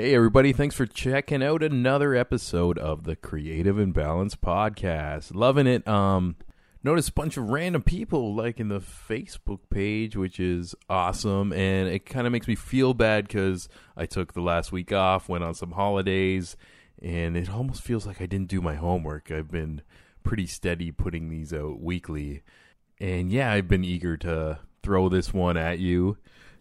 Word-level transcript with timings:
Hey, 0.00 0.14
everybody, 0.14 0.54
thanks 0.54 0.74
for 0.74 0.86
checking 0.86 1.42
out 1.42 1.62
another 1.62 2.14
episode 2.14 2.78
of 2.78 3.04
the 3.04 3.14
Creative 3.14 3.78
Imbalance 3.78 4.34
Podcast. 4.34 5.34
Loving 5.34 5.66
it. 5.66 5.86
Um, 5.86 6.36
notice 6.82 7.10
a 7.10 7.12
bunch 7.12 7.36
of 7.36 7.50
random 7.50 7.82
people 7.82 8.34
liking 8.34 8.68
the 8.68 8.80
Facebook 8.80 9.58
page, 9.68 10.16
which 10.16 10.40
is 10.40 10.74
awesome. 10.88 11.52
And 11.52 11.86
it 11.90 12.06
kind 12.06 12.26
of 12.26 12.32
makes 12.32 12.48
me 12.48 12.54
feel 12.54 12.94
bad 12.94 13.28
because 13.28 13.68
I 13.94 14.06
took 14.06 14.32
the 14.32 14.40
last 14.40 14.72
week 14.72 14.90
off, 14.90 15.28
went 15.28 15.44
on 15.44 15.52
some 15.52 15.72
holidays, 15.72 16.56
and 17.02 17.36
it 17.36 17.50
almost 17.50 17.82
feels 17.82 18.06
like 18.06 18.22
I 18.22 18.26
didn't 18.26 18.48
do 18.48 18.62
my 18.62 18.76
homework. 18.76 19.30
I've 19.30 19.50
been 19.50 19.82
pretty 20.22 20.46
steady 20.46 20.90
putting 20.90 21.28
these 21.28 21.52
out 21.52 21.78
weekly. 21.78 22.42
And 22.98 23.30
yeah, 23.30 23.52
I've 23.52 23.68
been 23.68 23.84
eager 23.84 24.16
to 24.16 24.60
throw 24.82 25.10
this 25.10 25.34
one 25.34 25.58
at 25.58 25.78
you. 25.78 26.16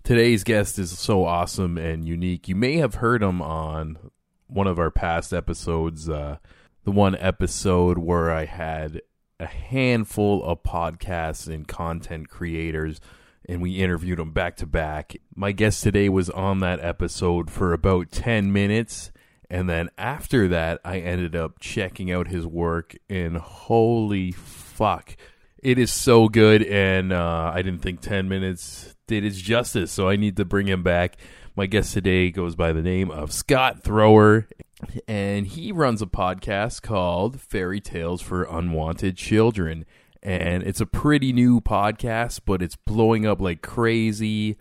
Today's 0.10 0.44
guest 0.44 0.80
is 0.80 0.98
so 0.98 1.24
awesome 1.24 1.78
and 1.78 2.04
unique. 2.04 2.48
You 2.48 2.56
may 2.56 2.78
have 2.78 2.96
heard 2.96 3.22
him 3.22 3.44
on 3.44 4.00
one 4.48 4.66
of 4.66 4.80
our 4.80 4.90
past 4.90 5.32
episodes, 5.32 6.10
uh, 6.10 6.38
the 6.84 6.90
one 6.90 7.16
episode 7.18 8.00
where 8.00 8.32
I 8.32 8.46
had 8.46 9.04
a 9.40 9.46
handful 9.46 10.44
of 10.44 10.64
podcasts 10.64 11.46
and 11.46 11.68
content 11.68 12.28
creators 12.28 13.00
and 13.48 13.62
we 13.62 13.76
interviewed 13.76 14.18
them 14.18 14.32
back 14.32 14.56
to 14.56 14.66
back. 14.66 15.16
My 15.36 15.52
guest 15.52 15.84
today 15.84 16.10
was 16.10 16.32
on 16.32 16.58
that 16.62 16.80
episode 16.80 17.52
for 17.52 17.72
about 17.72 18.12
10 18.12 18.52
minutes. 18.52 19.12
And 19.48 19.70
then 19.70 19.92
after 19.96 20.48
that, 20.48 20.82
I 20.84 21.02
ended 21.02 21.36
up 21.36 21.60
checking 21.60 22.12
out 22.12 22.30
his 22.30 22.48
work, 22.48 22.96
and 23.12 23.38
holy 23.38 24.32
fuck, 24.32 25.16
it 25.60 25.78
is 25.78 25.94
so 25.94 26.30
good. 26.30 26.64
And 26.64 27.14
uh, 27.14 27.52
I 27.54 27.62
didn't 27.62 27.84
think 27.84 28.02
10 28.02 28.28
minutes 28.28 28.96
did 29.10 29.26
its 29.26 29.42
justice, 29.42 29.92
so 29.92 30.08
I 30.08 30.16
need 30.16 30.38
to 30.38 30.46
bring 30.46 30.68
him 30.68 30.84
back. 30.84 31.18
My 31.56 31.66
guest 31.66 31.94
today 31.94 32.30
goes 32.30 32.56
by 32.56 32.72
the 32.72 32.84
name 32.84 33.10
of 33.10 33.34
Scott 33.34 33.82
Thrower, 33.82 34.48
and 35.08 35.48
he 35.48 35.72
runs 35.72 36.04
a 36.04 36.06
podcast 36.06 36.84
called 36.84 37.42
Fairy 37.42 37.82
Tales 37.82 38.22
for 38.22 38.44
Unwanted 38.44 39.18
Children. 39.18 39.86
And 40.22 40.62
it's 40.62 40.80
a 40.80 40.86
pretty 40.86 41.34
new 41.34 41.60
podcast, 41.60 42.42
but 42.46 42.62
it's 42.62 42.76
blowing 42.76 43.26
up 43.26 43.42
like 43.42 43.64
crazy. 43.64 44.58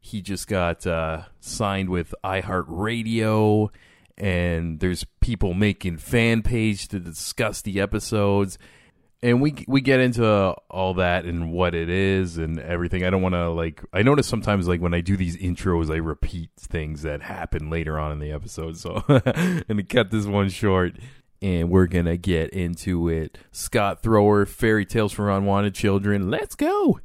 He 0.00 0.22
just 0.22 0.46
got 0.46 0.86
uh, 0.86 1.22
signed 1.40 1.88
with 1.88 2.14
iHeartRadio, 2.22 3.70
and 4.16 4.78
there's 4.78 5.04
people 5.20 5.54
making 5.54 5.96
fan 5.96 6.42
page 6.42 6.86
to 6.88 7.00
discuss 7.00 7.62
the 7.62 7.80
episodes 7.80 8.58
and 9.22 9.40
we 9.40 9.64
we 9.66 9.80
get 9.80 10.00
into 10.00 10.54
all 10.70 10.94
that 10.94 11.24
and 11.24 11.52
what 11.52 11.74
it 11.74 11.88
is 11.88 12.38
and 12.38 12.58
everything. 12.60 13.04
I 13.04 13.10
don't 13.10 13.22
want 13.22 13.34
to 13.34 13.50
like. 13.50 13.82
I 13.92 14.02
notice 14.02 14.26
sometimes 14.26 14.68
like 14.68 14.80
when 14.80 14.94
I 14.94 15.00
do 15.00 15.16
these 15.16 15.36
intros, 15.36 15.92
I 15.92 15.96
repeat 15.96 16.50
things 16.58 17.02
that 17.02 17.22
happen 17.22 17.70
later 17.70 17.98
on 17.98 18.12
in 18.12 18.20
the 18.20 18.30
episode. 18.30 18.76
So 18.76 19.02
I'm 19.08 19.64
gonna 19.66 19.82
cut 19.82 20.10
this 20.10 20.26
one 20.26 20.48
short, 20.50 20.94
and 21.42 21.70
we're 21.70 21.86
gonna 21.86 22.16
get 22.16 22.50
into 22.50 23.08
it. 23.08 23.38
Scott 23.50 24.02
Thrower, 24.02 24.46
Fairy 24.46 24.86
Tales 24.86 25.12
for 25.12 25.30
Unwanted 25.30 25.74
Children. 25.74 26.30
Let's 26.30 26.54
go. 26.54 27.00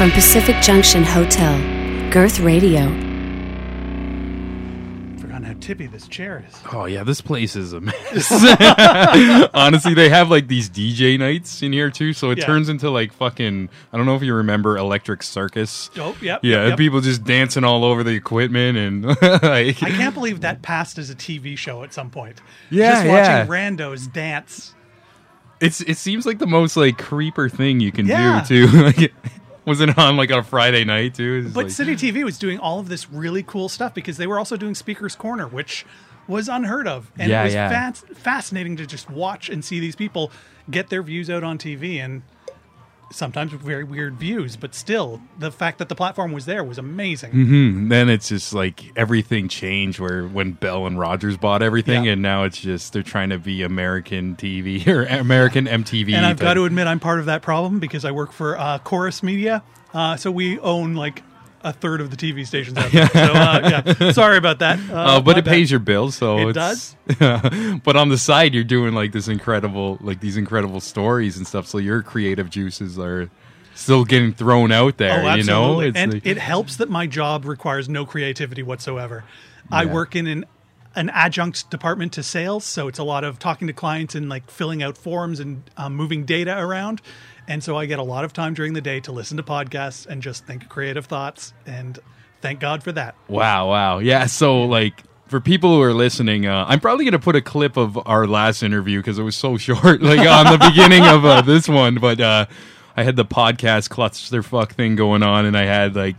From 0.00 0.10
Pacific 0.12 0.56
Junction 0.62 1.04
Hotel, 1.04 1.58
Girth 2.10 2.40
Radio. 2.40 2.86
Forgotten 5.20 5.42
how 5.42 5.52
tippy 5.60 5.88
this 5.88 6.08
chair 6.08 6.42
is. 6.48 6.54
Oh 6.72 6.86
yeah, 6.86 7.04
this 7.04 7.20
place 7.20 7.54
is 7.54 7.74
a 7.74 7.82
mess. 7.82 8.32
Honestly, 9.52 9.92
they 9.92 10.08
have 10.08 10.30
like 10.30 10.48
these 10.48 10.70
DJ 10.70 11.18
nights 11.18 11.60
in 11.60 11.74
here 11.74 11.90
too, 11.90 12.14
so 12.14 12.30
it 12.30 12.38
Yeah. 12.38 12.46
turns 12.46 12.70
into 12.70 12.88
like 12.88 13.12
fucking. 13.12 13.68
I 13.92 13.96
don't 13.98 14.06
know 14.06 14.16
if 14.16 14.22
you 14.22 14.32
remember 14.32 14.78
Electric 14.78 15.22
Circus. 15.22 15.90
Oh, 15.98 16.16
yep. 16.22 16.40
Yeah, 16.42 16.62
yep, 16.62 16.68
yep. 16.70 16.78
people 16.78 17.02
just 17.02 17.22
dancing 17.24 17.62
all 17.64 17.84
over 17.84 18.02
the 18.02 18.14
equipment 18.14 18.78
and 18.78 19.04
like. 19.42 19.82
I 19.82 19.90
can't 19.90 20.14
believe 20.14 20.40
that 20.40 20.62
passed 20.62 20.96
as 20.96 21.10
a 21.10 21.14
TV 21.14 21.58
show 21.58 21.82
at 21.82 21.92
some 21.92 22.08
point. 22.08 22.40
Yeah, 22.70 22.92
Just 22.92 23.04
yeah. 23.04 23.38
watching 23.44 23.52
randos 23.52 24.10
dance. 24.10 24.72
It's 25.60 25.82
it 25.82 25.98
seems 25.98 26.24
like 26.24 26.38
the 26.38 26.46
most 26.46 26.78
like 26.78 26.96
creeper 26.96 27.50
thing 27.50 27.80
you 27.80 27.92
can 27.92 28.06
Yeah. 28.06 28.42
do 28.48 28.66
too. 28.66 28.82
like, 28.82 29.12
was 29.66 29.80
it 29.80 29.96
on 29.98 30.16
like 30.16 30.30
on 30.32 30.38
a 30.38 30.42
Friday 30.42 30.84
night 30.84 31.14
too? 31.14 31.48
But 31.50 31.64
like- 31.64 31.70
City 31.72 31.94
TV 31.96 32.24
was 32.24 32.38
doing 32.38 32.58
all 32.58 32.78
of 32.80 32.88
this 32.88 33.10
really 33.10 33.42
cool 33.42 33.68
stuff 33.68 33.94
because 33.94 34.16
they 34.16 34.26
were 34.26 34.38
also 34.38 34.56
doing 34.56 34.74
Speaker's 34.74 35.14
Corner, 35.14 35.46
which 35.46 35.84
was 36.28 36.48
unheard 36.48 36.86
of. 36.86 37.10
And 37.18 37.30
Yeah, 37.30 37.42
it 37.42 37.44
was 37.46 37.54
yeah. 37.54 37.68
fas- 37.68 38.04
fascinating 38.14 38.76
to 38.76 38.86
just 38.86 39.10
watch 39.10 39.48
and 39.48 39.64
see 39.64 39.80
these 39.80 39.96
people 39.96 40.30
get 40.70 40.88
their 40.88 41.02
views 41.02 41.28
out 41.28 41.42
on 41.42 41.58
TV 41.58 41.98
and 42.02 42.22
sometimes 43.10 43.52
with 43.52 43.60
very 43.62 43.84
weird 43.84 44.14
views. 44.16 44.56
But 44.56 44.74
still, 44.74 45.20
the 45.38 45.50
fact 45.50 45.78
that 45.78 45.88
the 45.88 45.94
platform 45.94 46.32
was 46.32 46.46
there 46.46 46.62
was 46.64 46.78
amazing. 46.78 47.32
Mhm. 47.32 47.88
Then 47.88 48.08
it's 48.08 48.28
just 48.28 48.52
like 48.54 48.92
everything 48.96 49.48
changed 49.48 49.98
where 49.98 50.24
when 50.26 50.52
Bell 50.52 50.86
and 50.86 50.98
Rogers 50.98 51.36
bought 51.36 51.62
everything, 51.62 52.04
Yeah. 52.04 52.12
and 52.12 52.22
now 52.22 52.44
it's 52.44 52.60
just 52.60 52.92
they're 52.92 53.02
trying 53.02 53.30
to 53.30 53.38
be 53.38 53.62
American 53.62 54.36
TV 54.36 54.86
or 54.88 55.04
American 55.04 55.66
MTV. 55.66 56.14
And 56.14 56.24
I've 56.24 56.36
type- 56.36 56.44
got 56.44 56.54
to 56.54 56.64
admit, 56.64 56.86
I'm 56.86 57.00
part 57.00 57.18
of 57.20 57.26
that 57.26 57.42
problem 57.42 57.78
because 57.80 58.04
I 58.04 58.10
work 58.12 58.32
for 58.32 58.58
uh, 58.58 58.78
Corus 58.78 59.22
Media. 59.22 59.62
Uh, 59.92 60.16
so 60.16 60.30
we 60.30 60.58
own 60.60 60.94
like 60.94 61.22
a 61.62 61.72
third 61.72 62.00
of 62.00 62.10
the 62.10 62.16
TV 62.16 62.46
stations 62.46 62.76
out 62.78 62.90
there. 62.90 63.08
So, 63.08 63.20
uh, 63.20 63.82
yeah, 64.00 64.12
sorry 64.12 64.38
about 64.38 64.58
that. 64.60 64.78
Uh, 64.90 64.94
Uh, 64.94 65.20
but 65.20 65.36
it 65.38 65.44
bad. 65.44 65.50
pays 65.52 65.70
your 65.70 65.80
bills, 65.80 66.14
so 66.16 66.48
It 66.48 66.56
it's, 66.56 66.96
but 67.84 67.96
on 67.96 68.08
the 68.08 68.18
side, 68.18 68.54
you're 68.54 68.64
doing 68.64 68.94
like 68.94 69.12
this 69.12 69.28
incredible, 69.28 69.98
like 70.00 70.20
these 70.20 70.36
incredible 70.36 70.80
stories 70.80 71.36
and 71.36 71.46
stuff. 71.46 71.66
So 71.66 71.78
your 71.78 72.02
creative 72.02 72.48
juices 72.50 72.98
are 72.98 73.30
still 73.74 74.04
getting 74.04 74.32
thrown 74.34 74.72
out 74.72 74.96
there. 74.98 75.22
Oh. 75.24 75.34
You 75.34 75.44
know, 75.44 75.80
It's 75.80 75.96
and 75.96 76.14
like- 76.14 76.26
it 76.26 76.38
helps 76.38 76.76
that 76.76 76.88
my 76.90 77.06
job 77.06 77.44
requires 77.44 77.88
no 77.88 78.04
creativity 78.06 78.62
whatsoever. 78.62 79.24
I 79.70 79.84
work 79.86 80.16
in 80.16 80.26
an 80.26 80.44
an 80.96 81.08
adjunct 81.10 81.70
department 81.70 82.12
to 82.14 82.22
sales, 82.24 82.64
so 82.64 82.88
it's 82.88 82.98
a 82.98 83.04
lot 83.04 83.22
of 83.22 83.38
talking 83.38 83.68
to 83.68 83.72
clients 83.72 84.16
and 84.16 84.28
like 84.28 84.50
filling 84.50 84.82
out 84.82 84.98
forms 84.98 85.38
and 85.38 85.62
um, 85.76 85.94
moving 85.94 86.24
data 86.24 86.58
around. 86.58 87.00
And 87.50 87.64
so 87.64 87.76
I 87.76 87.86
get 87.86 87.98
a 87.98 88.04
lot 88.04 88.24
of 88.24 88.32
time 88.32 88.54
during 88.54 88.74
the 88.74 88.80
day 88.80 89.00
to 89.00 89.10
listen 89.10 89.36
to 89.38 89.42
podcasts 89.42 90.06
and 90.06 90.22
just 90.22 90.46
think 90.46 90.68
creative 90.68 91.06
thoughts. 91.06 91.52
And 91.66 91.98
thank 92.40 92.60
God 92.60 92.80
for 92.84 92.92
that. 92.92 93.16
Wow, 93.26 93.68
wow. 93.68 93.98
Yeah, 93.98 94.26
so 94.26 94.62
like 94.62 95.02
for 95.26 95.40
people 95.40 95.74
who 95.74 95.82
are 95.82 95.92
listening, 95.92 96.46
uh, 96.46 96.64
I'm 96.68 96.78
probably 96.78 97.04
going 97.04 97.12
to 97.12 97.18
put 97.18 97.34
a 97.34 97.40
clip 97.42 97.76
of 97.76 97.98
our 98.06 98.28
last 98.28 98.62
interview 98.62 99.00
because 99.00 99.18
it 99.18 99.24
was 99.24 99.34
so 99.34 99.56
short, 99.58 100.00
like 100.00 100.20
on 100.20 100.56
the 100.56 100.64
beginning 100.64 101.04
of 101.04 101.24
uh, 101.24 101.42
this 101.42 101.68
one. 101.68 101.96
But 101.96 102.20
uh, 102.20 102.46
I 102.96 103.02
had 103.02 103.16
the 103.16 103.24
podcast 103.24 103.90
clutch 103.90 104.30
their 104.30 104.44
fuck 104.44 104.74
thing 104.74 104.94
going 104.94 105.24
on, 105.24 105.44
and 105.44 105.58
I 105.58 105.64
had 105.64 105.96
like 105.96 106.14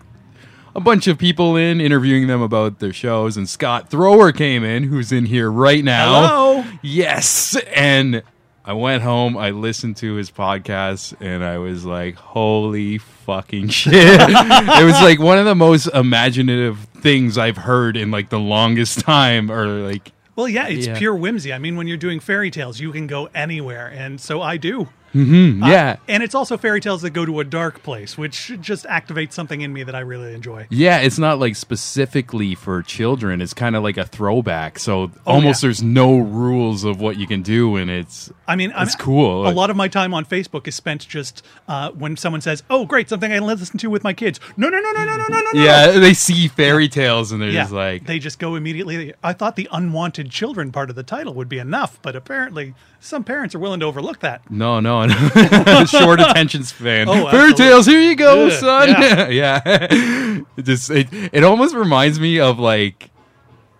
a 0.76 0.82
bunch 0.82 1.08
of 1.08 1.18
people 1.18 1.56
in 1.56 1.80
interviewing 1.80 2.28
them 2.28 2.42
about 2.42 2.80
their 2.80 2.92
shows, 2.92 3.38
and 3.38 3.48
Scott 3.48 3.90
Thrower 3.90 4.34
came 4.34 4.66
in, 4.66 4.84
who's 4.84 5.14
in 5.14 5.28
here 5.28 5.50
right 5.50 5.86
now. 5.86 6.28
Hello. 6.28 6.66
Yes, 6.82 7.56
and 7.74 8.22
I 8.64 8.74
went 8.74 9.02
home, 9.02 9.38
I 9.38 9.50
listened 9.52 9.98
to 9.98 10.14
his 10.16 10.30
podcast, 10.30 11.16
and 11.20 11.44
I 11.44 11.58
was 11.58 11.84
like, 11.84 12.16
"Holy 12.16 13.00
fucking 13.00 13.70
shit!" 13.80 13.94
it 13.96 14.86
was 14.86 15.02
like 15.02 15.20
one 15.20 15.40
of 15.40 15.46
the 15.46 15.56
most 15.56 15.88
imaginative 15.88 16.78
things 17.02 17.38
I've 17.38 17.58
heard 17.58 17.98
in 17.98 18.12
like 18.12 18.30
the 18.30 18.40
longest 18.40 19.00
time, 19.00 19.52
or 19.52 19.66
like, 19.68 20.12
Well, 20.36 20.48
yeah, 20.48 20.68
it's 20.68 20.86
Yeah. 20.88 20.98
pure 20.98 21.16
whimsy. 21.16 21.52
I 21.52 21.58
mean, 21.58 21.76
when 21.76 21.88
you're 21.88 21.98
doing 21.98 22.20
fairy 22.20 22.52
tales, 22.52 22.80
you 22.80 22.92
can 22.92 23.08
go 23.08 23.30
anywhere, 23.34 23.88
and 23.88 24.22
so 24.22 24.42
I 24.42 24.58
do. 24.58 24.90
Yeah. 25.14 25.98
And 26.08 26.24
it's 26.24 26.36
also 26.36 26.58
fairy 26.58 26.82
tales 26.82 27.02
that 27.02 27.12
go 27.12 27.26
to 27.26 27.40
a 27.40 27.44
dark 27.44 27.84
place, 27.84 28.18
which 28.18 28.54
just 28.62 28.86
activates 28.86 29.34
something 29.34 29.62
in 29.62 29.74
me 29.74 29.84
that 29.84 29.96
I 29.96 30.00
really 30.00 30.34
enjoy. 30.34 30.68
Yeah, 30.70 31.00
it's 31.00 31.20
not 31.20 31.40
like 31.40 31.56
specifically 31.56 32.56
for 32.56 32.82
children. 32.82 33.42
It's 33.42 33.54
kind 33.54 33.76
of 33.76 33.84
like 33.84 33.98
a 33.98 34.06
throwback. 34.06 34.80
So 34.80 35.12
almost 35.26 35.62
yeah. 35.62 35.68
there's 35.68 35.84
no 35.84 36.20
rules 36.20 36.84
of 36.84 37.00
what 37.00 37.18
you 37.18 37.28
can 37.28 37.42
do, 37.42 37.76
and 37.76 37.90
it's 37.90 38.32
I 38.48 38.56
mean, 38.56 38.72
It's 38.76 38.96
I'm, 38.96 39.00
cool. 39.00 39.48
A 39.48 39.52
lot 39.52 39.70
of 39.70 39.76
my 39.76 39.88
time 39.88 40.14
on 40.14 40.26
Facebook 40.26 40.68
is 40.68 40.76
spent 40.76 41.08
just 41.08 41.46
uh, 41.68 41.92
when 41.92 42.18
someone 42.18 42.42
says, 42.42 42.64
"Oh, 42.70 42.86
great, 42.86 43.10
something 43.10 43.32
I 43.32 43.38
can 43.38 43.48
listen 43.48 43.78
to 43.80 43.90
with 43.90 44.04
my 44.04 44.14
kids." 44.14 44.40
No, 44.58 44.70
no, 44.70 44.80
no, 44.80 44.92
no, 44.92 45.06
no, 45.06 45.18
no, 45.18 45.28
no, 45.28 45.42
no. 45.54 45.64
yeah. 45.64 45.92
They 45.92 46.14
see 46.14 46.48
fairy 46.48 46.88
tales 46.88 47.32
and 47.32 47.42
they're 47.42 47.50
Yeah, 47.50 47.64
just 47.64 47.74
like, 47.74 48.06
they 48.06 48.20
just 48.20 48.40
go 48.40 48.56
immediately. 48.56 49.14
I 49.24 49.34
thought 49.34 49.56
the 49.56 49.70
unwanted 49.72 50.30
children 50.30 50.72
part 50.72 50.90
of 50.90 50.96
the 50.96 51.04
title 51.04 51.34
would 51.36 51.50
be 51.50 51.60
enough, 51.60 52.00
but 52.02 52.16
apparently 52.16 52.74
some 53.02 53.24
parents 53.24 53.54
are 53.56 53.60
willing 53.60 53.80
to 53.82 53.86
overlook 53.88 54.20
that. 54.20 54.50
No, 54.50 54.80
no, 54.80 55.06
no. 55.06 55.16
Short 55.86 56.20
attention 56.22 56.64
span. 56.64 57.10
Oh, 57.10 57.30
Fairy 57.32 57.54
tales, 57.54 57.86
here 57.88 58.00
you 58.00 58.16
go, 58.16 58.46
Yeah, 58.48 58.60
son. 58.60 58.90
yeah. 58.90 59.28
Yeah. 59.42 60.42
It 60.56 60.64
just 60.64 60.90
it, 60.90 61.08
it 61.12 61.44
almost 61.44 61.74
reminds 61.76 62.20
me 62.20 62.40
of 62.40 62.60
like 62.60 63.10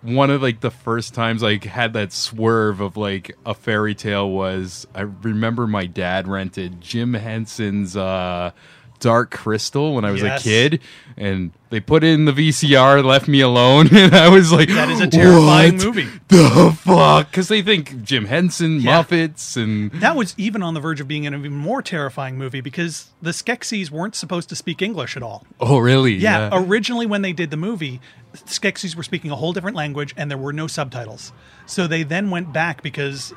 one 0.02 0.30
of 0.30 0.42
like 0.42 0.60
the 0.60 0.70
first 0.72 1.14
times 1.14 1.44
I 1.44 1.64
had 1.64 1.92
that 1.92 2.12
swerve 2.12 2.80
of 2.80 2.96
like 2.96 3.36
a 3.46 3.54
fairy 3.54 3.94
tale 3.94 4.28
was 4.28 4.86
I 4.94 5.02
remember 5.02 5.66
my 5.68 5.86
dad 5.86 6.26
rented 6.26 6.80
Jim 6.80 7.14
Henson's 7.14 7.96
uh 7.96 8.50
Dark 9.02 9.30
Crystal 9.32 9.94
when 9.94 10.04
I 10.04 10.10
was 10.12 10.22
Yes. 10.22 10.40
a 10.40 10.42
kid 10.44 10.80
and 11.16 11.50
they 11.70 11.80
put 11.80 12.04
it 12.04 12.12
in 12.14 12.24
the 12.24 12.32
VCR 12.32 13.04
left 13.04 13.26
me 13.28 13.40
alone 13.40 13.88
and 13.94 14.14
I 14.14 14.28
was 14.28 14.52
like 14.52 14.68
That 14.68 14.88
is 14.88 15.00
a 15.00 15.06
terrifying 15.08 15.76
"What 15.76 15.84
movie." 15.86 16.08
The 16.28 16.76
fuck 16.80 17.32
cuz 17.32 17.48
they 17.48 17.62
think 17.62 18.02
Jim 18.04 18.26
Henson 18.26 18.80
Yeah. 18.80 19.02
Muppets 19.02 19.56
and 19.56 19.90
That 20.00 20.14
was 20.16 20.34
even 20.38 20.62
on 20.62 20.74
the 20.74 20.80
verge 20.80 21.00
of 21.00 21.08
being 21.08 21.26
an 21.26 21.34
even 21.34 21.52
more 21.52 21.82
terrifying 21.82 22.38
movie 22.38 22.60
because 22.60 23.08
the 23.20 23.32
Skeksis 23.32 23.90
weren't 23.90 24.14
supposed 24.14 24.48
to 24.50 24.54
speak 24.56 24.80
English 24.80 25.16
at 25.16 25.22
all. 25.22 25.44
Oh 25.60 25.78
really? 25.78 26.14
Yeah, 26.14 26.48
originally 26.52 27.04
when 27.06 27.22
they 27.22 27.32
did 27.32 27.50
the 27.50 27.56
movie, 27.56 28.00
Skeksis 28.36 28.94
were 28.96 29.02
speaking 29.02 29.30
a 29.32 29.36
whole 29.36 29.52
different 29.52 29.76
language 29.76 30.14
and 30.16 30.30
there 30.30 30.38
were 30.38 30.52
no 30.52 30.66
subtitles. 30.68 31.32
So 31.66 31.86
they 31.86 32.04
then 32.04 32.30
went 32.30 32.52
back 32.52 32.82
because 32.82 33.34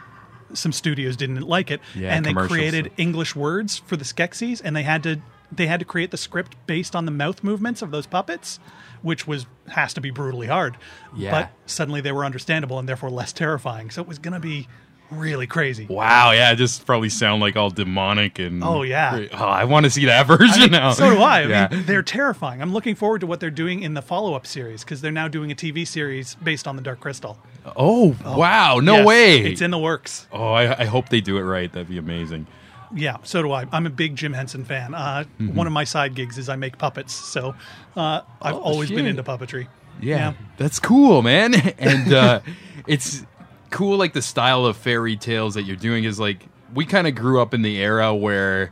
some 0.54 0.72
studios 0.72 1.18
didn't 1.18 1.42
like 1.42 1.70
it 1.72 1.82
Yeah, 1.96 2.14
and 2.16 2.24
they 2.24 2.34
created 2.34 2.92
English 2.98 3.36
words 3.36 3.82
for 3.88 3.98
the 3.98 4.06
Skeksis 4.06 4.62
and 4.64 4.76
they 4.76 4.84
had 4.84 5.02
to 5.04 5.20
they 5.52 5.68
had 5.68 5.80
to 5.80 5.86
create 5.86 6.12
the 6.12 6.18
script 6.18 6.56
based 6.68 6.96
on 6.96 7.06
the 7.06 7.12
mouth 7.12 7.44
movements 7.44 7.82
of 7.82 7.92
those 7.92 8.06
puppets, 8.08 8.60
which 9.02 9.28
was 9.28 9.46
has 9.70 9.94
to 9.94 10.02
be 10.02 10.12
brutally 10.12 10.48
hard. 10.48 10.78
Yeah. 11.16 11.32
But 11.32 11.52
suddenly 11.66 12.02
they 12.02 12.12
were 12.12 12.26
understandable 12.26 12.80
and 12.80 12.88
therefore 12.90 13.10
less 13.10 13.34
terrifying. 13.34 13.90
So 13.92 14.02
it 14.02 14.08
was 14.08 14.20
going 14.20 14.34
to 14.34 14.40
be 14.40 14.68
really 15.12 15.46
crazy. 15.46 15.86
Wow, 15.88 16.32
yeah, 16.32 16.52
it 16.52 16.56
just 16.56 16.84
probably 16.86 17.10
sound 17.10 17.40
like 17.40 17.56
all 17.56 17.70
demonic 17.70 18.40
and 18.40 18.64
Oh, 18.64 18.82
yeah. 18.82 19.28
Oh, 19.34 19.46
I 19.46 19.64
want 19.66 19.84
to 19.86 19.90
see 19.92 20.06
that 20.06 20.26
version 20.28 20.48
I 20.54 20.60
mean, 20.62 20.72
now. 20.72 20.92
So 20.94 21.12
do 21.12 21.22
I. 21.22 21.42
I 21.42 21.44
yeah. 21.44 21.68
mean, 21.70 21.86
they're 21.86 22.02
terrifying. 22.02 22.60
I'm 22.60 22.74
looking 22.74 22.96
forward 22.96 23.22
to 23.22 23.28
what 23.28 23.40
they're 23.40 23.52
doing 23.52 23.84
in 23.84 23.94
the 23.94 24.02
follow-up 24.02 24.48
series 24.48 24.84
because 24.84 25.02
they're 25.02 25.12
now 25.12 25.28
doing 25.28 25.52
a 25.52 25.56
TV 25.56 25.88
series 25.88 26.34
based 26.36 26.68
on 26.68 26.76
the 26.76 26.82
Dark 26.82 27.00
Crystal. 27.02 27.38
Oh, 27.76 28.16
oh, 28.26 28.38
wow, 28.38 28.80
no 28.80 28.98
Yes, 28.98 29.06
way. 29.06 29.42
It's 29.52 29.62
in 29.62 29.70
the 29.72 29.78
works. 29.78 30.28
oh, 30.32 30.52
I, 30.54 30.82
I 30.82 30.86
hope 30.86 31.10
they 31.10 31.22
do 31.22 31.38
it 31.38 31.44
right. 31.44 31.72
That'd 31.72 31.88
be 31.90 32.00
amazing. 32.00 32.48
Yeah, 32.96 33.18
so 33.24 33.42
do 33.42 33.52
I. 33.52 33.66
I'm 33.72 33.86
a 33.86 33.90
big 33.90 34.16
Jim 34.16 34.34
Henson 34.34 34.64
fan. 34.66 34.94
Uh, 34.94 35.26
Mm-hmm. 35.40 35.56
One 35.56 35.68
of 35.68 35.74
my 35.74 35.84
side 35.84 36.16
gigs 36.16 36.38
is 36.38 36.48
I 36.50 36.56
make 36.56 36.78
puppets, 36.78 37.14
so 37.14 37.54
uh, 37.96 38.22
I've 38.42 38.56
Oh, 38.56 38.60
always 38.60 38.90
been 38.90 39.06
into 39.06 39.22
puppetry. 39.24 39.68
Yeah, 40.02 40.34
that's 40.58 40.80
cool, 40.80 41.22
man. 41.22 41.54
And 41.78 42.14
uh, 42.14 42.40
it's 42.88 43.26
cool, 43.70 43.98
like 43.98 44.14
the 44.14 44.22
style 44.22 44.66
of 44.66 44.78
fairy 44.78 45.18
tales 45.18 45.54
that 45.56 45.64
you're 45.64 45.76
doing 45.76 46.04
is 46.06 46.20
like 46.20 46.46
we 46.74 46.86
kind 46.86 47.06
of 47.08 47.16
grew 47.16 47.42
up 47.42 47.54
in 47.54 47.62
the 47.62 47.78
era 47.78 48.14
where 48.16 48.72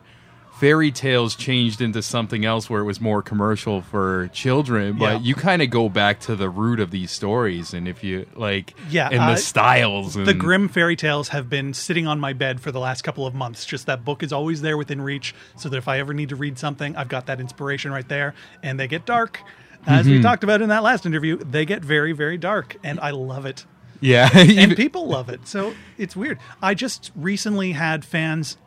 fairy 0.59 0.91
tales 0.91 1.35
changed 1.35 1.81
into 1.81 2.01
something 2.01 2.45
else 2.45 2.69
where 2.69 2.81
it 2.81 2.85
was 2.85 3.01
more 3.01 3.21
commercial 3.21 3.81
for 3.81 4.29
children 4.33 4.97
but 4.97 5.13
Yeah. 5.13 5.19
you 5.19 5.35
kind 5.35 5.61
of 5.61 5.69
go 5.69 5.89
back 5.89 6.19
to 6.21 6.35
the 6.35 6.49
root 6.49 6.79
of 6.79 6.91
these 6.91 7.11
stories 7.11 7.73
and 7.73 7.87
if 7.87 8.03
you 8.03 8.25
like 8.35 8.73
Yeah, 8.89 9.09
and 9.11 9.19
uh, 9.19 9.31
the 9.31 9.37
styles 9.37 10.15
and 10.15 10.25
The 10.25 10.33
Grimm 10.33 10.69
fairy 10.69 10.95
tales 10.95 11.29
have 11.29 11.49
been 11.49 11.73
sitting 11.73 12.07
on 12.07 12.19
my 12.19 12.33
bed 12.33 12.61
for 12.61 12.71
the 12.71 12.79
last 12.79 13.01
couple 13.03 13.25
of 13.25 13.33
months. 13.33 13.65
Just 13.65 13.87
that 13.87 14.05
book 14.05 14.23
is 14.23 14.31
always 14.31 14.61
there 14.61 14.77
within 14.77 15.01
reach, 15.01 15.33
so 15.57 15.69
that 15.69 15.77
if 15.77 15.87
I 15.87 15.99
ever 15.99 16.13
need 16.13 16.29
to 16.29 16.35
read 16.35 16.57
something, 16.57 16.95
I've 16.95 17.09
got 17.09 17.25
that 17.25 17.39
inspiration 17.41 17.91
right 17.91 18.07
there. 18.07 18.33
And 18.61 18.79
they 18.79 18.87
get 18.87 19.05
dark, 19.05 19.41
as 19.85 20.05
Mm-hmm. 20.05 20.15
we 20.15 20.21
talked 20.21 20.43
about 20.43 20.61
in 20.61 20.69
that 20.69 20.83
last 20.83 21.05
interview. 21.05 21.37
They 21.37 21.65
get 21.65 21.83
very, 21.83 22.13
very 22.13 22.37
dark, 22.37 22.77
and 22.83 22.99
I 22.99 23.09
love 23.11 23.45
it. 23.45 23.65
yeah 23.99 24.29
and 24.35 24.75
people 24.77 25.07
love 25.07 25.29
it. 25.29 25.47
So 25.47 25.73
it's 25.97 26.15
weird. 26.15 26.37
I 26.61 26.73
just 26.73 27.11
recently 27.15 27.71
had 27.73 28.05
fans 28.05 28.57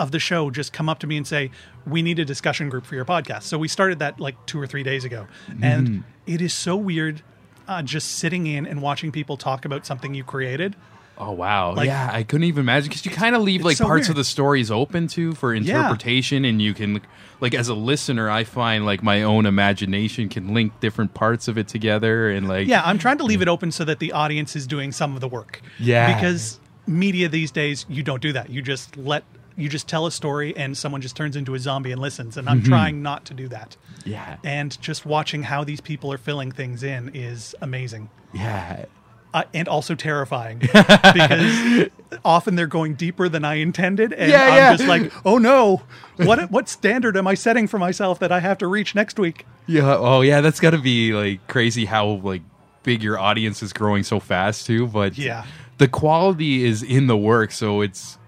of 0.00 0.10
the 0.10 0.18
show 0.18 0.50
just 0.50 0.72
come 0.72 0.88
up 0.88 0.98
to 1.00 1.06
me 1.06 1.16
and 1.16 1.26
say, 1.26 1.50
"We 1.86 2.02
need 2.02 2.18
a 2.18 2.24
discussion 2.24 2.68
group 2.68 2.84
for 2.86 2.94
your 2.96 3.04
podcast." 3.04 3.42
So 3.44 3.58
we 3.58 3.68
started 3.68 3.98
that 4.00 4.18
like 4.18 4.34
two 4.46 4.60
or 4.60 4.66
three 4.66 4.82
days 4.82 5.04
ago, 5.04 5.26
Mm-hmm. 5.48 5.64
and 5.64 6.04
it 6.26 6.40
is 6.40 6.52
so 6.54 6.76
weird. 6.76 7.22
Uh, 7.68 7.82
just 7.82 8.12
sitting 8.18 8.48
in 8.48 8.66
and 8.66 8.82
watching 8.82 9.12
people 9.12 9.36
talk 9.36 9.64
about 9.64 9.86
something 9.86 10.12
you 10.12 10.24
created. 10.24 10.74
Oh 11.18 11.30
wow! 11.32 11.74
Like- 11.74 11.86
yeah, 11.86 12.10
I 12.12 12.22
couldn't 12.24 12.44
even 12.44 12.62
imagine 12.62 12.88
because 12.88 13.04
you 13.04 13.12
kind 13.12 13.36
of 13.36 13.42
leave 13.42 13.62
like 13.62 13.76
so 13.76 13.84
parts 13.84 14.08
weird. 14.08 14.10
of 14.10 14.16
the 14.16 14.24
stories 14.24 14.70
open 14.72 15.06
to 15.08 15.34
for 15.34 15.54
interpretation, 15.54 16.44
and 16.44 16.60
you 16.60 16.72
can 16.74 17.00
like 17.40 17.54
as 17.54 17.68
a 17.68 17.74
listener, 17.74 18.28
I 18.30 18.42
find 18.44 18.84
like 18.86 19.02
my 19.02 19.22
own 19.22 19.44
imagination 19.46 20.28
can 20.30 20.52
link 20.54 20.80
different 20.80 21.12
parts 21.14 21.46
of 21.46 21.58
it 21.58 21.68
together, 21.68 22.30
and 22.30 22.48
like 22.48 22.66
Yeah, 22.66 22.82
I'm 22.84 22.98
trying 22.98 23.18
to 23.18 23.24
leave 23.24 23.42
it 23.42 23.48
open 23.48 23.70
so 23.70 23.84
that 23.84 23.98
the 23.98 24.12
audience 24.12 24.56
is 24.56 24.66
doing 24.66 24.92
some 24.92 25.14
of 25.14 25.20
the 25.20 25.28
work. 25.28 25.60
Yeah. 25.78 26.12
Because 26.14 26.58
media 26.86 27.28
these 27.28 27.50
days, 27.52 27.84
you 27.88 28.02
don't 28.02 28.22
do 28.22 28.32
that. 28.32 28.50
You 28.50 28.62
just 28.62 28.96
let 28.96 29.22
you 29.56 29.68
just 29.68 29.88
tell 29.88 30.06
a 30.06 30.10
story 30.10 30.56
and 30.56 30.76
someone 30.76 31.00
just 31.00 31.16
turns 31.16 31.36
into 31.36 31.54
a 31.54 31.58
zombie 31.58 31.92
and 31.92 32.00
listens. 32.00 32.36
And 32.36 32.48
I'm 32.48 32.62
trying 32.62 33.02
not 33.02 33.24
to 33.26 33.34
do 33.34 33.48
that. 33.48 33.76
yeah, 34.04 34.36
And 34.44 34.80
just 34.80 35.04
watching 35.04 35.42
how 35.44 35.64
these 35.64 35.80
people 35.80 36.12
are 36.12 36.18
filling 36.18 36.50
things 36.52 36.82
in 36.82 37.10
is 37.14 37.54
amazing. 37.60 38.08
yeah, 38.32 38.86
Uh, 39.32 39.44
and 39.54 39.68
also 39.68 39.94
terrifying 39.94 40.58
because 41.14 41.88
often 42.24 42.56
they're 42.56 42.66
going 42.66 42.94
deeper 42.94 43.28
than 43.28 43.44
I 43.44 43.54
intended, 43.54 44.12
and 44.12 44.30
Yeah, 44.30 44.42
I'm 44.44 44.54
yeah. 44.56 44.76
just 44.76 44.88
like, 44.88 45.12
"Oh 45.24 45.38
no, 45.38 45.82
what 46.16 46.50
what 46.50 46.68
standard 46.68 47.16
am 47.16 47.26
I 47.26 47.34
setting 47.34 47.68
for 47.68 47.78
myself 47.78 48.18
that 48.18 48.32
I 48.32 48.40
have 48.40 48.58
to 48.58 48.66
reach 48.66 48.94
next 48.94 49.18
week?" 49.18 49.46
yeah. 49.66 49.96
Oh 49.96 50.20
yeah, 50.22 50.40
that's 50.40 50.58
got 50.60 50.70
to 50.70 50.78
be 50.78 51.12
like 51.12 51.46
crazy 51.46 51.84
how 51.84 52.06
like 52.24 52.42
big 52.82 53.02
your 53.02 53.18
audience 53.18 53.62
is 53.62 53.72
growing 53.72 54.02
so 54.02 54.18
fast 54.20 54.66
too. 54.66 54.86
But 54.88 55.16
Yeah. 55.16 55.44
the 55.78 55.86
quality 55.88 56.64
is 56.64 56.82
in 56.82 57.06
the 57.06 57.16
work, 57.16 57.52
so 57.52 57.82
it's. 57.82 58.18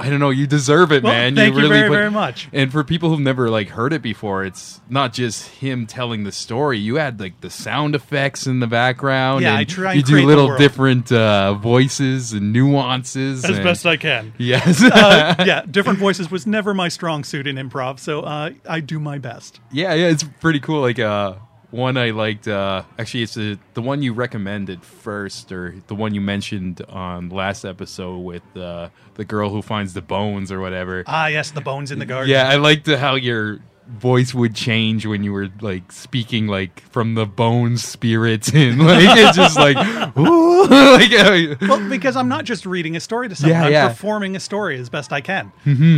I 0.00 0.08
don't 0.10 0.18
know. 0.20 0.30
You 0.30 0.46
deserve 0.46 0.90
it, 0.92 1.02
Well, 1.02 1.12
man. 1.12 1.34
thank 1.36 1.54
you 1.54 1.60
really 1.60 1.76
very, 1.76 1.88
put- 1.88 1.94
very 1.94 2.10
much. 2.10 2.48
And 2.52 2.72
for 2.72 2.82
people 2.82 3.10
who've 3.10 3.20
never 3.20 3.50
like 3.50 3.68
heard 3.68 3.92
it 3.92 4.02
before, 4.02 4.44
it's 4.44 4.80
not 4.88 5.12
just 5.12 5.46
him 5.48 5.86
telling 5.86 6.24
the 6.24 6.32
story. 6.32 6.78
You 6.78 6.98
add 6.98 7.20
like 7.20 7.40
the 7.40 7.50
sound 7.50 7.94
effects 7.94 8.46
in 8.46 8.60
the 8.60 8.66
background. 8.66 9.42
Yeah, 9.42 9.50
and 9.50 9.58
I 9.58 9.64
try 9.64 9.92
You 9.92 10.02
do 10.02 10.24
little 10.26 10.56
different 10.56 11.12
uh, 11.12 11.54
voices 11.54 12.32
and 12.32 12.52
nuances. 12.52 13.44
As 13.44 13.56
and- 13.56 13.64
best 13.64 13.86
I 13.86 13.96
can. 13.96 14.32
Yes. 14.38 14.82
uh, 14.82 15.34
yeah, 15.46 15.64
different 15.70 15.98
voices 15.98 16.30
was 16.30 16.46
never 16.46 16.72
my 16.74 16.88
strong 16.88 17.22
suit 17.24 17.46
in 17.46 17.56
improv, 17.56 17.98
so 17.98 18.20
uh, 18.22 18.50
I 18.68 18.80
do 18.80 18.98
my 18.98 19.18
best. 19.18 19.60
yeah, 19.70 19.94
yeah. 19.94 20.06
It's 20.08 20.24
pretty 20.40 20.60
cool. 20.60 20.80
Like 20.80 20.98
uh, 20.98 21.34
one 21.70 21.96
I 21.96 22.10
liked. 22.10 22.48
Uh, 22.48 22.82
actually, 22.98 23.22
it's 23.22 23.34
the 23.34 23.58
the 23.74 23.82
one 23.82 24.02
you 24.02 24.12
recommended 24.12 24.82
first, 24.84 25.52
or 25.52 25.74
the 25.86 25.94
one 25.94 26.14
you 26.14 26.20
mentioned 26.20 26.82
on 26.88 27.28
last 27.30 27.64
episode 27.64 28.18
with 28.18 28.42
uh, 28.56 28.88
the 29.14 29.24
girl 29.24 29.50
who 29.50 29.62
finds 29.62 29.94
the 29.94 30.02
bones 30.02 30.50
or 30.50 30.60
whatever. 30.60 31.04
Ah, 31.06 31.26
yes, 31.28 31.50
the 31.50 31.60
bones 31.60 31.90
in 31.92 31.98
the 31.98 32.06
garden. 32.06 32.30
Yeah, 32.30 32.48
I 32.48 32.56
liked 32.56 32.86
how 32.88 33.14
your 33.14 33.60
voice 33.88 34.32
would 34.32 34.54
change 34.54 35.04
when 35.04 35.24
you 35.24 35.32
were 35.32 35.48
like 35.60 35.90
speaking 35.90 36.46
like 36.46 36.78
from 36.92 37.14
the 37.16 37.26
bones 37.26 37.84
spirits 37.84 38.48
and 38.54 38.78
like 38.78 39.02
it's 39.18 39.36
just 39.36 39.56
like 39.56 39.76
ooh, 40.16 40.62
like 40.68 41.10
uh, 41.12 41.56
Well, 41.68 41.88
because 41.88 42.14
I'm 42.14 42.28
not 42.28 42.44
just 42.44 42.66
reading 42.66 42.94
a 42.94 43.00
story 43.00 43.28
to 43.28 43.34
someone; 43.34 43.58
Yeah, 43.58 43.66
I'm 43.66 43.72
yeah. 43.72 43.88
performing 43.88 44.36
a 44.36 44.40
story 44.40 44.78
as 44.78 44.88
best 44.88 45.12
I 45.12 45.20
can, 45.20 45.50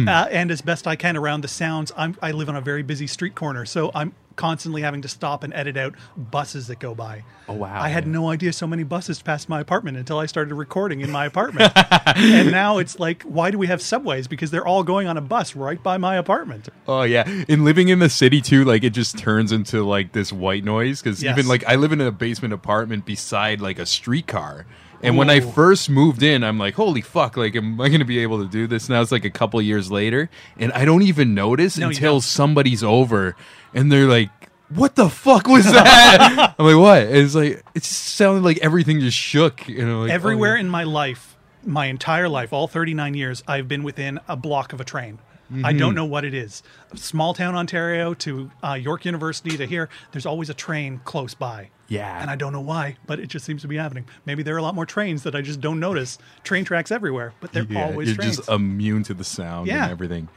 uh, 0.09 0.26
and 0.31 0.50
as 0.50 0.62
best 0.62 0.87
I 0.87 0.97
can 0.97 1.17
around 1.19 1.43
the 1.43 1.49
sounds. 1.49 1.93
I'm, 1.97 2.17
I 2.23 2.31
live 2.33 2.49
on 2.49 2.57
a 2.57 2.62
very 2.62 2.83
busy 2.83 3.07
street 3.07 3.35
corner, 3.35 3.67
so 3.67 3.91
I'm 3.95 4.14
constantly 4.37 4.83
having 4.83 5.03
to 5.03 5.09
stop 5.09 5.43
and 5.45 5.53
edit 5.55 5.77
out 5.77 5.95
buses 6.17 6.67
that 6.69 6.79
go 6.79 6.95
by. 6.95 7.25
Oh, 7.49 7.55
wow. 7.55 7.81
I 7.81 7.89
had 7.89 8.07
no 8.07 8.31
idea 8.31 8.53
so 8.53 8.67
many 8.67 8.83
buses 8.85 9.21
passed 9.21 9.49
my 9.49 9.61
apartment 9.61 9.97
until 9.97 10.19
I 10.19 10.27
started 10.27 10.55
recording 10.55 11.01
in 11.01 11.11
my 11.11 11.27
apartment, 11.27 11.73
and 12.17 12.51
now 12.51 12.79
it's 12.79 12.99
like, 13.01 13.23
why 13.25 13.51
do 13.51 13.59
we 13.59 13.67
have 13.67 13.83
subways? 13.83 14.29
Because 14.29 14.51
they're 14.51 14.67
all 14.67 14.83
going 14.85 15.07
on 15.09 15.17
a 15.17 15.21
bus 15.21 15.55
right 15.57 15.83
by 15.83 15.99
my 15.99 16.17
apartment. 16.17 16.69
oh 16.89 17.03
yeah 17.03 17.29
in 17.49 17.65
living 17.65 17.89
in 17.89 17.99
the 17.99 18.09
city 18.09 18.41
too 18.41 18.65
like 18.65 18.83
it 18.85 18.91
just 18.91 19.17
turns 19.19 19.53
into 19.53 19.83
like 19.85 20.12
this 20.12 20.33
white 20.33 20.65
noise 20.65 21.01
because 21.03 21.23
Yes. 21.23 21.37
even 21.39 21.49
like 21.49 21.65
i 21.67 21.77
live 21.77 21.93
in 21.93 22.01
a 22.01 22.11
basement 22.11 22.53
apartment 22.53 23.05
beside 23.07 23.61
like 23.61 23.79
a 23.79 23.87
streetcar 23.87 24.67
and 25.03 25.17
when 25.17 25.31
I 25.31 25.41
first 25.41 25.91
moved 25.91 26.23
in, 26.23 26.45
I'm 26.45 26.59
like, 26.59 26.75
"Holy 26.75 27.01
fuck! 27.01 27.37
Like, 27.37 27.57
am 27.57 27.81
I 27.81 27.89
going 27.89 28.01
to 28.01 28.07
be 28.07 28.21
able 28.21 28.43
to 28.43 28.49
do 28.49 28.67
this?" 28.67 28.89
Now 28.89 29.01
it's 29.01 29.13
like 29.13 29.25
a 29.25 29.31
couple 29.31 29.61
years 29.61 29.91
later, 29.91 30.31
and 30.59 30.73
I 30.73 30.85
don't 30.85 31.03
even 31.03 31.35
notice 31.35 31.77
No, 31.79 31.89
until 31.89 32.21
somebody's 32.21 32.83
over, 32.83 33.37
and 33.75 33.91
they're 33.91 34.07
like, 34.07 34.31
"What 34.69 34.95
the 34.95 35.09
fuck 35.09 35.47
was 35.47 35.65
that?" 35.65 36.55
I'm 36.59 36.67
like, 36.67 36.77
"What?" 36.77 37.03
And 37.03 37.17
it's 37.17 37.35
like 37.35 37.63
it 37.75 37.83
just 37.83 38.17
sounded 38.17 38.45
like 38.45 38.59
everything 38.59 39.01
just 39.01 39.17
shook. 39.17 39.69
You 39.69 39.85
know, 39.87 40.03
like, 40.03 40.11
Everywhere 40.11 40.57
oh, 40.57 40.61
in 40.61 40.69
my 40.69 40.85
life, 40.85 41.37
my 41.65 41.87
entire 41.87 42.29
life, 42.29 42.53
all 42.53 42.69
39 42.69 43.15
years, 43.15 43.43
I've 43.47 43.69
been 43.69 43.83
within 43.83 44.21
a 44.29 44.37
block 44.37 44.73
of 44.73 44.81
a 44.81 44.85
train. 44.85 45.19
I 45.65 45.73
don't 45.73 45.95
know 45.95 46.05
what 46.05 46.25
it 46.25 46.35
is. 46.35 46.63
Small 46.95 47.35
town 47.35 47.55
Ontario 47.55 48.15
to 48.15 48.51
uh, 48.63 48.75
York 48.75 49.05
University 49.05 49.57
to 49.57 49.67
here, 49.67 49.89
there's 50.13 50.27
always 50.27 50.49
a 50.51 50.55
train 50.55 51.01
close 51.05 51.35
by. 51.35 51.71
Yeah. 51.89 52.21
And 52.21 52.31
I 52.31 52.37
don't 52.37 52.53
know 52.53 52.61
why, 52.61 52.97
but 53.07 53.21
it 53.21 53.27
just 53.29 53.45
seems 53.45 53.63
to 53.63 53.69
be 53.69 53.77
happening. 53.77 54.07
Maybe 54.25 54.43
there 54.43 54.55
are 54.55 54.59
a 54.59 54.63
lot 54.63 54.75
more 54.75 54.87
trains 54.87 55.25
that 55.25 55.35
I 55.35 55.43
just 55.43 55.61
don't 55.61 55.79
notice. 55.81 56.19
Train 56.43 56.65
tracks 56.65 56.91
everywhere, 56.91 57.35
but 57.41 57.53
they're 57.53 57.65
yeah, 57.69 57.85
always 57.87 58.09
you're 58.09 58.17
trains. 58.17 58.37
just 58.39 58.49
immune 58.49 59.03
to 59.05 59.15
the 59.15 59.25
sound 59.25 59.67
Yeah. 59.67 59.83
and 59.85 59.93
everything. 59.93 60.29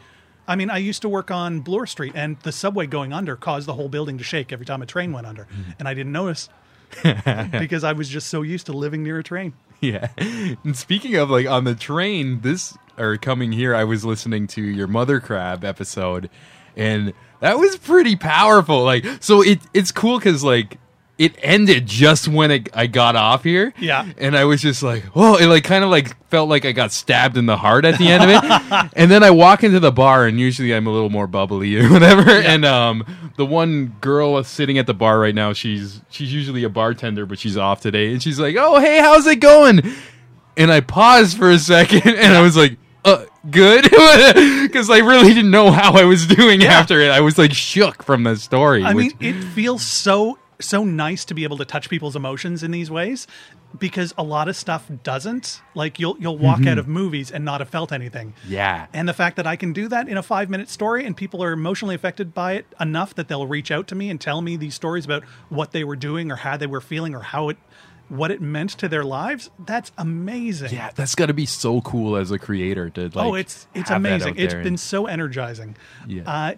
I 0.48 0.56
mean, 0.56 0.70
I 0.70 0.78
used 0.78 1.02
to 1.04 1.10
work 1.10 1.32
on 1.32 1.62
Bloor 1.62 1.88
Street, 1.88 2.12
and 2.16 2.38
the 2.42 2.52
subway 2.52 2.86
going 2.86 3.12
under 3.14 3.36
caused 3.36 3.68
the 3.68 3.74
whole 3.74 3.90
building 3.90 4.18
to 4.20 4.24
shake 4.24 4.52
every 4.54 4.66
time 4.66 4.82
a 4.82 4.86
train 4.86 5.12
went 5.12 5.26
under. 5.26 5.48
And 5.80 5.88
I 5.88 5.94
didn't 5.96 6.12
notice 6.12 6.50
because 7.04 7.84
I 7.84 7.94
was 7.94 8.10
just 8.10 8.28
so 8.28 8.42
used 8.42 8.66
to 8.68 8.74
living 8.74 9.02
near 9.04 9.20
a 9.20 9.24
train. 9.24 9.54
Yeah. 9.82 10.08
And 10.18 10.76
speaking 10.76 11.16
of 11.16 11.30
like 11.30 11.48
on 11.48 11.64
the 11.64 11.76
train, 11.76 12.42
this 12.42 12.78
or 12.98 13.18
coming 13.18 13.52
here, 13.52 13.76
I 13.76 13.84
was 13.84 14.06
listening 14.06 14.48
to 14.48 14.62
your 14.62 14.88
Mother 14.88 15.20
Crab 15.20 15.64
episode, 15.64 16.30
and 16.76 17.14
that 17.40 17.58
was 17.58 17.78
pretty 17.78 18.16
powerful. 18.16 18.84
Like, 18.84 19.06
so 19.22 19.42
it 19.42 19.60
it's 19.74 19.92
cool 19.92 20.18
because 20.18 20.44
like 20.44 20.78
it 21.18 21.34
ended 21.42 21.86
just 21.86 22.28
when 22.28 22.52
it, 22.52 22.70
I 22.74 22.88
got 22.88 23.16
off 23.16 23.44
here. 23.44 23.74
Yeah. 23.80 24.06
And 24.18 24.36
I 24.36 24.44
was 24.44 24.62
just 24.62 24.84
like, 24.84 25.06
oh, 25.16 25.38
it 25.38 25.48
like 25.48 25.64
kind 25.64 25.84
of 25.84 25.90
like 25.90 26.16
felt 26.30 26.50
like 26.50 26.66
I 26.66 26.74
got 26.74 26.92
stabbed 26.92 27.38
in 27.38 27.46
the 27.46 27.56
heart 27.56 27.86
at 27.86 27.98
the 27.98 28.10
end 28.10 28.24
of 28.24 28.30
it. 28.30 28.92
and 28.96 29.10
then 29.10 29.24
I 29.24 29.32
walk 29.32 29.64
into 29.64 29.80
the 29.80 29.92
bar, 29.92 30.28
and 30.28 30.40
usually 30.40 30.76
I'm 30.76 30.88
a 30.88 30.92
little 30.92 31.10
more 31.10 31.28
bubbly 31.28 31.78
or 31.78 31.90
whatever. 31.92 32.30
And 32.30 32.66
um, 32.66 33.06
the 33.38 33.46
one 33.46 33.96
girl 34.02 34.44
sitting 34.44 34.78
at 34.78 34.88
the 34.88 34.94
bar 34.94 35.20
right 35.20 35.36
now, 35.36 35.54
she's 35.54 36.02
she's 36.10 36.34
usually 36.34 36.64
a 36.64 36.70
bartender, 36.70 37.26
but 37.26 37.40
she's 37.40 37.56
off 37.56 37.80
today, 37.82 38.12
and 38.12 38.22
she's 38.22 38.40
like, 38.40 38.56
oh, 38.58 38.80
hey, 38.80 39.00
how's 39.00 39.26
it 39.26 39.38
going? 39.38 39.82
And 40.58 40.72
I 40.72 40.82
paused 40.82 41.38
for 41.38 41.50
a 41.50 41.60
second, 41.60 42.02
and 42.06 42.34
I 42.34 42.42
was 42.42 42.58
like, 42.58 42.78
good, 43.52 43.84
because 44.64 44.90
I 44.90 45.00
really 45.00 45.34
didn't 45.34 45.52
know 45.52 45.72
how 45.72 45.94
I 45.94 46.04
was 46.06 46.26
doing 46.28 46.64
after 46.64 47.00
it. 47.02 47.12
I 47.12 47.22
was 47.22 47.38
like 47.38 47.54
shook 47.54 48.04
from 48.04 48.24
the 48.24 48.36
story. 48.36 48.84
I 48.84 48.94
which- 48.94 49.20
mean, 49.20 49.36
it 49.38 49.44
feels 49.44 49.86
so 49.86 50.40
so 50.62 50.86
nice 50.86 51.26
to 51.26 51.34
be 51.34 51.44
able 51.44 51.58
to 51.58 51.66
touch 51.66 51.90
people's 51.90 52.16
emotions 52.16 52.64
in 52.64 52.72
these 52.72 52.90
ways 52.90 53.28
because 53.78 54.14
a 54.18 54.24
lot 54.24 54.48
of 54.48 54.56
stuff 54.56 54.90
doesn't. 55.04 55.62
Like 55.74 56.00
you'll 56.00 56.16
you'll 56.18 56.38
walk 56.38 56.60
Mm-hmm. 56.60 56.68
out 56.70 56.78
of 56.78 56.88
movies 56.88 57.30
and 57.30 57.44
not 57.44 57.60
have 57.60 57.68
felt 57.70 57.92
anything. 57.92 58.34
yeah. 58.48 58.88
And 58.94 59.10
the 59.10 59.14
fact 59.14 59.36
that 59.36 59.46
I 59.46 59.58
can 59.58 59.74
do 59.74 59.90
that 59.90 60.08
in 60.08 60.16
a 60.16 60.24
five 60.24 60.50
minute 60.50 60.70
story 60.70 61.04
and 61.06 61.16
people 61.16 61.44
are 61.44 61.52
emotionally 61.52 61.94
affected 61.94 62.34
by 62.34 62.54
it 62.54 62.66
enough 62.80 63.14
that 63.16 63.28
they'll 63.28 63.48
reach 63.48 63.70
out 63.70 63.88
to 63.88 63.96
me 63.96 64.10
and 64.10 64.20
tell 64.22 64.42
me 64.42 64.56
these 64.56 64.76
stories 64.76 65.04
about 65.04 65.24
what 65.50 65.72
they 65.74 65.84
were 65.84 65.98
doing 65.98 66.32
or 66.32 66.38
how 66.38 66.56
they 66.56 66.68
were 66.68 66.80
feeling 66.82 67.14
or 67.14 67.20
how 67.20 67.50
it 67.50 67.58
what 68.10 68.32
it 68.32 68.42
meant 68.42 68.72
to 68.72 68.88
their 68.88 69.04
lives, 69.04 69.50
that's 69.66 69.92
amazing. 69.98 70.72
Yeah, 70.72 70.92
that's 70.96 71.16
got 71.16 71.28
to 71.28 71.34
be 71.34 71.46
so 71.46 71.82
cool 71.82 72.16
as 72.16 72.32
a 72.32 72.40
creator 72.40 72.90
to 72.92 73.04
like. 73.06 73.16
oh, 73.16 73.36
it's 73.36 73.68
it's 73.74 73.90
amazing. 73.90 74.36
It's 74.38 74.54
been 74.54 74.68
and- 74.68 74.80
so 74.80 75.08
energizing. 75.08 75.76
Yeah. 76.08 76.24
Uh, 76.26 76.54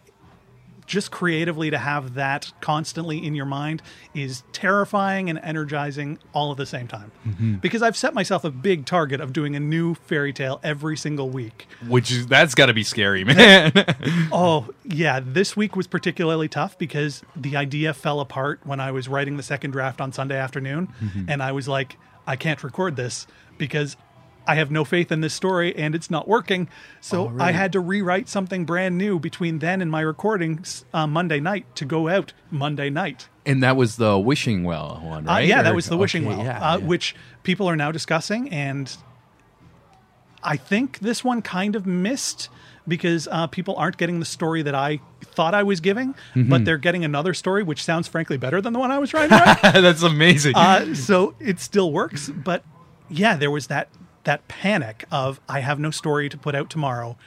just 0.88 1.12
creatively 1.12 1.70
to 1.70 1.77
have 1.77 2.15
that 2.15 2.51
constantly 2.62 3.24
in 3.24 3.36
your 3.36 3.46
mind 3.46 3.82
is 4.15 4.44
terrifying 4.53 5.29
and 5.29 5.38
energizing 5.44 6.17
all 6.34 6.51
at 6.51 6.58
the 6.58 6.65
same 6.65 6.88
time. 6.88 7.12
Mm-hmm. 7.27 7.56
Because 7.56 7.82
I've 7.82 7.98
set 7.98 8.13
myself 8.13 8.44
a 8.46 8.50
big 8.50 8.86
target 8.86 9.20
of 9.20 9.34
doing 9.34 9.56
a 9.56 9.60
new 9.60 9.94
fairy 9.96 10.32
tale 10.34 10.60
every 10.63 10.98
single 10.98 11.29
week. 11.29 11.67
which 11.88 12.10
is 12.10 12.25
that's 12.25 12.56
got 12.56 12.67
to 12.67 12.74
be 12.74 12.84
scary, 12.84 13.24
man. 13.25 13.72
Oh, 14.32 14.70
yeah. 14.84 15.20
This 15.24 15.56
week 15.58 15.75
was 15.75 15.88
particularly 15.88 16.48
tough 16.48 16.77
because 16.77 17.22
the 17.36 17.56
idea 17.58 17.94
fell 17.94 18.20
apart 18.20 18.62
when 18.63 18.79
I 18.79 18.91
was 18.91 19.08
writing 19.08 19.38
the 19.38 19.44
second 19.44 19.72
draft 19.72 20.00
on 20.00 20.12
Sunday 20.13 20.38
afternoon. 20.38 20.88
Mm-hmm. 21.01 21.25
And 21.29 21.44
I 21.44 21.51
was 21.51 21.67
like, 21.67 21.98
I 22.25 22.36
can't 22.36 22.63
record 22.63 22.96
this 22.96 23.27
because 23.58 23.98
I 24.48 24.56
have 24.56 24.72
no 24.72 24.86
faith 24.86 25.12
in 25.12 25.22
this 25.22 25.34
story 25.34 25.75
and 25.75 25.94
it's 25.94 26.10
not 26.10 26.27
working. 26.27 26.70
So 27.01 27.34
I 27.39 27.51
had 27.51 27.74
to 27.74 27.80
rewrite 27.80 28.30
something 28.30 28.66
brand 28.66 28.98
new 28.98 29.20
between 29.20 29.60
then 29.60 29.82
and 29.82 29.92
my 29.92 30.01
recordings 30.01 30.86
uh, 30.94 31.06
Monday 31.06 31.39
night 31.39 31.66
to 31.75 31.86
go 31.86 32.08
out 32.08 32.34
Monday 32.50 32.89
night. 32.89 33.27
and 33.46 33.62
that 33.62 33.75
was 33.75 33.98
the 33.98 34.18
wishing 34.18 34.63
well 34.63 35.01
one, 35.04 35.27
Uh, 35.27 35.32
right? 35.34 35.48
yeah, 35.48 35.62
that 35.63 35.75
was 35.75 35.88
the 35.88 35.98
wishing 35.98 36.25
okay, 36.27 36.36
well, 36.38 36.46
yeah, 36.46 36.60
uh, 36.74 36.77
yeah. 36.77 36.86
which 36.86 37.16
people 37.44 37.68
are 37.70 37.75
now 37.75 37.92
discussing, 37.92 38.50
and 38.50 38.96
I 40.44 40.56
think 40.58 41.00
this 41.00 41.24
one 41.24 41.42
kind 41.42 41.75
of 41.75 41.86
missed 41.86 42.50
because 42.88 43.27
uh, 43.30 43.48
people 43.48 43.75
aren't 43.75 43.98
getting 43.98 44.20
the 44.20 44.25
story 44.25 44.62
that 44.62 44.75
I 44.75 45.00
thought 45.22 45.54
I 45.54 45.63
was 45.63 45.82
giving, 45.82 46.13
Mm-hmm. 46.36 46.50
but 46.50 46.63
they're 46.63 46.77
getting 46.77 47.04
another 47.04 47.34
story 47.34 47.63
which 47.63 47.84
sounds 47.84 48.08
frankly 48.08 48.38
better 48.38 48.62
than 48.62 48.72
the 48.74 48.80
one 48.80 48.92
I 48.92 48.98
was 49.00 49.10
trying 49.10 49.30
to 49.30 49.36
write. 49.36 49.62
that's 49.82 50.04
amazing. 50.04 50.56
uh, 50.56 50.94
so 50.96 51.36
it 51.39 51.60
still 51.60 51.92
works, 51.92 52.30
but 52.30 52.63
yeah, 53.10 53.36
there 53.36 53.51
was 53.51 53.68
that 53.68 53.89
that 54.27 54.48
panic 54.48 55.05
of 55.12 55.39
I 55.50 55.62
have 55.62 55.79
no 55.79 55.89
story 55.89 56.29
to 56.29 56.38
put 56.38 56.53
out 56.53 56.69
tomorrow, 56.69 57.17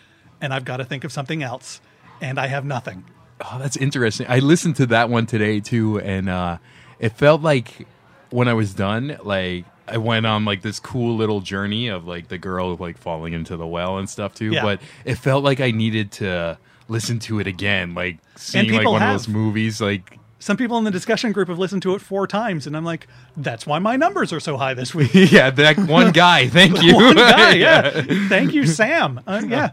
and 0.41 0.55
I've 0.55 0.65
got 0.65 0.77
to 0.77 0.85
think 0.85 1.03
of 1.03 1.11
something 1.11 1.43
else, 1.43 1.81
and 2.21 2.39
I 2.39 2.47
have 2.47 2.65
nothing. 2.65 3.05
Oh, 3.41 3.59
that's 3.59 3.77
interesting. 3.77 4.27
I 4.29 4.39
listened 4.39 4.77
to 4.77 4.87
that 4.87 5.09
one 5.09 5.27
today 5.27 5.61
too, 5.61 5.99
and 5.99 6.29
uh, 6.29 6.59
it 6.99 7.11
felt 7.11 7.43
like 7.43 7.89
when 8.29 8.49
I 8.49 8.55
was 8.55 8.75
done, 8.75 9.19
like 9.25 9.65
I 9.89 9.97
went 9.97 10.27
on 10.27 10.45
like 10.45 10.63
this 10.63 10.79
cool 10.79 11.17
little 11.17 11.41
journey 11.41 11.89
of 11.89 12.07
like 12.07 12.29
the 12.29 12.39
girl 12.39 12.77
like 12.77 12.97
falling 12.99 13.33
into 13.33 13.57
the 13.57 13.67
well 13.67 13.99
and 13.99 14.09
stuff 14.09 14.35
too. 14.35 14.53
Yeah. 14.53 14.63
But 14.63 14.81
it 15.05 15.17
felt 15.17 15.43
like 15.43 15.61
I 15.61 15.73
needed 15.73 16.13
to 16.13 16.59
listen 16.89 17.19
to 17.21 17.41
it 17.41 17.47
again, 17.47 17.95
like 17.95 18.19
seeing 18.37 18.73
like 18.73 18.87
one 18.87 19.03
of 19.03 19.13
those 19.13 19.27
movies, 19.27 19.81
like 19.81 20.19
Some 20.41 20.57
people 20.57 20.79
in 20.79 20.85
the 20.85 20.91
discussion 20.91 21.33
group 21.33 21.49
have 21.49 21.59
listened 21.59 21.83
to 21.83 21.95
it 21.95 22.01
four 22.01 22.27
times, 22.27 22.67
and 22.67 22.75
I'm 22.75 22.85
like, 22.85 23.07
that's 23.37 23.67
why 23.67 23.79
my 23.79 23.97
numbers 23.97 24.33
are 24.33 24.41
so 24.41 24.57
high 24.57 24.73
this 24.73 24.95
week. 24.95 25.11
yeah, 25.15 25.51
that 25.51 25.79
one 25.79 26.13
guy. 26.13 26.49
Thank 26.49 26.83
you. 26.83 26.95
One 26.95 27.15
guy, 27.15 27.53
yeah. 27.57 28.03
Thank 28.29 28.55
you, 28.55 28.67
Sam. 28.67 29.21
Uh, 29.27 29.43
yeah. 29.47 29.71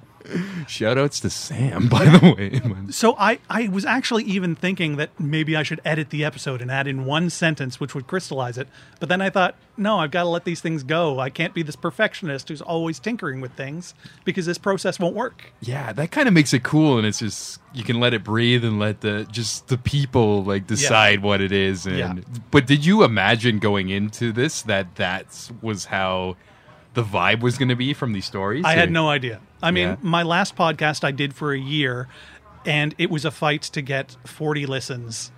Shout 0.67 0.97
outs 0.97 1.19
to 1.21 1.29
Sam, 1.29 1.87
by 1.87 2.05
the 2.05 2.33
way. 2.35 2.61
So 2.91 3.15
I, 3.17 3.39
I 3.49 3.67
was 3.67 3.85
actually 3.85 4.23
even 4.23 4.55
thinking 4.55 4.95
that 4.95 5.09
maybe 5.19 5.55
I 5.57 5.63
should 5.63 5.81
edit 5.83 6.09
the 6.09 6.23
episode 6.23 6.61
and 6.61 6.71
add 6.71 6.87
in 6.87 7.05
one 7.05 7.29
sentence 7.29 7.79
which 7.79 7.93
would 7.93 8.07
crystallize 8.07 8.57
it. 8.57 8.67
But 8.99 9.09
then 9.09 9.21
I 9.21 9.29
thought, 9.29 9.55
no, 9.75 9.99
I've 9.99 10.11
got 10.11 10.23
to 10.23 10.29
let 10.29 10.45
these 10.45 10.61
things 10.61 10.83
go. 10.83 11.19
I 11.19 11.29
can't 11.29 11.53
be 11.53 11.63
this 11.63 11.75
perfectionist 11.75 12.47
who's 12.49 12.61
always 12.61 12.97
tinkering 12.99 13.41
with 13.41 13.51
things 13.53 13.93
because 14.25 14.45
this 14.45 14.57
process 14.57 14.99
won't 14.99 15.15
work. 15.15 15.51
yeah, 15.61 15.91
that 15.93 16.11
kind 16.11 16.27
of 16.27 16.33
makes 16.33 16.53
it 16.53 16.63
cool, 16.63 16.97
and 16.97 17.05
it's 17.05 17.19
just 17.19 17.59
you 17.73 17.83
can 17.83 17.99
let 17.99 18.13
it 18.13 18.23
breathe 18.23 18.63
and 18.63 18.79
let 18.79 19.01
the 19.01 19.27
just 19.31 19.67
the 19.67 19.77
people 19.77 20.43
like 20.43 20.65
decide 20.67 21.21
what 21.21 21.41
it 21.41 21.51
is. 21.51 21.85
And 21.85 21.97
Yeah. 21.97 22.13
but 22.51 22.65
did 22.65 22.85
you 22.85 23.03
imagine 23.03 23.59
going 23.59 23.89
into 23.89 24.31
this 24.31 24.61
that 24.63 24.95
that 24.95 25.51
was 25.61 25.85
how 25.85 26.37
the 26.97 27.03
vibe 27.03 27.41
was 27.41 27.59
going 27.59 27.69
to 27.69 27.75
be 27.75 27.93
from 27.93 28.11
these 28.11 28.25
stories? 28.25 28.65
I 28.65 28.73
had 28.73 28.91
no 28.91 29.07
idea. 29.07 29.39
I 29.61 29.69
mean, 29.71 29.87
Yeah. 29.89 29.95
my 30.01 30.23
last 30.23 30.55
podcast 30.55 31.03
I 31.03 31.11
did 31.11 31.35
for 31.35 31.53
a 31.53 31.59
year, 31.59 32.07
and 32.65 32.95
it 32.97 33.11
was 33.11 33.23
a 33.23 33.29
fight 33.31 33.61
to 33.61 33.81
get 33.81 34.17
40 34.25 34.65
listens 34.65 35.31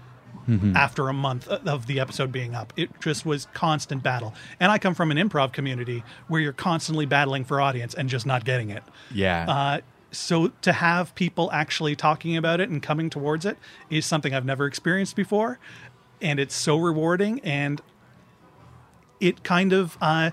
Mm-hmm. 0.48 0.76
after 0.76 1.10
a 1.10 1.14
month 1.14 1.48
of 1.48 1.86
the 1.86 2.00
episode 2.00 2.32
being 2.32 2.56
up. 2.56 2.74
It 2.76 2.90
just 3.02 3.24
was 3.24 3.46
constant 3.54 4.02
battle. 4.02 4.34
And 4.60 4.72
I 4.72 4.80
come 4.80 4.96
from 4.96 5.12
an 5.12 5.18
improv 5.18 5.52
community 5.54 6.04
where 6.28 6.42
you're 6.42 6.54
constantly 6.54 7.06
battling 7.06 7.44
for 7.46 7.62
audience 7.62 7.94
and 7.94 8.10
just 8.10 8.26
not 8.26 8.46
getting 8.46 8.72
it. 8.72 8.82
Yeah, 9.14 9.46
Uh, 9.48 9.82
so 10.12 10.48
to 10.64 10.72
have 10.74 11.14
people 11.14 11.52
actually 11.52 11.96
talking 11.96 12.36
about 12.36 12.60
it 12.60 12.70
and 12.70 12.82
coming 12.82 13.12
towards 13.12 13.46
it 13.46 13.60
is 13.92 14.08
something 14.08 14.34
I've 14.34 14.46
never 14.46 14.66
experienced 14.66 15.16
before, 15.16 15.60
and 16.20 16.40
it's 16.40 16.56
so 16.56 16.78
rewarding. 16.78 17.42
And 17.42 17.80
it 19.20 19.44
kind 19.44 19.72
of 19.72 20.00
uh, 20.02 20.32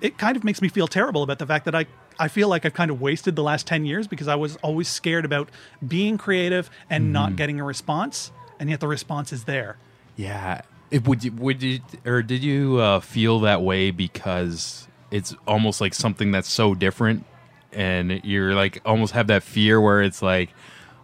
it 0.00 0.18
kind 0.18 0.36
of 0.36 0.44
makes 0.44 0.60
me 0.62 0.68
feel 0.68 0.86
terrible 0.88 1.22
about 1.22 1.38
the 1.38 1.46
fact 1.46 1.64
that 1.66 1.74
I 1.74 1.86
I 2.18 2.28
feel 2.28 2.48
like 2.48 2.64
I've 2.66 2.74
kind 2.74 2.90
of 2.90 3.00
wasted 3.00 3.36
the 3.36 3.42
last 3.42 3.66
ten 3.66 3.84
years 3.84 4.06
because 4.06 4.28
I 4.28 4.34
was 4.34 4.56
always 4.56 4.88
scared 4.88 5.24
about 5.24 5.48
being 5.86 6.18
creative 6.18 6.70
and 6.88 7.12
not 7.12 7.36
getting 7.36 7.60
a 7.60 7.64
response, 7.64 8.30
and 8.58 8.68
yet 8.70 8.80
the 8.80 8.88
response 8.88 9.32
is 9.32 9.44
there. 9.44 9.76
yeah. 10.16 10.62
It, 10.90 11.06
would 11.06 11.22
you, 11.22 11.30
would 11.32 11.62
you 11.62 11.78
or 12.04 12.20
did 12.20 12.42
you 12.42 12.78
uh, 12.78 12.98
feel 12.98 13.38
that 13.40 13.62
way 13.62 13.92
because 13.92 14.88
it's 15.12 15.32
almost 15.46 15.80
like 15.80 15.94
something 15.94 16.32
that's 16.32 16.50
so 16.50 16.74
different, 16.74 17.24
and 17.72 18.20
you're 18.24 18.54
like 18.54 18.80
almost 18.84 19.12
have 19.12 19.28
that 19.28 19.42
fear 19.42 19.80
where 19.80 20.02
it's 20.02 20.20
like. 20.22 20.50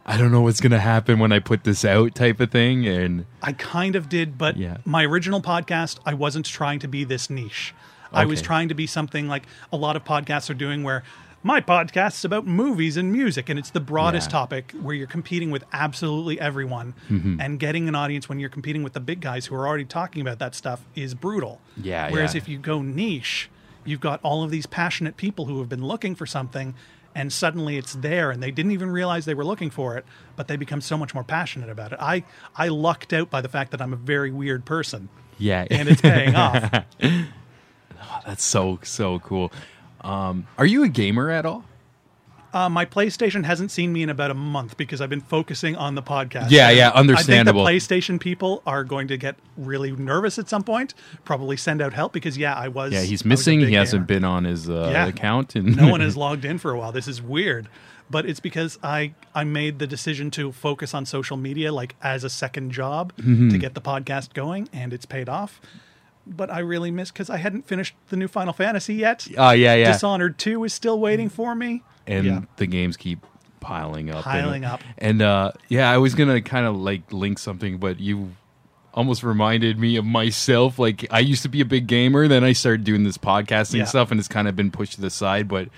I 0.09 0.17
don't 0.19 0.31
know 0.31 0.43
what's 0.43 0.61
gonna 0.61 0.79
happen 0.79 1.19
when 1.19 1.33
I 1.33 1.41
put 1.41 1.65
this 1.65 1.85
out, 1.85 2.15
type 2.15 2.39
of 2.39 2.53
thing, 2.53 2.87
and 2.87 3.27
I 3.43 3.53
kind 3.55 3.97
of 3.97 4.09
did, 4.09 4.39
but 4.39 4.57
Yeah. 4.57 4.77
my 4.85 5.05
original 5.05 5.43
podcast, 5.43 5.99
I 6.07 6.15
wasn't 6.15 6.47
trying 6.47 6.79
to 6.79 6.87
be 6.87 7.03
this 7.03 7.29
niche. 7.29 7.75
I 8.13 8.25
was 8.25 8.43
trying 8.43 8.69
to 8.69 8.75
be 8.75 8.87
something 8.87 9.29
like 9.29 9.45
a 9.73 9.77
lot 9.77 9.97
of 9.97 10.05
podcasts 10.05 10.49
are 10.51 10.55
doing, 10.55 10.83
where 10.83 11.03
my 11.43 11.61
podcast's 11.61 12.25
about 12.25 12.47
movies 12.47 12.97
and 12.97 13.13
music, 13.13 13.49
and 13.49 13.59
it's 13.59 13.71
the 13.71 13.81
broadest 13.81 14.29
Yeah. 14.29 14.33
topic 14.39 14.73
where 14.83 14.95
you're 14.95 15.07
competing 15.07 15.51
with 15.51 15.65
absolutely 15.73 16.41
everyone, 16.41 16.95
Mm-hmm. 17.09 17.41
and 17.41 17.61
getting 17.61 17.89
an 17.89 17.95
audience 17.95 18.29
when 18.29 18.41
you're 18.41 18.49
competing 18.51 18.83
with 18.83 18.95
the 18.95 19.01
big 19.01 19.21
guys 19.21 19.47
who 19.47 19.55
are 19.55 19.67
already 19.67 19.85
talking 19.85 20.23
about 20.23 20.39
that 20.41 20.55
stuff 20.55 20.81
is 20.97 21.15
brutal. 21.15 21.61
Yeah, 21.81 22.11
Whereas 22.11 22.35
yeah. 22.35 22.39
if 22.39 22.49
you 22.49 22.59
go 22.59 22.83
niche, 22.83 23.49
you've 23.85 24.01
got 24.01 24.19
all 24.25 24.43
of 24.43 24.51
these 24.51 24.67
passionate 24.67 25.17
people 25.17 25.45
who 25.47 25.59
have 25.61 25.69
been 25.69 25.85
looking 25.85 26.15
for 26.17 26.27
something. 26.27 26.75
And 27.15 27.33
suddenly 27.33 27.79
it's 27.79 27.95
there, 27.95 28.31
and 28.31 28.43
they 28.43 28.51
didn't 28.51 28.73
even 28.73 28.91
realize 28.91 29.25
they 29.25 29.33
were 29.33 29.43
looking 29.45 29.71
for 29.71 29.97
it, 29.97 30.05
but 30.37 30.49
they 30.49 30.57
become 30.57 30.83
so 30.83 30.99
much 30.99 31.15
more 31.15 31.25
passionate 31.25 31.71
about 31.71 31.93
it. 31.95 31.99
I 31.99 32.25
I 32.55 32.69
lucked 32.69 33.15
out 33.15 33.31
by 33.31 33.41
the 33.41 33.49
fact 33.49 33.71
that 33.71 33.81
I'm 33.81 33.95
a 33.95 33.97
very 33.97 34.31
weird 34.31 34.67
person, 34.67 35.09
yeah, 35.39 35.65
and 35.71 35.89
it's 35.89 36.03
paying 36.03 36.35
off. 36.47 36.71
That's 38.27 38.45
so 38.45 38.79
so 38.83 39.19
cool. 39.21 39.53
Um, 40.03 40.47
are 40.59 40.67
you 40.67 40.85
a 40.85 40.89
gamer 40.89 41.31
at 41.31 41.45
all? 41.47 41.65
Uh, 42.53 42.71
my 42.71 42.87
PlayStation 42.87 43.45
hasn't 43.45 43.71
seen 43.71 43.93
me 43.93 44.03
in 44.03 44.09
about 44.09 44.31
a 44.31 44.35
month 44.35 44.79
because 44.79 45.03
I've 45.03 45.11
been 45.11 45.21
focusing 45.21 45.77
on 45.77 45.95
the 45.95 46.03
podcast. 46.03 46.47
Yeah, 46.51 46.71
yeah, 46.71 46.89
understandable. 46.91 47.67
I 47.67 47.79
think 47.79 47.83
the 47.83 47.95
PlayStation 47.97 48.19
people 48.21 48.63
are 48.67 48.83
going 48.83 49.09
to 49.09 49.19
get 49.19 49.37
really 49.59 49.93
nervous 49.93 50.39
at 50.39 50.49
some 50.49 50.63
point. 50.63 50.95
Probably 51.27 51.59
send 51.59 51.83
out 51.83 51.93
help 51.93 52.15
because 52.15 52.39
yeah, 52.39 52.55
I 52.55 52.69
was. 52.69 52.93
Yeah, 52.95 53.01
he's 53.01 53.11
I 53.11 53.13
was 53.13 53.23
a 53.23 53.29
missing. 53.29 53.61
He 53.61 53.75
hasn't 53.75 54.07
gamer. 54.07 54.21
been 54.21 54.25
on 54.25 54.45
his 54.45 54.71
uh, 54.71 54.89
Yeah. 54.91 55.07
account, 55.07 55.55
and 55.55 55.77
no 55.77 55.89
one 55.91 56.01
has 56.09 56.17
logged 56.17 56.47
in 56.47 56.57
for 56.57 56.71
a 56.71 56.79
while. 56.79 56.93
This 56.93 57.09
is 57.09 57.21
weird. 57.21 57.69
But 58.09 58.25
it's 58.25 58.39
because 58.41 58.79
I, 58.85 59.15
I 59.35 59.43
made 59.43 59.81
the 59.81 59.87
decision 59.89 60.31
to 60.31 60.53
focus 60.53 60.95
on 60.95 61.05
social 61.05 61.37
media 61.37 61.73
like 61.73 61.97
as 62.01 62.23
a 62.25 62.31
second 62.31 62.71
job 62.71 63.13
Mm-hmm. 63.17 63.49
to 63.51 63.59
get 63.59 63.75
the 63.75 63.81
podcast 63.83 64.33
going, 64.33 64.69
and 64.73 64.95
it's 64.95 65.05
paid 65.05 65.29
off. 65.29 65.61
But 66.27 66.51
I 66.51 66.59
really 66.59 66.91
miss 66.91 67.11
because 67.13 67.31
I 67.31 67.37
hadn't 67.37 67.67
finished 67.69 67.95
the 68.09 68.17
new 68.17 68.27
Final 68.29 68.53
Fantasy 68.53 68.95
yet. 68.95 69.27
Oh 69.39 69.51
yeah, 69.53 69.75
yeah. 69.75 69.93
Dishonored 69.93 70.39
2 70.39 70.65
is 70.65 70.73
still 70.75 70.99
waiting 70.99 71.29
for 71.29 71.55
me. 71.55 71.83
and 72.07 72.25
yeah. 72.27 72.41
the 72.57 72.67
games 72.67 72.97
keep 72.97 73.25
piling 73.61 74.11
up, 74.11 74.25
Piling 74.25 74.65
and, 74.65 74.73
up. 74.73 74.81
And 74.99 75.23
uh, 75.23 75.53
yeah, 75.69 75.91
I 75.91 75.99
was 75.99 76.15
gonna 76.15 76.41
kind 76.43 76.67
of 76.67 76.77
like 76.77 77.13
link 77.13 77.39
something, 77.39 77.79
but 77.79 78.01
you 78.01 78.33
almost 78.95 79.23
reminded 79.23 79.79
me 79.79 79.97
of 79.97 80.05
myself. 80.05 80.79
Like 80.79 81.07
I 81.11 81.21
used 81.21 81.43
to 81.43 81.49
be 81.49 81.61
a 81.61 81.65
big 81.65 81.87
gamer, 81.87 82.27
then 82.29 82.43
I 82.45 82.53
started 82.53 82.83
doing 82.85 83.05
this 83.05 83.19
podcasting 83.19 83.79
Yeah. 83.79 83.85
stuff, 83.85 84.11
and 84.11 84.19
it's 84.19 84.29
kind 84.29 84.49
of 84.49 84.57
been 84.57 84.71
pushed 84.71 84.95
to 84.95 85.01
the 85.01 85.11
side. 85.11 85.47
But 85.49 85.69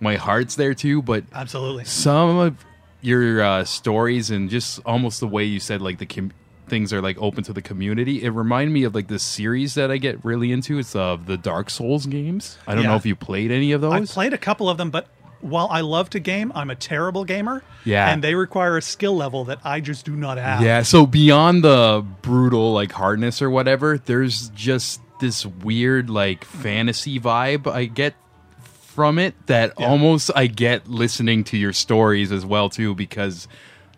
my 0.00 0.16
heart's 0.16 0.56
there 0.56 0.74
too. 0.74 1.02
But 1.02 1.24
Absolutely. 1.32 1.84
some 1.84 2.36
of 2.38 2.64
your 3.00 3.42
uh, 3.42 3.64
stories 3.64 4.30
and 4.30 4.48
just 4.50 4.80
almost 4.86 5.20
the 5.20 5.28
way 5.28 5.44
you 5.44 5.60
said 5.60 5.80
like 5.82 5.98
the 5.98 6.06
com- 6.06 6.32
things 6.66 6.92
are 6.92 7.00
like 7.02 7.16
open 7.20 7.42
to 7.44 7.52
the 7.52 7.62
community 7.62 8.22
it 8.24 8.30
reminded 8.30 8.72
me 8.72 8.84
of 8.84 8.94
like 8.94 9.08
this 9.08 9.22
series 9.22 9.74
that 9.74 9.90
i 9.90 9.96
get 9.96 10.22
really 10.24 10.50
into 10.52 10.78
it's 10.78 10.94
uh, 10.96 11.16
the 11.26 11.36
dark 11.36 11.68
souls 11.70 12.06
games 12.06 12.56
i 12.66 12.74
don't 12.74 12.84
Yeah. 12.84 12.90
know 12.90 12.96
if 12.96 13.06
you 13.06 13.14
played 13.16 13.50
any 13.50 13.72
of 13.72 13.80
those 13.80 13.92
I've 13.92 14.08
played 14.08 14.32
a 14.32 14.38
couple 14.38 14.68
of 14.68 14.76
them, 14.78 14.90
but 14.90 15.06
while 15.40 15.68
I 15.70 15.82
love 15.82 16.08
to 16.10 16.20
game, 16.20 16.50
I'm 16.54 16.70
a 16.70 16.74
terrible 16.74 17.26
gamer. 17.26 17.62
Yeah. 17.84 18.10
And 18.10 18.24
they 18.24 18.34
require 18.34 18.78
a 18.78 18.82
skill 18.82 19.14
level 19.14 19.44
that 19.44 19.58
I 19.62 19.80
just 19.80 20.06
do 20.06 20.16
not 20.16 20.38
have. 20.38 20.62
Yeah, 20.62 20.80
so 20.84 21.04
beyond 21.04 21.62
the 21.62 22.02
brutal 22.22 22.72
like 22.72 22.92
hardness 22.92 23.42
or 23.42 23.50
whatever, 23.50 23.98
there's 23.98 24.48
just 24.54 25.02
this 25.20 25.44
weird 25.44 26.08
like 26.08 26.46
fantasy 26.46 27.20
vibe 27.20 27.70
I 27.70 27.84
get 27.84 28.14
from 28.62 29.18
it 29.18 29.34
that 29.46 29.74
Yeah. 29.78 29.86
almost 29.86 30.30
I 30.34 30.46
get 30.46 30.88
listening 30.88 31.44
to 31.44 31.58
your 31.58 31.74
stories 31.74 32.32
as 32.32 32.46
well 32.46 32.70
too 32.70 32.94
because 32.94 33.46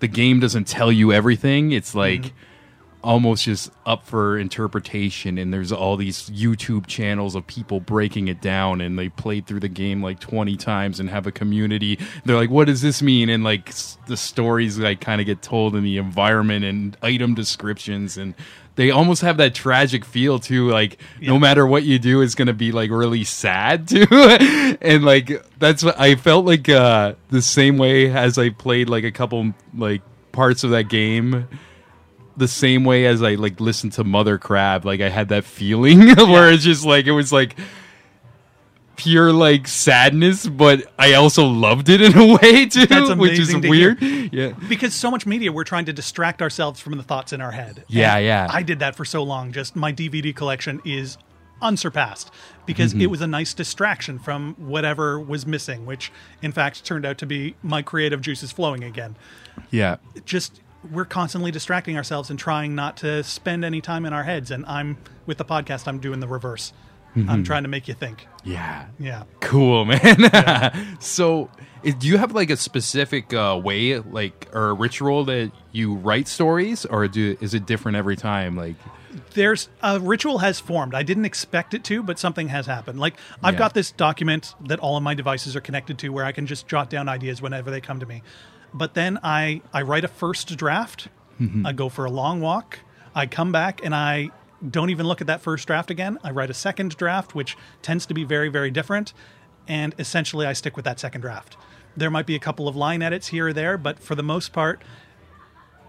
the 0.00 0.08
game 0.08 0.40
doesn't 0.40 0.66
tell 0.66 0.90
you 0.90 1.12
everything. 1.12 1.70
It's 1.70 1.94
like 1.94 2.22
Mm-hmm. 2.22 2.36
Almost 3.06 3.44
just 3.44 3.70
up 3.86 4.04
for 4.04 4.36
interpretation 4.36 5.38
and 5.38 5.54
there's 5.54 5.70
all 5.70 5.96
these 5.96 6.28
YouTube 6.30 6.88
channels 6.88 7.36
of 7.36 7.46
people 7.46 7.78
breaking 7.78 8.26
it 8.26 8.40
down 8.40 8.80
and 8.80 8.98
they 8.98 9.08
played 9.08 9.46
through 9.46 9.60
the 9.60 9.68
game 9.68 10.02
like 10.02 10.18
20 10.18 10.56
times 10.56 10.98
and 10.98 11.08
have 11.08 11.24
a 11.24 11.30
community. 11.30 12.00
They're 12.24 12.34
like 12.34 12.50
what 12.50 12.66
does 12.66 12.82
this 12.82 13.00
mean? 13.02 13.28
And 13.28 13.44
like 13.44 13.68
s- 13.68 13.96
the 14.06 14.16
stories 14.16 14.76
like 14.78 15.00
kind 15.00 15.20
of 15.20 15.26
get 15.26 15.40
told 15.40 15.76
in 15.76 15.84
the 15.84 15.98
environment 15.98 16.64
and 16.64 16.96
item 17.00 17.34
descriptions 17.34 18.16
and 18.18 18.34
they 18.74 18.90
almost 18.90 19.22
have 19.22 19.36
that 19.36 19.54
tragic 19.54 20.04
feel 20.04 20.38
too 20.40 20.68
like 20.68 20.98
no 21.20 21.38
matter 21.38 21.64
what 21.66 21.84
you 21.84 21.98
do 22.00 22.20
it's 22.22 22.34
going 22.34 22.48
to 22.48 22.52
be 22.54 22.72
like 22.72 22.90
really 22.90 23.22
sad 23.22 23.86
too. 23.88 24.04
And 24.10 25.04
like 25.04 25.30
that's 25.60 25.84
what 25.84 25.98
I 25.98 26.16
felt 26.16 26.44
like 26.44 26.68
uh 26.68 27.14
the 27.30 27.40
same 27.40 27.78
way 27.78 28.10
as 28.10 28.36
I 28.36 28.50
played 28.50 28.88
like 28.90 29.04
a 29.04 29.12
couple 29.12 29.54
like 29.76 30.02
parts 30.32 30.64
of 30.64 30.70
that 30.70 30.88
game 30.88 31.46
the 32.36 32.48
same 32.48 32.84
way 32.84 33.06
as 33.06 33.22
I 33.22 33.34
like 33.34 33.60
listened 33.60 33.92
to 33.94 34.04
Mother 34.04 34.38
Crab. 34.38 34.84
Like 34.84 35.00
I 35.00 35.08
had 35.08 35.28
that 35.30 35.44
feeling 35.44 36.00
where 36.16 36.50
it's 36.52 36.64
just 36.64 36.84
like 36.84 37.06
it 37.06 37.12
was 37.12 37.32
like 37.32 37.56
pure 38.96 39.30
like 39.32 39.68
sadness, 39.68 40.46
but 40.46 40.90
I 40.98 41.14
also 41.14 41.46
loved 41.46 41.88
it 41.88 42.00
in 42.00 42.16
a 42.16 42.26
way 42.42 42.66
too, 42.66 43.14
which 43.16 43.38
is 43.38 43.48
to 43.50 43.68
weird. 43.68 44.00
Yeah. 44.00 44.52
Because 44.68 44.94
so 44.94 45.10
much 45.10 45.26
media, 45.26 45.52
we're 45.52 45.64
trying 45.64 45.84
to 45.86 45.92
distract 45.92 46.40
ourselves 46.40 46.80
from 46.80 46.96
the 46.96 47.02
thoughts 47.02 47.32
in 47.32 47.40
our 47.40 47.52
head. 47.52 47.84
Yeah, 47.88 48.16
And 48.16 48.24
yeah. 48.24 48.48
I 48.50 48.62
did 48.62 48.78
that 48.78 48.96
for 48.96 49.04
so 49.04 49.22
long. 49.22 49.52
Just 49.52 49.76
my 49.76 49.92
DVD 49.92 50.34
collection 50.34 50.80
is 50.84 51.18
unsurpassed 51.60 52.30
because 52.64 52.92
Mm-hmm. 52.92 53.02
it 53.02 53.10
was 53.10 53.20
a 53.20 53.26
nice 53.26 53.54
distraction 53.54 54.18
from 54.18 54.54
whatever 54.58 55.20
was 55.20 55.46
missing, 55.46 55.84
which 55.86 56.10
in 56.42 56.52
fact 56.52 56.84
turned 56.84 57.04
out 57.06 57.18
to 57.18 57.26
be 57.26 57.54
my 57.62 57.82
creative 57.82 58.20
juices 58.22 58.50
flowing 58.52 58.82
again. 58.82 59.16
Yeah. 59.70 59.96
just 60.24 60.60
we're 60.92 61.04
constantly 61.04 61.50
distracting 61.50 61.96
ourselves 61.96 62.30
and 62.30 62.38
trying 62.38 62.74
not 62.74 62.96
to 62.98 63.22
spend 63.24 63.64
any 63.64 63.80
time 63.80 64.04
in 64.06 64.12
our 64.12 64.22
heads 64.24 64.50
and 64.50 64.64
i'm 64.66 64.96
with 65.26 65.38
the 65.38 65.44
podcast 65.44 65.86
i'm 65.88 65.98
doing 65.98 66.20
the 66.20 66.28
reverse 66.28 66.72
Mm-hmm. 67.14 67.30
i'm 67.30 67.44
trying 67.44 67.62
to 67.62 67.68
make 67.70 67.88
you 67.88 67.94
think 67.94 68.26
Yeah. 68.44 68.86
yeah 68.98 69.22
Cool, 69.40 69.86
man. 69.86 70.96
so, 71.00 71.48
do 71.82 72.06
you 72.06 72.18
have 72.18 72.32
like 72.32 72.50
a 72.50 72.58
specific 72.58 73.32
uh, 73.32 73.58
way, 73.62 73.98
like, 74.00 74.48
or 74.52 74.74
ritual 74.74 75.24
that 75.24 75.50
you 75.72 75.94
write 75.94 76.28
stories, 76.28 76.84
or 76.84 77.08
do 77.08 77.38
is 77.40 77.54
it 77.54 77.64
different 77.64 77.96
every 77.96 78.16
time? 78.16 78.54
Like, 78.54 78.74
there's 79.32 79.70
a 79.82 79.98
ritual 79.98 80.38
has 80.38 80.60
formed 80.60 80.94
i 80.94 81.02
didn't 81.02 81.24
expect 81.24 81.72
it 81.72 81.82
to 81.84 82.02
but 82.02 82.18
something 82.18 82.48
has 82.48 82.66
happened 82.66 83.00
like 83.00 83.14
i've 83.42 83.54
Yeah. 83.54 83.58
got 83.60 83.72
this 83.72 83.90
document 83.92 84.54
that 84.66 84.78
all 84.80 84.98
of 84.98 85.02
my 85.02 85.14
devices 85.14 85.56
are 85.56 85.60
connected 85.62 85.96
to 86.00 86.10
where 86.10 86.24
i 86.26 86.32
can 86.32 86.46
just 86.46 86.68
jot 86.68 86.90
down 86.90 87.08
ideas 87.08 87.40
whenever 87.40 87.70
they 87.70 87.80
come 87.80 87.98
to 88.00 88.04
me 88.06 88.22
but 88.72 88.94
then 88.94 89.18
i 89.22 89.60
i 89.72 89.82
write 89.82 90.04
a 90.04 90.08
first 90.08 90.56
draft. 90.56 91.08
Mm-hmm. 91.40 91.66
I 91.66 91.72
go 91.72 91.88
for 91.88 92.04
a 92.04 92.10
long 92.10 92.40
walk. 92.40 92.80
I 93.14 93.26
come 93.26 93.52
back 93.52 93.80
and 93.84 93.94
i 93.94 94.30
don't 94.68 94.90
even 94.90 95.06
look 95.06 95.20
at 95.20 95.26
that 95.26 95.42
first 95.42 95.66
draft 95.66 95.90
again. 95.90 96.18
I 96.24 96.30
write 96.30 96.50
a 96.50 96.54
second 96.54 96.96
draft 96.96 97.34
which 97.34 97.56
tends 97.82 98.06
to 98.06 98.14
be 98.14 98.24
very 98.24 98.48
very 98.48 98.70
different. 98.70 99.12
And 99.68 99.94
essentially 99.98 100.46
i 100.46 100.52
stick 100.52 100.76
with 100.76 100.84
that 100.84 101.00
second 101.00 101.20
draft. 101.20 101.56
There 101.96 102.10
might 102.10 102.26
be 102.26 102.34
a 102.34 102.38
couple 102.38 102.68
of 102.68 102.76
line 102.76 103.02
edits 103.02 103.28
here 103.28 103.48
or 103.48 103.52
there 103.52 103.78
but 103.78 103.98
for 103.98 104.14
the 104.14 104.22
most 104.22 104.52
part 104.52 104.82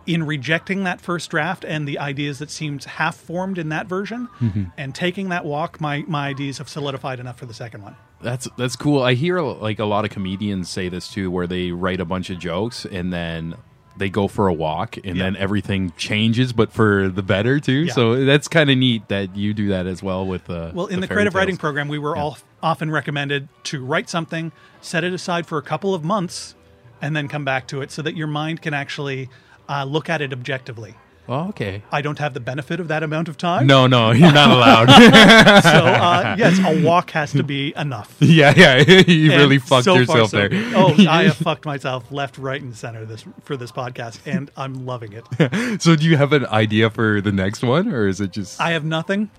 in 0.05 0.23
rejecting 0.23 0.85
that 0.85 1.01
first 1.01 1.29
draft 1.29 1.65
and 1.65 1.85
the 1.85 1.99
ideas 1.99 2.39
that 2.39 2.49
seemed 2.49 2.85
half 2.85 3.17
formed 3.17 3.57
in 3.57 3.69
that 3.69 3.87
version 3.87 4.29
mm-hmm. 4.39 4.63
and 4.77 4.95
taking 4.95 5.29
that 5.29 5.43
walk 5.45 5.79
my 5.81 6.03
my 6.07 6.29
ideas 6.29 6.57
have 6.57 6.69
solidified 6.69 7.19
enough 7.19 7.37
for 7.37 7.45
the 7.45 7.53
second 7.53 7.83
one 7.83 7.95
That's 8.21 8.47
that's 8.57 8.75
cool. 8.75 9.03
I 9.03 9.13
hear 9.13 9.39
like 9.41 9.79
a 9.79 9.85
lot 9.85 10.05
of 10.05 10.11
comedians 10.11 10.69
say 10.69 10.89
this 10.89 11.07
too, 11.07 11.29
where 11.29 11.47
they 11.47 11.71
write 11.71 11.99
a 11.99 12.05
bunch 12.05 12.29
of 12.29 12.39
jokes 12.39 12.85
and 12.85 13.13
then 13.13 13.55
they 13.95 14.09
go 14.09 14.27
for 14.27 14.47
a 14.47 14.53
walk 14.53 14.97
and 14.97 15.17
Yeah. 15.17 15.23
then 15.23 15.35
everything 15.37 15.91
changes, 15.97 16.53
but 16.53 16.71
for 16.71 17.09
the 17.09 17.23
better 17.23 17.59
too. 17.59 17.85
Yeah. 17.85 17.93
So 17.93 18.25
that's 18.25 18.47
kind 18.47 18.69
of 18.69 18.77
neat 18.77 19.07
that 19.07 19.35
you 19.35 19.53
do 19.53 19.69
that 19.69 19.87
as 19.87 20.01
well 20.03 20.25
with 20.25 20.49
uh, 20.49 20.71
well 20.73 20.87
in 20.87 20.99
the, 20.99 21.07
fairy 21.07 21.17
creative 21.17 21.35
writing 21.35 21.57
program 21.57 21.87
we 21.87 21.99
were 21.99 22.15
all 22.15 22.37
often 22.63 22.89
recommended 22.91 23.49
to 23.65 23.83
write 23.85 24.09
something 24.09 24.51
set 24.81 25.03
it 25.03 25.13
aside 25.13 25.45
for 25.45 25.57
a 25.57 25.61
couple 25.61 25.93
of 25.93 26.03
months 26.03 26.55
and 27.01 27.15
then 27.15 27.27
come 27.27 27.45
back 27.45 27.67
to 27.67 27.81
it 27.81 27.91
so 27.91 28.01
that 28.01 28.15
your 28.15 28.25
mind 28.27 28.61
can 28.63 28.73
actually 28.73 29.29
uh, 29.69 29.83
look 29.83 30.09
at 30.09 30.21
it 30.21 30.33
objectively 30.33 30.95
Oh, 31.29 31.49
okay. 31.49 31.83
i 31.91 32.01
don't 32.01 32.19
have 32.19 32.33
the 32.33 32.39
benefit 32.39 32.79
of 32.79 32.87
that 32.87 33.03
amount 33.03 33.27
of 33.27 33.37
time 33.37 33.67
No, 33.67 33.85
no, 33.87 34.11
you're 34.11 34.31
not 34.31 34.49
allowed. 34.49 34.85
so 35.63 35.69
uh, 35.85 36.35
yes 36.39 36.57
a 36.59 36.83
walk 36.85 37.11
has 37.11 37.31
to 37.33 37.43
be 37.43 37.73
enough 37.75 38.15
yeah, 38.19 38.53
yeah, 38.55 38.77
you 38.77 39.31
And 39.31 39.41
really 39.41 39.57
fucked 39.59 39.85
so 39.85 39.93
far, 39.93 39.99
yourself 40.19 40.29
so 40.31 40.37
there. 40.37 40.49
good. 40.49 40.73
Oh, 40.73 40.95
I 41.09 41.23
have 41.23 41.35
fucked 41.35 41.65
myself 41.65 42.11
left, 42.11 42.37
right, 42.37 42.61
and 42.61 42.75
center 42.75 43.05
this 43.05 43.25
for 43.43 43.57
this 43.57 43.71
podcast, 43.71 44.19
and 44.25 44.49
I'm 44.55 44.85
loving 44.85 45.13
it. 45.13 45.81
so, 45.81 45.95
do 45.95 46.05
you 46.05 46.15
have 46.17 46.31
an 46.33 46.45
idea 46.47 46.89
for 46.89 47.19
the 47.21 47.31
next 47.31 47.61
one, 47.63 47.87
or 47.91 48.07
is 48.07 48.21
it 48.21 48.31
just 48.31 48.59
I 48.61 48.71
have 48.71 48.83
nothing, 48.85 49.29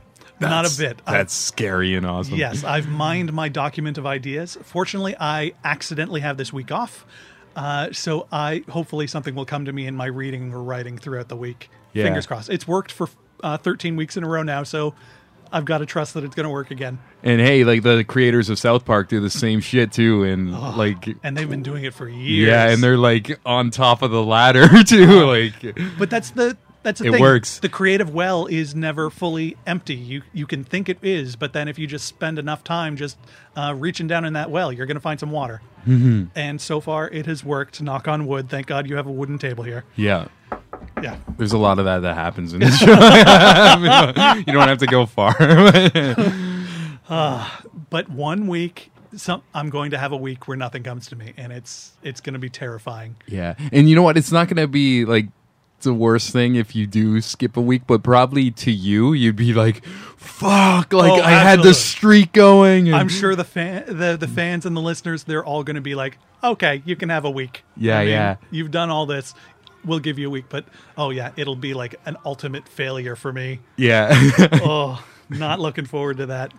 not 0.40 0.66
a 0.66 0.68
That's- 0.68 0.76
bit. 0.76 1.02
I- 1.06 1.12
That's 1.12 1.32
scary 1.34 1.94
and 1.94 2.04
awesome. 2.06 2.34
yes, 2.36 2.64
I've 2.64 2.88
mined 2.88 3.32
my 3.32 3.48
document 3.48 3.96
of 3.98 4.06
ideas. 4.06 4.58
Fortunately, 4.62 5.14
I 5.18 5.52
accidentally 5.64 6.20
have 6.20 6.36
this 6.36 6.52
week 6.52 6.70
off, 6.70 7.06
uh, 7.56 7.88
so 7.92 8.26
I 8.30 8.62
hopefully 8.68 9.06
something 9.06 9.34
will 9.34 9.46
come 9.46 9.64
to 9.64 9.72
me 9.72 9.86
in 9.86 9.94
my 9.96 10.06
reading 10.06 10.52
or 10.52 10.62
writing 10.62 10.98
throughout 10.98 11.28
the 11.28 11.36
week. 11.36 11.70
Yeah. 11.92 12.04
Fingers 12.04 12.26
crossed. 12.26 12.50
It's 12.50 12.66
worked 12.68 12.92
for 12.92 13.08
uh, 13.42 13.56
13 13.56 13.96
weeks 13.96 14.16
in 14.16 14.24
a 14.24 14.28
row 14.28 14.42
now, 14.42 14.62
so 14.62 14.94
I've 15.50 15.64
got 15.64 15.78
to 15.78 15.86
trust 15.86 16.14
that 16.14 16.24
it's 16.24 16.34
going 16.34 16.44
to 16.44 16.50
work 16.50 16.70
again. 16.70 16.98
And 17.22 17.40
hey, 17.40 17.64
like 17.64 17.82
the 17.82 18.04
creators 18.04 18.50
of 18.50 18.58
South 18.58 18.84
Park 18.84 19.08
do 19.08 19.20
the 19.20 19.30
same 19.30 19.60
shit 19.60 19.92
too, 19.92 20.22
and 20.24 20.52
like 20.76 21.08
And 21.22 21.36
they've 21.36 21.48
been 21.48 21.62
doing 21.62 21.84
it 21.84 21.94
for 21.94 22.08
years. 22.08 22.48
Yeah, 22.48 22.68
and 22.68 22.82
they're 22.82 22.98
like 22.98 23.38
on 23.46 23.70
top 23.70 24.02
of 24.02 24.10
the 24.10 24.22
ladder 24.22 24.68
too. 24.84 25.24
Like, 25.26 25.76
But 25.98 26.10
that's 26.10 26.30
the 26.32 26.56
that's 26.84 27.00
the 27.00 27.08
It 27.08 27.12
thing. 27.12 27.20
works. 27.20 27.58
The 27.58 27.68
creative 27.68 28.14
well 28.14 28.46
is 28.46 28.74
never 28.74 29.10
fully 29.10 29.56
empty. 29.66 29.94
You 29.96 30.22
you 30.32 30.46
can 30.46 30.62
think 30.64 30.88
it 30.88 30.98
is, 31.02 31.34
but 31.34 31.52
then 31.52 31.66
if 31.66 31.78
you 31.78 31.86
just 31.86 32.06
spend 32.06 32.38
enough 32.38 32.62
time 32.62 32.96
just 32.96 33.16
uh, 33.56 33.74
reaching 33.76 34.06
down 34.06 34.24
in 34.24 34.34
that 34.34 34.50
well, 34.50 34.72
you're 34.72 34.86
going 34.86 34.96
to 34.96 35.00
find 35.00 35.18
some 35.18 35.30
water. 35.30 35.60
Mm-hmm. 35.86 36.24
And 36.36 36.60
so 36.60 36.80
far, 36.80 37.08
it 37.08 37.26
has 37.26 37.42
worked. 37.42 37.80
Knock 37.82 38.06
on 38.06 38.26
wood. 38.26 38.48
Thank 38.50 38.66
God 38.66 38.88
you 38.88 38.96
have 38.96 39.06
a 39.06 39.12
wooden 39.12 39.38
table 39.38 39.64
here. 39.64 39.84
yeah, 39.96 40.28
Yeah. 41.02 41.16
there's 41.36 41.52
a 41.52 41.58
lot 41.58 41.78
of 41.78 41.84
that 41.86 42.00
that 42.00 42.14
happens 42.14 42.52
in 42.52 42.60
this 42.60 42.78
show. 42.78 42.86
you 42.92 44.52
don't 44.52 44.68
have 44.68 44.78
to 44.78 44.86
go 44.86 45.06
far. 45.06 45.34
Uh, 47.08 47.48
but 47.88 48.08
one 48.10 48.48
week, 48.48 48.90
some 49.16 49.42
I'm 49.54 49.70
going 49.70 49.92
to 49.92 49.98
have 49.98 50.12
a 50.12 50.16
week 50.16 50.46
where 50.46 50.58
nothing 50.58 50.82
comes 50.82 51.06
to 51.06 51.16
me, 51.16 51.32
and 51.38 51.52
it's 51.54 51.92
it's 52.02 52.20
going 52.20 52.34
to 52.34 52.38
be 52.38 52.50
terrifying. 52.50 53.16
yeah, 53.26 53.54
and 53.72 53.88
you 53.88 53.96
know 53.96 54.02
what? 54.02 54.18
It's 54.18 54.30
not 54.30 54.46
going 54.48 54.58
to 54.58 54.68
be 54.68 55.06
like 55.06 55.28
the 55.80 55.94
worst 55.94 56.32
thing 56.32 56.56
if 56.56 56.76
you 56.76 56.86
do 56.86 57.22
skip 57.22 57.56
a 57.56 57.62
week, 57.62 57.82
but 57.86 58.02
probably 58.02 58.50
to 58.50 58.70
you, 58.70 59.14
you'd 59.14 59.36
be 59.36 59.54
like, 59.54 59.86
"Fuck!" 60.18 60.92
Like 60.92 61.12
Oh, 61.12 61.22
I 61.22 61.30
had 61.30 61.62
the 61.62 61.72
streak 61.72 62.32
going. 62.32 62.88
And, 62.88 62.96
I'm 62.96 63.08
sure 63.08 63.34
the 63.34 63.44
fan, 63.44 63.84
the 63.86 64.18
the 64.20 64.28
fans 64.28 64.66
and 64.66 64.76
the 64.76 64.82
listeners, 64.82 65.24
they're 65.24 65.44
all 65.44 65.62
going 65.64 65.76
to 65.76 65.80
be 65.80 65.94
like, 65.94 66.18
"Okay, 66.44 66.82
you 66.84 66.94
can 66.94 67.08
have 67.08 67.24
a 67.24 67.30
week." 67.30 67.64
Yeah, 67.74 68.02
yeah. 68.02 68.36
You've 68.50 68.70
done 68.70 68.90
all 68.90 69.06
this. 69.06 69.34
We'll 69.88 69.98
give 69.98 70.18
you 70.18 70.28
a 70.28 70.30
week, 70.30 70.44
but 70.48 70.66
oh 70.96 71.10
yeah, 71.10 71.32
it'll 71.36 71.56
be 71.56 71.74
like 71.74 71.96
an 72.06 72.16
ultimate 72.24 72.68
failure 72.68 73.16
for 73.16 73.32
me. 73.32 73.60
Yeah, 73.76 74.10
oh, 74.62 75.04
not 75.28 75.58
looking 75.58 75.86
forward 75.86 76.18
to 76.18 76.26
that. 76.26 76.52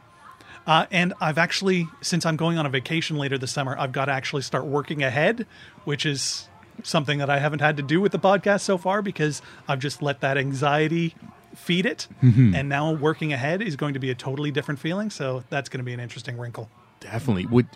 Uh, 0.67 0.85
and 0.91 1.13
I've 1.21 1.37
actually, 1.37 1.87
since 2.01 2.25
I'm 2.25 2.35
going 2.35 2.57
on 2.57 2.65
a 2.65 2.69
vacation 2.69 3.17
later 3.17 3.37
this 3.37 3.51
summer, 3.51 3.75
I've 3.79 3.91
got 3.91 4.05
to 4.05 4.11
actually 4.11 4.41
start 4.43 4.65
working 4.65 5.01
ahead, 5.01 5.47
which 5.83 6.05
is 6.05 6.47
something 6.83 7.19
that 7.19 7.29
I 7.29 7.39
haven't 7.39 7.59
had 7.59 7.77
to 7.77 7.83
do 7.83 7.99
with 8.01 8.11
the 8.11 8.19
podcast 8.19 8.61
so 8.61 8.77
far 8.77 9.01
because 9.01 9.41
I've 9.67 9.79
just 9.79 10.01
let 10.01 10.21
that 10.21 10.37
anxiety 10.37 11.15
feed 11.55 11.85
it. 11.85 12.07
And 12.55 12.69
now 12.69 12.91
working 12.93 13.33
ahead 13.33 13.61
is 13.61 13.75
going 13.75 13.95
to 13.95 13.99
be 13.99 14.11
a 14.11 14.15
totally 14.15 14.51
different 14.51 14.79
feeling. 14.79 15.09
So 15.09 15.43
that's 15.49 15.69
going 15.69 15.79
to 15.79 15.83
be 15.83 15.93
an 15.93 15.99
interesting 15.99 16.37
wrinkle. 16.37 16.69
definitely. 16.99 17.47
Would 17.47 17.67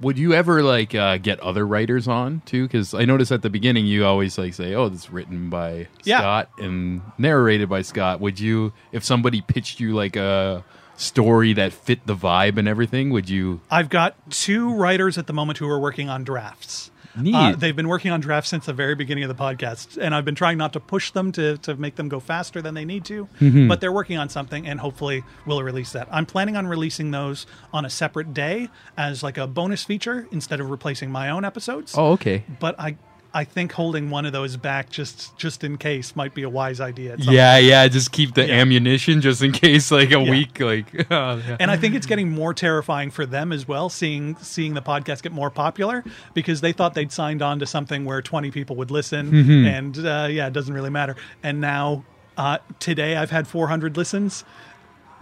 would 0.00 0.18
you 0.18 0.32
ever 0.34 0.62
like 0.62 0.94
uh, 0.94 1.18
get 1.18 1.38
other 1.40 1.66
writers 1.66 2.08
on 2.08 2.42
too? 2.46 2.64
Because 2.66 2.94
I 2.94 3.04
noticed 3.04 3.30
at 3.32 3.42
the 3.42 3.50
beginning 3.50 3.86
you 3.86 4.04
always 4.04 4.38
like 4.38 4.54
say, 4.54 4.74
"Oh, 4.74 4.88
this 4.88 5.04
is 5.04 5.10
written 5.10 5.50
by 5.50 5.88
Yeah. 6.04 6.18
Scott 6.18 6.50
and 6.58 7.02
narrated 7.18 7.68
by 7.68 7.82
Scott." 7.82 8.20
Would 8.20 8.40
you, 8.40 8.72
if 8.92 9.04
somebody 9.04 9.40
pitched 9.40 9.80
you 9.80 9.94
like 9.94 10.16
a 10.16 10.64
story 10.96 11.52
that 11.54 11.72
fit 11.72 12.06
the 12.06 12.14
vibe 12.14 12.58
and 12.58 12.68
everything, 12.68 13.10
would 13.10 13.28
you? 13.28 13.60
I've 13.70 13.88
got 13.88 14.14
two 14.30 14.72
writers 14.72 15.18
at 15.18 15.26
the 15.26 15.32
moment 15.32 15.58
who 15.58 15.68
are 15.68 15.78
working 15.80 16.08
on 16.08 16.22
drafts. 16.24 16.90
Neat. 17.16 17.34
Uh, 17.34 17.54
they've 17.56 17.76
been 17.76 17.88
working 17.88 18.10
on 18.10 18.20
drafts 18.20 18.50
since 18.50 18.66
the 18.66 18.72
very 18.72 18.94
beginning 18.94 19.24
of 19.24 19.28
the 19.28 19.34
podcast, 19.34 19.98
and 20.00 20.14
I've 20.14 20.24
been 20.24 20.34
trying 20.34 20.58
not 20.58 20.72
to 20.72 20.80
push 20.80 21.10
them 21.10 21.32
to, 21.32 21.58
to 21.58 21.76
make 21.76 21.96
them 21.96 22.08
go 22.08 22.20
faster 22.20 22.62
than 22.62 22.74
they 22.74 22.84
need 22.84 23.04
to. 23.06 23.28
Mm-hmm. 23.40 23.68
But 23.68 23.80
they're 23.80 23.92
working 23.92 24.18
on 24.18 24.28
something, 24.28 24.66
and 24.66 24.80
hopefully 24.80 25.24
we'll 25.46 25.62
release 25.62 25.92
that. 25.92 26.08
I'm 26.10 26.26
planning 26.26 26.56
on 26.56 26.66
releasing 26.66 27.10
those 27.10 27.46
on 27.72 27.84
a 27.84 27.90
separate 27.90 28.32
day 28.32 28.70
as 28.96 29.22
like 29.22 29.38
a 29.38 29.46
bonus 29.46 29.84
feature 29.84 30.26
instead 30.32 30.60
of 30.60 30.70
replacing 30.70 31.10
my 31.10 31.30
own 31.30 31.44
episodes. 31.44 31.94
Oh, 31.96 32.12
okay. 32.12 32.44
But 32.60 32.78
I 32.80 32.96
I 33.34 33.44
think 33.44 33.72
holding 33.72 34.10
one 34.10 34.26
of 34.26 34.32
those 34.32 34.58
back 34.58 34.90
just 34.90 35.36
just 35.38 35.64
in 35.64 35.78
case 35.78 36.14
might 36.14 36.34
be 36.34 36.42
a 36.42 36.50
wise 36.50 36.80
idea. 36.80 37.16
Yeah, 37.18 37.56
yeah. 37.56 37.88
Just 37.88 38.12
keep 38.12 38.34
the 38.34 38.46
Yeah. 38.46 38.60
ammunition 38.60 39.22
just 39.22 39.42
in 39.42 39.52
case, 39.52 39.90
like 39.90 40.10
a 40.12 40.20
Yeah. 40.20 40.30
week, 40.30 40.60
like. 40.60 40.86
oh, 41.10 41.36
yeah. 41.48 41.56
and 41.58 41.70
I 41.70 41.76
think 41.78 41.94
it's 41.94 42.04
getting 42.06 42.30
more 42.30 42.52
terrifying 42.52 43.10
for 43.10 43.24
them 43.24 43.50
as 43.50 43.66
well, 43.66 43.88
seeing 43.88 44.36
seeing 44.42 44.74
the 44.74 44.82
podcast 44.82 45.22
get 45.22 45.32
more 45.32 45.48
popular 45.50 46.04
because 46.34 46.60
they 46.60 46.72
thought 46.72 46.92
they'd 46.92 47.10
signed 47.10 47.40
on 47.40 47.58
to 47.60 47.66
something 47.66 48.04
where 48.04 48.20
20 48.20 48.50
people 48.50 48.76
would 48.76 48.90
listen, 48.90 49.30
Mm-hmm. 49.32 49.66
and 49.66 49.98
uh, 50.06 50.28
yeah, 50.30 50.46
it 50.48 50.52
doesn't 50.52 50.74
really 50.74 50.90
matter. 50.90 51.16
And 51.42 51.60
now 51.60 52.04
uh, 52.36 52.58
today 52.80 53.16
I've 53.16 53.30
had 53.30 53.48
400 53.48 53.96
listens, 53.96 54.44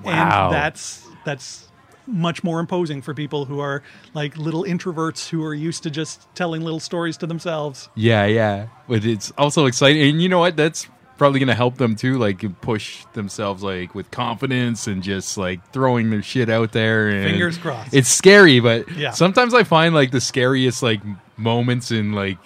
Wow. 0.03 0.47
and 0.47 0.55
that's 0.55 1.07
that's 1.25 1.69
much 2.11 2.43
more 2.45 2.61
imposing 2.61 3.01
for 3.03 3.15
people 3.15 3.45
who 3.45 3.61
are 3.61 3.83
like 4.15 4.37
little 4.37 4.65
introverts 4.65 5.29
who 5.29 5.45
are 5.45 5.55
used 5.55 5.83
to 5.85 5.91
just 5.91 6.27
telling 6.35 6.63
little 6.63 6.81
stories 6.81 7.17
to 7.19 7.27
themselves. 7.27 7.89
Yeah, 7.95 8.27
yeah. 8.27 8.67
But 8.89 9.05
it's 9.05 9.31
also 9.39 9.67
exciting. 9.67 10.03
And 10.11 10.23
you 10.23 10.29
know 10.29 10.39
what? 10.41 10.57
That's 10.57 10.87
probably 11.19 11.39
going 11.39 11.49
to 11.49 11.55
help 11.55 11.77
them 11.77 11.97
too, 11.97 12.17
like 12.19 12.43
push 12.63 13.05
themselves 13.13 13.63
like 13.63 13.95
with 13.95 14.11
confidence 14.11 14.87
and 14.87 15.03
just 15.03 15.37
like 15.37 15.71
throwing 15.73 16.11
their 16.11 16.23
shit 16.23 16.49
out 16.49 16.73
there. 16.73 17.09
And 17.09 17.25
Fingers 17.31 17.59
crossed. 17.59 17.93
It's 17.95 18.09
scary, 18.09 18.59
but 18.61 18.91
Yeah. 18.93 19.11
sometimes 19.11 19.53
I 19.55 19.65
find 19.65 19.95
like 19.95 20.11
the 20.13 20.21
scariest 20.21 20.83
like 20.83 21.01
moments 21.37 21.91
in 21.91 22.13
like 22.13 22.39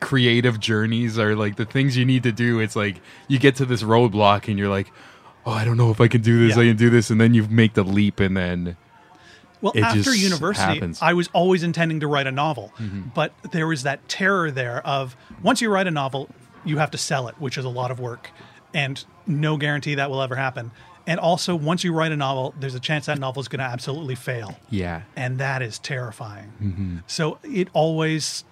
creative 0.00 0.60
journeys 0.60 1.18
are 1.18 1.34
like 1.36 1.56
the 1.56 1.64
things 1.64 1.96
you 1.96 2.04
need 2.04 2.22
to 2.24 2.32
do. 2.32 2.60
It's 2.60 2.76
like 2.76 3.00
you 3.28 3.38
get 3.38 3.56
to 3.56 3.64
this 3.64 3.82
roadblock 3.82 4.48
and 4.48 4.58
you're 4.58 4.68
like, 4.68 4.90
oh, 5.46 5.52
I 5.52 5.64
don't 5.64 5.76
know 5.76 5.90
if 5.90 6.00
I 6.00 6.08
can 6.08 6.20
do 6.20 6.46
this. 6.46 6.56
Yeah. 6.56 6.62
I 6.62 6.66
can 6.66 6.76
do 6.76 6.90
this, 6.90 7.10
and 7.10 7.20
then 7.20 7.32
you 7.34 7.44
make 7.48 7.74
the 7.74 7.82
leap, 7.82 8.20
and 8.20 8.36
then 8.36 8.76
Well, 9.60 9.72
It 9.74 9.82
after 9.82 10.14
university, 10.14 10.62
happens. 10.74 10.96
Mm-hmm. 10.98 11.04
I 11.04 11.14
was 11.14 11.28
always 11.32 11.62
intending 11.62 12.00
to 12.00 12.06
write 12.06 12.26
a 12.26 12.32
novel, 12.32 12.72
but 13.14 13.32
there 13.50 13.66
was 13.66 13.82
that 13.82 14.08
terror 14.08 14.50
there 14.50 14.86
of 14.86 15.16
once 15.42 15.60
you 15.60 15.70
write 15.70 15.86
a 15.86 15.90
novel, 15.90 16.28
you 16.64 16.78
have 16.78 16.90
to 16.92 16.98
sell 16.98 17.28
it, 17.28 17.34
which 17.38 17.58
is 17.58 17.64
a 17.64 17.68
lot 17.68 17.90
of 17.90 17.98
work, 17.98 18.30
and 18.72 19.04
no 19.26 19.56
guarantee 19.56 19.94
that 19.96 20.10
will 20.10 20.22
ever 20.22 20.36
happen. 20.36 20.70
And 21.06 21.18
also, 21.18 21.56
once 21.56 21.84
you 21.84 21.94
write 21.94 22.12
a 22.12 22.16
novel, 22.16 22.54
there's 22.60 22.74
a 22.74 22.80
chance 22.80 23.06
that 23.06 23.18
novel 23.18 23.40
is 23.40 23.48
going 23.48 23.60
to 23.60 23.64
absolutely 23.64 24.14
fail, 24.14 24.58
yeah, 24.68 25.02
and 25.16 25.38
that 25.38 25.62
is 25.62 25.78
terrifying. 25.78 26.52
Mm-hmm. 26.62 26.96
So 27.06 27.38
it 27.42 27.68
always, 27.72 28.44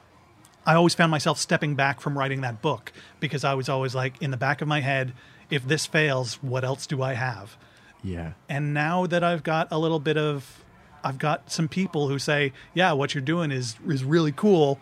I 0.65 0.75
always 0.75 0.95
found 0.95 1.11
myself 1.11 1.39
stepping 1.39 1.75
back 1.75 2.01
from 2.01 2.17
writing 2.17 2.41
that 2.41 2.63
book 2.63 2.93
because 3.21 3.45
I 3.45 3.53
was 3.55 3.69
always 3.69 3.95
like 3.95 4.21
in 4.23 4.31
the 4.31 4.39
back 4.39 4.63
of 4.63 4.69
my 4.69 4.81
head, 4.81 5.13
if 5.51 5.69
this 5.69 5.85
fails, 5.85 6.43
what 6.43 6.65
else 6.65 6.87
do 6.87 7.03
I 7.03 7.13
have? 7.13 7.57
yeah. 8.03 8.33
and 8.49 8.73
now 8.73 9.05
that 9.07 9.25
I've 9.25 9.43
got 9.43 9.69
a 9.71 9.79
little 9.79 9.99
bit 9.99 10.17
of 10.17 10.65
I've 11.07 11.19
got 11.19 11.51
some 11.51 11.69
people 11.69 12.09
who 12.09 12.19
say, 12.19 12.53
"Yeah, 12.75 12.93
what 12.93 13.15
you're 13.15 13.23
doing 13.23 13.51
is 13.53 13.77
is 13.89 14.03
really 14.05 14.33
cool." 14.33 14.81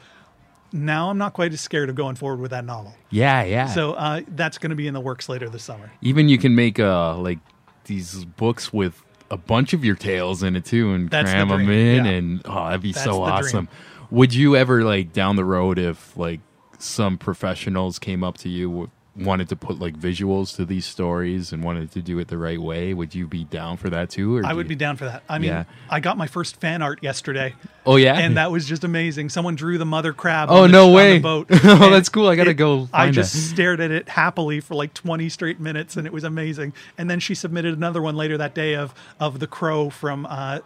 Now 0.72 1.10
I'm 1.10 1.18
not 1.18 1.34
quite 1.34 1.52
as 1.52 1.60
scared 1.60 1.88
of 1.88 1.94
going 1.94 2.16
forward 2.16 2.40
with 2.40 2.50
that 2.50 2.64
novel. 2.64 2.94
Yeah, 3.10 3.44
yeah. 3.44 3.66
So 3.66 3.92
uh, 3.92 4.22
that's 4.28 4.58
going 4.58 4.70
to 4.70 4.76
be 4.76 4.88
in 4.88 4.94
the 4.94 5.00
works 5.00 5.28
later 5.28 5.48
this 5.48 5.62
summer. 5.62 5.92
Even 6.02 6.28
you 6.28 6.38
can 6.38 6.54
make 6.56 6.80
uh 6.80 7.16
like 7.18 7.38
these 7.84 8.24
books 8.24 8.72
with 8.72 9.00
a 9.30 9.36
bunch 9.36 9.72
of 9.72 9.84
your 9.84 9.94
tales 9.94 10.42
in 10.42 10.56
it 10.56 10.64
too, 10.64 10.92
and 10.92 11.10
That's 11.10 11.30
the 11.30 11.36
cram 11.36 11.48
them 11.48 11.70
in, 11.70 12.04
yeah. 12.04 12.10
and 12.10 12.42
oh, 12.46 12.64
that'd 12.66 12.80
be 12.82 12.92
That's 12.92 13.04
so 13.04 13.12
the 13.12 13.24
dream. 13.26 13.32
awesome. 13.34 13.68
Would 14.10 14.34
you 14.34 14.56
ever 14.56 14.82
like 14.84 15.12
down 15.12 15.36
the 15.36 15.44
road 15.44 15.78
if 15.78 16.16
like 16.16 16.40
some 16.78 17.18
professionals 17.18 17.98
came 17.98 18.24
up 18.24 18.38
to 18.38 18.48
you 18.48 18.90
wanted 19.16 19.48
to 19.48 19.54
put 19.56 19.78
like 19.78 19.96
visuals 19.96 20.56
to 20.56 20.64
these 20.64 20.84
stories 20.84 21.52
and 21.52 21.62
wanted 21.62 21.92
to 21.92 22.02
do 22.02 22.18
it 22.18 22.26
the 22.28 22.36
right 22.38 22.60
way? 22.60 22.92
Would 22.94 23.14
you 23.14 23.28
be 23.28 23.44
down 23.44 23.76
for 23.76 23.88
that 23.90 24.10
too? 24.10 24.38
Or 24.38 24.44
I 24.46 24.52
would 24.52 24.66
you- 24.66 24.70
be 24.70 24.74
down 24.74 24.96
for 24.96 25.04
that. 25.04 25.22
I 25.28 25.38
mean, 25.38 25.50
Yeah. 25.50 25.64
I 25.88 26.00
got 26.00 26.16
my 26.18 26.26
first 26.26 26.60
fan 26.60 26.82
art 26.82 27.00
yesterday. 27.02 27.54
Oh 27.86 27.96
yeah, 27.96 28.18
and 28.18 28.36
that 28.38 28.50
was 28.50 28.66
just 28.66 28.82
amazing. 28.82 29.28
Someone 29.28 29.54
drew 29.54 29.78
the 29.78 29.84
mother 29.84 30.12
crab. 30.12 30.48
Oh, 30.50 30.62
on 30.64 30.70
the, 30.70 30.78
no 30.78 30.88
the 30.88 30.94
way. 30.96 31.18
boat. 31.20 31.46
Oh, 31.64 31.90
that's 31.90 32.08
cool. 32.08 32.26
I 32.28 32.34
gotta 32.34 32.50
it- 32.50 32.54
go 32.54 32.88
I 32.92 33.10
just 33.10 33.50
stared 33.50 33.80
at 33.80 33.90
it 33.90 34.08
happily 34.08 34.60
for 34.60 34.74
like 34.74 34.94
twenty 34.94 35.28
straight 35.28 35.60
minutes, 35.60 35.96
and 35.96 36.06
it 36.06 36.12
was 36.12 36.24
amazing. 36.24 36.72
And 36.98 37.08
then 37.10 37.20
she 37.20 37.34
submitted 37.34 37.76
another 37.76 38.02
one 38.02 38.16
later 38.16 38.36
that 38.38 38.54
day 38.54 38.74
of 38.74 38.94
of 39.20 39.38
the 39.38 39.46
crow 39.46 39.90
from 39.90 40.26
uh, 40.26 40.58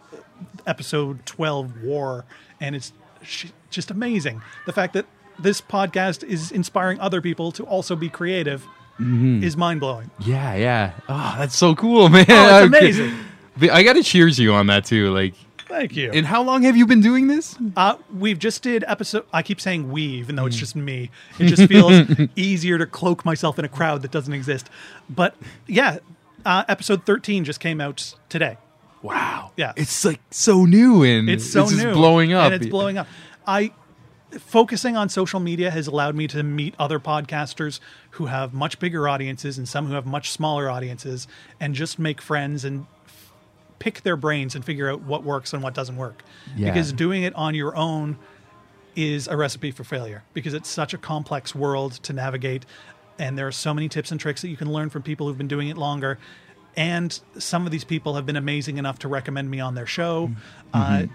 episode 0.65 1.25
twelve, 1.25 1.83
War, 1.83 2.25
and 2.59 2.75
it's 2.75 2.93
she, 3.21 3.51
just 3.69 3.91
amazing. 3.91 4.41
The 4.65 4.73
fact 4.73 4.93
that 4.93 5.05
this 5.41 5.61
podcast 5.61 6.23
is 6.23 6.51
inspiring 6.51 6.99
other 6.99 7.21
people 7.21 7.51
to 7.53 7.63
also 7.63 7.95
be 7.95 8.09
creative 8.09 8.65
Mm-hmm. 8.99 9.43
is 9.45 9.55
mind 9.55 9.79
blowing. 9.79 10.11
yeah, 10.19 10.55
yeah. 10.55 10.91
Oh, 11.07 11.35
that's 11.39 11.55
so 11.55 11.73
cool, 11.73 12.09
man. 12.15 12.25
Oh, 12.27 12.57
it's 12.65 12.67
amazing. 12.67 13.15
I 13.71 13.81
gotta 13.81 14.03
cheers 14.03 14.37
you 14.37 14.51
on 14.53 14.67
that 14.67 14.83
too. 14.83 15.13
Like, 15.13 15.35
Thank 15.69 15.95
you. 15.95 16.11
and 16.11 16.25
how 16.25 16.43
long 16.43 16.63
have 16.63 16.75
you 16.75 16.85
been 16.85 16.99
doing 16.99 17.27
this? 17.27 17.55
Uh, 17.77 17.95
we've 18.13 18.37
just 18.37 18.61
did 18.61 18.83
episode. 18.85 19.25
I 19.31 19.41
keep 19.41 19.61
saying 19.61 19.89
we, 19.89 20.01
even 20.03 20.35
though 20.35 20.47
it's 20.47 20.57
Mm. 20.57 20.59
just 20.59 20.75
me. 20.75 21.11
It 21.39 21.45
just 21.45 21.69
feels 21.71 22.09
easier 22.35 22.77
to 22.77 22.85
cloak 22.85 23.23
myself 23.23 23.57
in 23.57 23.63
a 23.63 23.69
crowd 23.69 24.01
that 24.01 24.11
doesn't 24.11 24.33
exist. 24.33 24.69
But 25.09 25.33
yeah, 25.65 25.99
uh, 26.45 26.65
episode 26.67 27.05
thirteen 27.05 27.45
just 27.45 27.61
came 27.61 27.79
out 27.79 28.15
today. 28.27 28.57
Wow. 29.01 29.51
Yeah. 29.55 29.71
It's 29.77 30.03
like 30.03 30.19
so 30.29 30.65
new 30.65 31.03
and 31.03 31.29
It's 31.29 31.49
so 31.49 31.69
just 31.69 31.77
new, 31.81 31.93
blowing 31.93 32.33
up. 32.33 32.51
and 32.51 32.55
it's 32.61 32.67
blowing 32.67 32.97
up. 32.97 33.07
I 33.47 33.71
focusing 34.31 34.95
on 34.95 35.09
social 35.09 35.39
media 35.39 35.71
has 35.71 35.87
allowed 35.87 36.15
me 36.15 36.27
to 36.27 36.43
meet 36.43 36.75
other 36.77 36.99
podcasters 36.99 37.79
who 38.11 38.27
have 38.27 38.53
much 38.53 38.79
bigger 38.79 39.07
audiences 39.07 39.57
and 39.57 39.67
some 39.67 39.87
who 39.87 39.93
have 39.93 40.05
much 40.05 40.31
smaller 40.31 40.69
audiences, 40.69 41.27
and 41.59 41.73
just 41.73 41.97
make 41.99 42.21
friends 42.21 42.63
and 42.63 42.85
f- 43.05 43.33
pick 43.79 44.01
their 44.01 44.15
brains 44.17 44.55
and 44.55 44.63
figure 44.63 44.89
out 44.89 45.01
what 45.01 45.23
works 45.23 45.53
and 45.53 45.63
what 45.63 45.73
doesn't 45.73 45.97
work. 45.97 46.23
Yeah. 46.55 46.71
Because 46.71 46.93
doing 46.93 47.23
it 47.23 47.33
on 47.35 47.55
your 47.55 47.75
own 47.75 48.17
is 48.95 49.27
a 49.27 49.37
recipe 49.37 49.71
for 49.71 49.83
failure 49.83 50.23
because 50.33 50.53
it's 50.53 50.69
such 50.69 50.93
a 50.93 50.97
complex 50.97 51.53
world 51.55 51.93
to 51.93 52.11
navigate 52.11 52.65
and 53.17 53.37
there 53.37 53.47
are 53.47 53.51
so 53.51 53.73
many 53.73 53.87
tips 53.89 54.11
and 54.11 54.19
tricks 54.19 54.41
that 54.41 54.49
you 54.49 54.57
can 54.57 54.71
learn 54.71 54.89
from 54.89 55.01
people 55.01 55.27
who've 55.27 55.37
been 55.37 55.47
doing 55.47 55.69
it 55.69 55.77
longer 55.77 56.17
and 56.75 57.19
some 57.37 57.65
of 57.65 57.71
these 57.71 57.83
people 57.83 58.15
have 58.15 58.25
been 58.25 58.35
amazing 58.35 58.77
enough 58.77 58.99
to 58.99 59.07
recommend 59.07 59.49
me 59.49 59.59
on 59.59 59.75
their 59.75 59.85
show 59.85 60.31
uh, 60.73 61.03
f- 61.03 61.09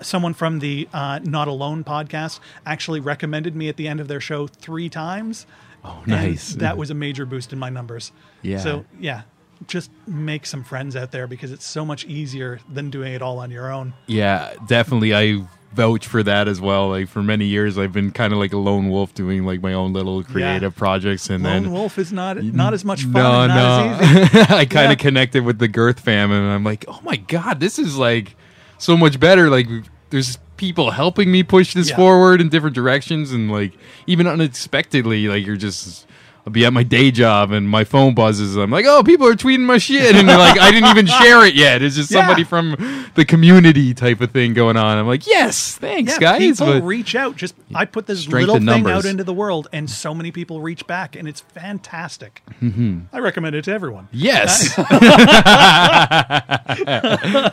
someone 0.00 0.34
from 0.34 0.58
the 0.58 0.88
uh, 0.92 1.18
not 1.22 1.48
alone 1.48 1.84
podcast 1.84 2.40
actually 2.66 3.00
recommended 3.00 3.54
me 3.56 3.68
at 3.68 3.76
the 3.76 3.88
end 3.88 4.00
of 4.00 4.08
their 4.08 4.20
show 4.20 4.46
three 4.46 4.88
times 4.88 5.46
oh 5.84 6.02
nice. 6.06 6.54
that 6.54 6.76
was 6.76 6.90
a 6.90 6.94
major 6.94 7.24
boost 7.26 7.52
in 7.52 7.58
my 7.58 7.70
numbers 7.70 8.12
Yeah. 8.42 8.58
so 8.58 8.84
yeah 8.98 9.22
just 9.68 9.90
make 10.06 10.44
some 10.46 10.64
friends 10.64 10.96
out 10.96 11.10
there 11.12 11.26
because 11.26 11.52
it's 11.52 11.64
so 11.64 11.84
much 11.84 12.04
easier 12.06 12.60
than 12.70 12.90
doing 12.90 13.14
it 13.14 13.22
all 13.22 13.38
on 13.38 13.50
your 13.50 13.70
own 13.72 13.94
Yeah, 14.06 14.52
definitely. 14.66 15.14
I 15.14 15.46
vouch 15.72 16.06
for 16.06 16.22
that 16.22 16.48
as 16.48 16.60
well. 16.60 16.90
Like 16.90 17.08
for 17.08 17.22
many 17.22 17.46
years, 17.46 17.78
I've 17.78 17.92
been 17.92 18.10
kind 18.10 18.32
of 18.32 18.38
like 18.38 18.52
a 18.52 18.58
lone 18.58 18.90
wolf 18.90 19.14
doing 19.14 19.44
like 19.46 19.62
my 19.62 19.72
own 19.72 19.92
little 19.92 20.22
creative 20.22 20.74
projects, 20.76 21.30
and 21.30 21.44
then 21.44 21.52
Lone 21.54 21.62
then 21.64 21.72
Wolf 21.72 21.98
is 21.98 22.12
not 22.12 22.42
not 22.42 22.74
as 22.74 22.84
much 22.84 23.04
fun. 23.04 23.12
no, 23.12 23.46
no, 23.46 23.98
as 24.00 24.28
easy. 24.34 24.40
I 24.54 24.64
kind 24.66 24.72
Yeah. 24.72 24.92
of 24.92 24.98
connected 24.98 25.44
with 25.44 25.58
the 25.58 25.68
Girth 25.68 26.00
fam, 26.00 26.30
and 26.30 26.44
I'm 26.50 26.64
like, 26.64 26.84
oh 26.88 27.00
my 27.02 27.16
god, 27.16 27.58
this 27.60 27.78
is 27.78 27.96
like 27.96 28.36
so 28.78 28.96
much 28.96 29.18
better. 29.20 29.50
Like 29.50 29.68
there's 30.10 30.38
people 30.56 30.92
helping 30.92 31.30
me 31.32 31.42
push 31.42 31.74
this 31.74 31.90
Yeah. 31.90 31.96
forward 31.96 32.40
in 32.40 32.48
different 32.48 32.74
directions, 32.74 33.32
and 33.32 33.50
like 33.50 33.72
even 34.06 34.26
unexpectedly, 34.26 35.28
like 35.28 35.44
you're 35.46 35.56
just. 35.56 36.06
I'll 36.46 36.52
be 36.52 36.66
at 36.66 36.74
my 36.74 36.82
day 36.82 37.10
job 37.10 37.52
and 37.52 37.66
my 37.66 37.84
phone 37.84 38.14
buzzes. 38.14 38.54
I'm 38.56 38.70
like, 38.70 38.84
oh, 38.86 39.02
people 39.02 39.26
are 39.26 39.32
tweeting 39.34 39.60
my 39.64 39.78
shit, 39.78 40.14
and 40.14 40.28
they're 40.28 40.36
like, 40.36 40.60
I 40.60 40.70
didn't 40.70 40.90
even 40.90 41.06
share 41.06 41.42
it 41.46 41.54
yet. 41.54 41.80
It's 41.80 41.96
just 41.96 42.10
Yeah. 42.10 42.18
somebody 42.20 42.44
from 42.44 42.76
the 43.14 43.24
community 43.24 43.94
type 43.94 44.20
of 44.20 44.30
thing 44.30 44.52
going 44.52 44.76
on. 44.76 44.98
I'm 44.98 45.06
like, 45.06 45.26
yes, 45.26 45.74
thanks, 45.76 46.12
Yeah, 46.12 46.18
guys. 46.18 46.38
people 46.40 46.66
but- 46.66 46.82
reach 46.82 47.14
out. 47.14 47.36
Just 47.36 47.54
I 47.74 47.86
put 47.86 48.06
this 48.06 48.28
little 48.28 48.58
thing 48.58 48.86
out 48.86 49.06
into 49.06 49.24
the 49.24 49.32
world, 49.32 49.68
and 49.72 49.88
so 49.88 50.14
many 50.14 50.30
people 50.32 50.60
reach 50.60 50.86
back, 50.86 51.16
and 51.16 51.26
it's 51.26 51.40
fantastic. 51.40 52.42
Mm-hmm. 52.60 53.00
I 53.10 53.20
recommend 53.20 53.56
it 53.56 53.64
to 53.64 53.72
everyone. 53.72 54.08
Yes. 54.12 54.74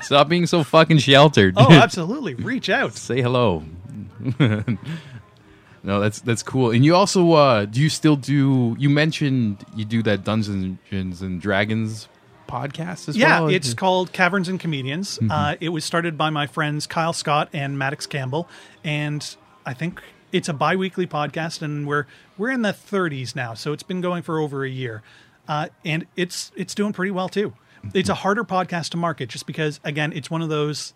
Stop 0.05 0.27
being 0.27 0.47
so 0.47 0.65
fucking 0.65 0.97
sheltered. 0.97 1.53
Oh, 1.55 1.71
absolutely, 1.71 2.33
reach 2.35 2.69
out. 2.69 2.91
Say 2.95 3.21
hello. 3.21 3.63
No, 5.83 5.99
that's 5.99 6.21
that's 6.21 6.43
cool. 6.43 6.71
And 6.71 6.83
you 6.85 6.95
also 6.95 7.31
uh 7.33 7.65
do 7.65 7.81
you 7.81 7.89
still 7.89 8.15
do 8.15 8.75
you 8.79 8.89
mentioned 8.89 9.65
you 9.75 9.85
do 9.85 10.03
that 10.03 10.23
Dungeons 10.23 11.21
and 11.21 11.41
Dragons 11.41 12.07
podcast 12.47 13.07
as 13.09 13.15
Yeah, 13.17 13.39
well? 13.39 13.47
Mm-hmm. 13.47 13.55
it's 13.55 13.73
called 13.73 14.11
Caverns 14.11 14.47
and 14.49 14.59
Comedians. 14.59 15.17
Uh, 15.29 15.55
it 15.59 15.69
was 15.69 15.83
started 15.85 16.17
by 16.17 16.29
my 16.29 16.47
friends 16.47 16.85
Kyle 16.87 17.13
Scott 17.13 17.49
and 17.53 17.77
Maddox 17.79 18.05
Campbell, 18.05 18.47
and 18.83 19.35
I 19.65 19.73
think 19.73 20.01
it's 20.31 20.49
a 20.49 20.53
bi-weekly 20.53 21.07
podcast, 21.07 21.61
and 21.61 21.87
we're 21.87 22.05
we're 22.37 22.51
in 22.51 22.61
the 22.61 22.73
30s 22.73 23.35
now, 23.35 23.53
so 23.53 23.73
it's 23.73 23.83
been 23.83 24.01
going 24.01 24.21
for 24.23 24.39
over 24.39 24.63
a 24.65 24.69
year, 24.69 25.01
uh, 25.47 25.67
and 25.85 26.05
it's 26.15 26.51
it's 26.55 26.73
doing 26.75 26.93
pretty 26.93 27.11
well 27.11 27.29
too. 27.29 27.53
It's 27.93 28.09
a 28.09 28.13
harder 28.15 28.43
podcast 28.43 28.89
to 28.89 28.97
market 28.97 29.27
just 29.29 29.47
because, 29.47 29.79
again, 29.83 30.13
it's 30.13 30.29
one 30.29 30.41
of 30.43 30.49
those. 30.49 30.93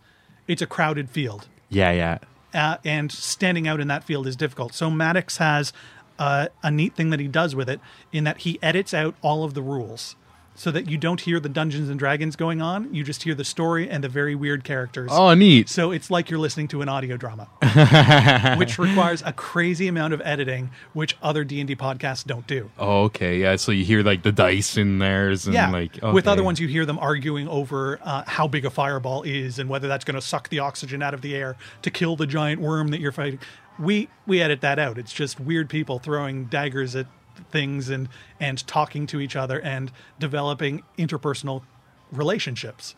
It's 0.47 0.61
a 0.61 0.67
crowded 0.67 1.09
field, 1.09 1.47
yeah, 1.69 1.91
yeah. 1.91 2.19
Uh, 2.55 2.77
and 2.83 3.11
standing 3.11 3.67
out 3.67 3.79
in 3.79 3.87
that 3.89 4.03
field 4.03 4.25
is 4.25 4.35
difficult. 4.35 4.73
So 4.73 4.89
Maddox 4.89 5.37
has 5.37 5.73
uh, 6.17 6.47
a 6.63 6.71
neat 6.71 6.95
thing 6.95 7.09
that 7.09 7.19
he 7.19 7.27
does 7.27 7.55
with 7.55 7.69
it 7.69 7.79
in 8.11 8.23
that 8.23 8.39
he 8.39 8.57
edits 8.63 8.93
out 8.93 9.15
all 9.21 9.43
of 9.43 9.53
the 9.53 9.61
rules. 9.61 10.15
So 10.57 10.71
that 10.71 10.89
you 10.89 10.97
don't 10.97 11.19
hear 11.19 11.41
the 11.41 11.49
Dungeons 11.49 11.89
and 11.89 11.99
Dragons 11.99 12.37
going 12.37 12.61
on, 12.61 12.93
you 12.93 13.03
just 13.03 13.23
hear 13.23 13.35
the 13.35 13.43
story 13.43 13.89
and 13.89 14.01
the 14.01 14.07
very 14.07 14.35
weird 14.35 14.63
characters. 14.63 15.09
Oh, 15.13 15.33
neat. 15.33 15.67
So 15.67 15.91
it's 15.91 16.09
like 16.09 16.29
you're 16.29 16.39
listening 16.39 16.69
to 16.69 16.81
an 16.81 16.87
audio 16.87 17.17
drama, 17.17 17.49
which 18.57 18.79
requires 18.79 19.21
a 19.25 19.33
crazy 19.33 19.87
amount 19.87 20.13
of 20.13 20.21
editing, 20.23 20.71
which 20.93 21.17
other 21.21 21.43
D 21.43 21.59
and 21.59 21.67
D 21.67 21.75
podcasts 21.75 22.25
don't 22.25 22.47
do. 22.47 22.71
Oh, 22.77 23.03
okay, 23.03 23.39
yeah. 23.39 23.57
So 23.57 23.71
you 23.73 23.83
hear 23.83 24.01
like 24.01 24.23
the 24.23 24.31
dice 24.31 24.77
in 24.77 24.99
theirs, 24.99 25.45
and 25.45 25.53
Yeah, 25.53 25.69
like 25.69 25.99
with 26.01 26.27
other 26.27 26.43
ones, 26.43 26.59
you 26.59 26.67
hear 26.67 26.85
them 26.85 26.99
arguing 26.99 27.47
over 27.47 27.99
uh, 28.01 28.23
how 28.25 28.47
big 28.47 28.65
a 28.65 28.69
fireball 28.69 29.23
is 29.23 29.59
and 29.59 29.69
whether 29.69 29.87
that's 29.87 30.05
going 30.05 30.15
to 30.15 30.21
suck 30.21 30.49
the 30.49 30.59
oxygen 30.59 31.01
out 31.03 31.13
of 31.13 31.21
the 31.21 31.35
air 31.35 31.57
to 31.81 31.91
kill 31.91 32.15
the 32.15 32.27
giant 32.27 32.61
worm 32.61 32.89
that 32.89 33.01
you're 33.01 33.11
fighting. 33.11 33.39
We 33.77 34.07
we 34.25 34.41
edit 34.41 34.61
that 34.61 34.79
out. 34.79 34.97
It's 34.97 35.11
just 35.11 35.39
weird 35.39 35.69
people 35.69 35.99
throwing 35.99 36.45
daggers 36.45 36.95
at 36.95 37.07
things 37.51 37.89
and 37.89 38.09
and 38.39 38.65
talking 38.67 39.07
to 39.07 39.19
each 39.19 39.35
other 39.35 39.59
and 39.61 39.91
developing 40.19 40.83
interpersonal 40.97 41.63
relationships. 42.11 42.95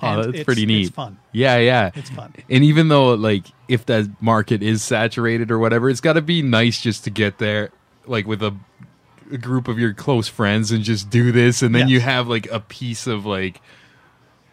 Oh, 0.00 0.06
And 0.08 0.18
that's 0.18 0.28
it's- 0.28 0.44
pretty 0.44 0.66
neat. 0.66 0.86
It's 0.88 0.94
fun. 0.94 1.18
Yeah, 1.32 1.56
yeah. 1.58 1.90
It's 1.94 2.10
fun. 2.10 2.34
And 2.50 2.62
even 2.64 2.88
though 2.88 3.14
like 3.14 3.46
if 3.68 3.86
that 3.86 4.08
market 4.20 4.62
is 4.62 4.82
saturated 4.82 5.50
or 5.50 5.58
whatever, 5.58 5.88
it's 5.88 6.00
got 6.02 6.14
to 6.14 6.22
be 6.22 6.42
nice 6.42 6.80
just 6.80 7.04
to 7.04 7.10
get 7.10 7.38
there 7.38 7.70
like 8.06 8.26
with 8.26 8.42
a, 8.42 8.54
a 9.32 9.38
group 9.38 9.68
of 9.68 9.78
your 9.78 9.92
close 9.94 10.28
friends 10.28 10.70
and 10.70 10.84
just 10.84 11.10
do 11.10 11.32
this 11.32 11.62
and 11.62 11.74
then 11.74 11.88
Yes. 11.88 11.90
you 11.90 12.00
have 12.00 12.28
like 12.28 12.46
a 12.52 12.60
piece 12.60 13.06
of 13.06 13.24
like 13.26 13.60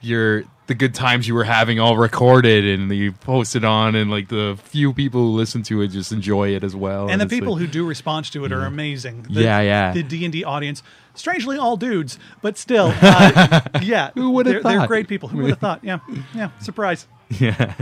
your 0.02 0.44
the 0.68 0.74
good 0.76 0.94
times 0.94 1.28
you 1.28 1.34
were 1.36 1.44
having 1.44 1.80
all 1.80 1.98
recorded 1.98 2.64
and 2.66 2.90
you 2.92 3.12
posted 3.12 3.66
on 3.66 3.96
and 3.96 4.10
like 4.10 4.30
the 4.30 4.58
few 4.64 4.94
people 4.94 5.20
who 5.22 5.32
listen 5.32 5.62
to 5.64 5.82
it 5.82 5.90
just 5.90 6.12
enjoy 6.14 6.56
it 6.56 6.64
as 6.64 6.74
well. 6.76 7.10
and 7.10 7.20
the 7.20 7.28
people 7.28 7.54
like- 7.54 7.62
who 7.62 7.68
do 7.68 7.86
respond 7.86 8.26
to 8.32 8.46
it 8.46 8.52
are 8.54 8.62
amazing. 8.66 9.24
The, 9.30 9.42
Yeah, 9.42 9.60
yeah. 9.62 9.94
The 9.94 10.04
D 10.04 10.24
and 10.24 10.32
D 10.32 10.44
audience, 10.44 10.82
strangely 11.16 11.58
all 11.58 11.76
dudes, 11.76 12.18
but 12.42 12.58
still, 12.58 12.94
uh, 13.02 13.62
yeah. 13.82 14.12
Who 14.16 14.30
would've 14.32 14.64
they're, 14.64 14.78
They're 14.78 14.88
great 14.88 15.08
people. 15.10 15.30
Who 15.30 15.40
would 15.40 15.50
have 15.50 15.60
thought? 15.60 15.84
Yeah, 15.84 16.00
yeah. 16.34 16.50
Surprise. 16.60 17.08
Yeah. 17.40 17.74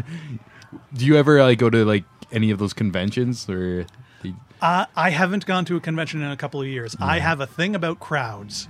Do 0.93 1.05
you 1.05 1.17
ever 1.17 1.41
like 1.43 1.59
go 1.59 1.69
to 1.69 1.83
like 1.83 2.05
any 2.31 2.51
of 2.51 2.59
those 2.59 2.73
conventions 2.73 3.49
or 3.49 3.85
the- 4.21 4.33
Uh, 4.61 4.85
I 4.95 5.09
haven't 5.09 5.45
gone 5.45 5.65
to 5.65 5.75
a 5.75 5.79
convention 5.81 6.21
in 6.21 6.31
a 6.31 6.37
couple 6.37 6.61
of 6.61 6.67
years. 6.67 6.95
I 7.01 7.19
have 7.19 7.41
a 7.41 7.47
thing 7.47 7.75
about 7.75 7.99
crowds. 7.99 8.67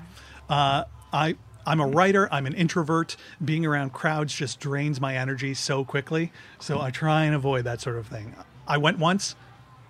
Uh, 0.49 0.85
I 1.13 1.35
I'm 1.65 1.79
a 1.79 1.87
writer. 1.87 2.27
I'm 2.31 2.45
an 2.45 2.53
introvert. 2.53 3.15
Being 3.43 3.65
around 3.65 3.93
crowds 3.93 4.33
just 4.33 4.59
drains 4.59 4.99
my 4.99 5.15
energy 5.17 5.53
so 5.53 5.83
quickly. 5.85 6.31
So 6.59 6.81
I 6.81 6.91
try 6.91 7.25
and 7.25 7.35
avoid 7.35 7.65
that 7.65 7.81
sort 7.81 7.97
of 7.97 8.07
thing. 8.07 8.35
I 8.67 8.77
went 8.77 8.99
once. 8.99 9.35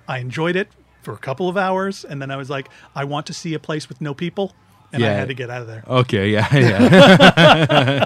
I 0.07 0.17
enjoyed 0.19 0.55
it 0.55 0.69
for 1.01 1.13
a 1.13 1.17
couple 1.17 1.49
of 1.49 1.57
hours, 1.57 2.03
and 2.03 2.21
then 2.21 2.31
I 2.31 2.37
was 2.37 2.49
like, 2.49 2.69
I 2.95 3.05
want 3.05 3.27
to 3.27 3.33
see 3.33 3.53
a 3.53 3.59
place 3.59 3.89
with 3.89 4.01
no 4.01 4.13
people, 4.13 4.53
and 4.93 5.03
I 5.03 5.09
had 5.09 5.27
to 5.29 5.33
get 5.33 5.49
out 5.49 5.61
of 5.61 5.67
there. 5.67 5.83
Okay, 5.87 6.29
yeah, 6.29 6.47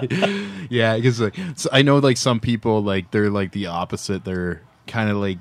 yeah. 0.70 0.96
Because 0.96 1.20
like, 1.20 1.36
so 1.56 1.68
I 1.72 1.82
know 1.82 1.98
like 1.98 2.16
some 2.16 2.40
people 2.40 2.82
like 2.82 3.10
they're 3.10 3.30
like 3.30 3.52
the 3.52 3.66
opposite. 3.66 4.24
They're 4.24 4.62
kind 4.86 5.10
of 5.10 5.16
like 5.16 5.38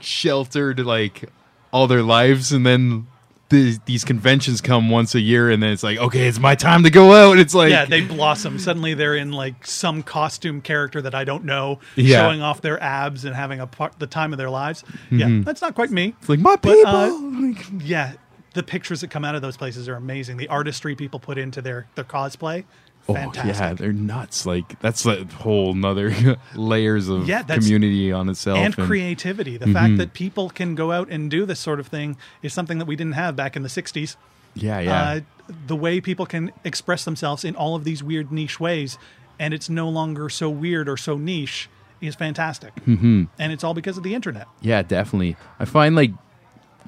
sheltered 0.00 0.80
like 0.80 1.30
all 1.72 1.86
their 1.86 2.02
lives, 2.02 2.52
and 2.52 2.64
then 2.66 3.06
the, 3.50 3.78
these 3.86 4.04
conventions 4.04 4.60
come 4.60 4.90
once 4.90 5.14
a 5.14 5.20
year, 5.20 5.50
and 5.50 5.62
then 5.62 5.70
it's 5.72 5.82
like, 5.82 5.98
okay, 5.98 6.28
it's 6.28 6.38
my 6.38 6.54
time 6.54 6.82
to 6.82 6.90
go 6.90 7.12
out. 7.30 7.38
It's 7.38 7.54
like, 7.54 7.70
yeah, 7.70 7.84
they 7.86 8.02
blossom. 8.02 8.58
Suddenly, 8.58 8.94
they're 8.94 9.14
in 9.16 9.32
like 9.32 9.66
some 9.66 10.02
costume 10.02 10.60
character 10.60 11.00
that 11.02 11.14
I 11.14 11.24
don't 11.24 11.44
know, 11.44 11.78
Yeah. 11.96 12.18
showing 12.22 12.42
off 12.42 12.60
their 12.60 12.82
abs 12.82 13.24
and 13.24 13.34
having 13.34 13.60
a 13.60 13.66
part, 13.66 13.98
the 13.98 14.06
time 14.06 14.32
of 14.32 14.38
their 14.38 14.50
lives. 14.50 14.84
Yeah, 15.10 15.40
that's 15.42 15.62
not 15.62 15.74
quite 15.74 15.90
me. 15.90 16.14
it's 16.20 16.28
like 16.28 16.40
my 16.40 16.56
But, 16.56 16.62
people. 16.74 16.86
uh, 16.94 17.10
Like, 17.40 17.66
Yeah, 17.82 18.12
the 18.54 18.62
pictures 18.62 19.00
that 19.02 19.08
come 19.08 19.24
out 19.24 19.34
of 19.34 19.42
those 19.42 19.56
places 19.56 19.88
are 19.88 19.94
amazing. 19.96 20.36
The 20.36 20.48
artistry 20.48 20.94
people 20.94 21.18
put 21.20 21.38
into 21.38 21.62
their 21.62 21.86
their 21.94 22.04
cosplay, 22.04 22.64
oh 23.08 23.32
yeah, 23.34 23.74
they're 23.74 23.92
nuts. 23.92 24.44
Like 24.46 24.78
that's 24.80 25.04
a 25.06 25.24
whole 25.24 25.74
nother 25.74 26.36
layers 26.54 27.08
of 27.08 27.28
Yeah, 27.28 27.42
community 27.42 28.12
on 28.12 28.28
itself 28.28 28.58
and 28.58 28.74
creativity. 28.76 29.56
The 29.56 29.66
Mm-hmm. 29.66 29.74
fact 29.74 29.96
that 29.98 30.12
people 30.12 30.50
can 30.50 30.74
go 30.74 30.92
out 30.92 31.08
and 31.08 31.30
do 31.30 31.46
this 31.46 31.60
sort 31.60 31.80
of 31.80 31.86
thing 31.88 32.16
is 32.42 32.52
something 32.52 32.78
that 32.78 32.84
we 32.86 32.96
didn't 32.96 33.14
have 33.14 33.34
back 33.36 33.56
in 33.56 33.62
the 33.62 33.68
'60s. 33.68 34.16
Yeah, 34.54 34.80
yeah. 34.80 35.02
Uh, 35.02 35.20
the 35.66 35.76
way 35.76 36.00
people 36.00 36.26
can 36.26 36.52
express 36.64 37.04
themselves 37.04 37.44
in 37.44 37.54
all 37.56 37.74
of 37.74 37.84
these 37.84 38.02
weird 38.02 38.30
niche 38.32 38.58
ways, 38.60 38.98
and 39.38 39.54
it's 39.54 39.68
no 39.70 39.88
longer 39.88 40.28
so 40.28 40.50
weird 40.50 40.88
or 40.88 40.96
so 40.96 41.16
niche, 41.16 41.68
is 42.00 42.14
fantastic. 42.14 42.74
Mm-hmm. 42.84 43.24
And 43.38 43.52
it's 43.52 43.62
all 43.64 43.74
because 43.74 43.96
of 43.96 44.02
the 44.02 44.14
internet. 44.14 44.46
Yeah, 44.60 44.82
definitely. 44.82 45.36
I 45.58 45.64
find 45.64 45.94
like 45.96 46.10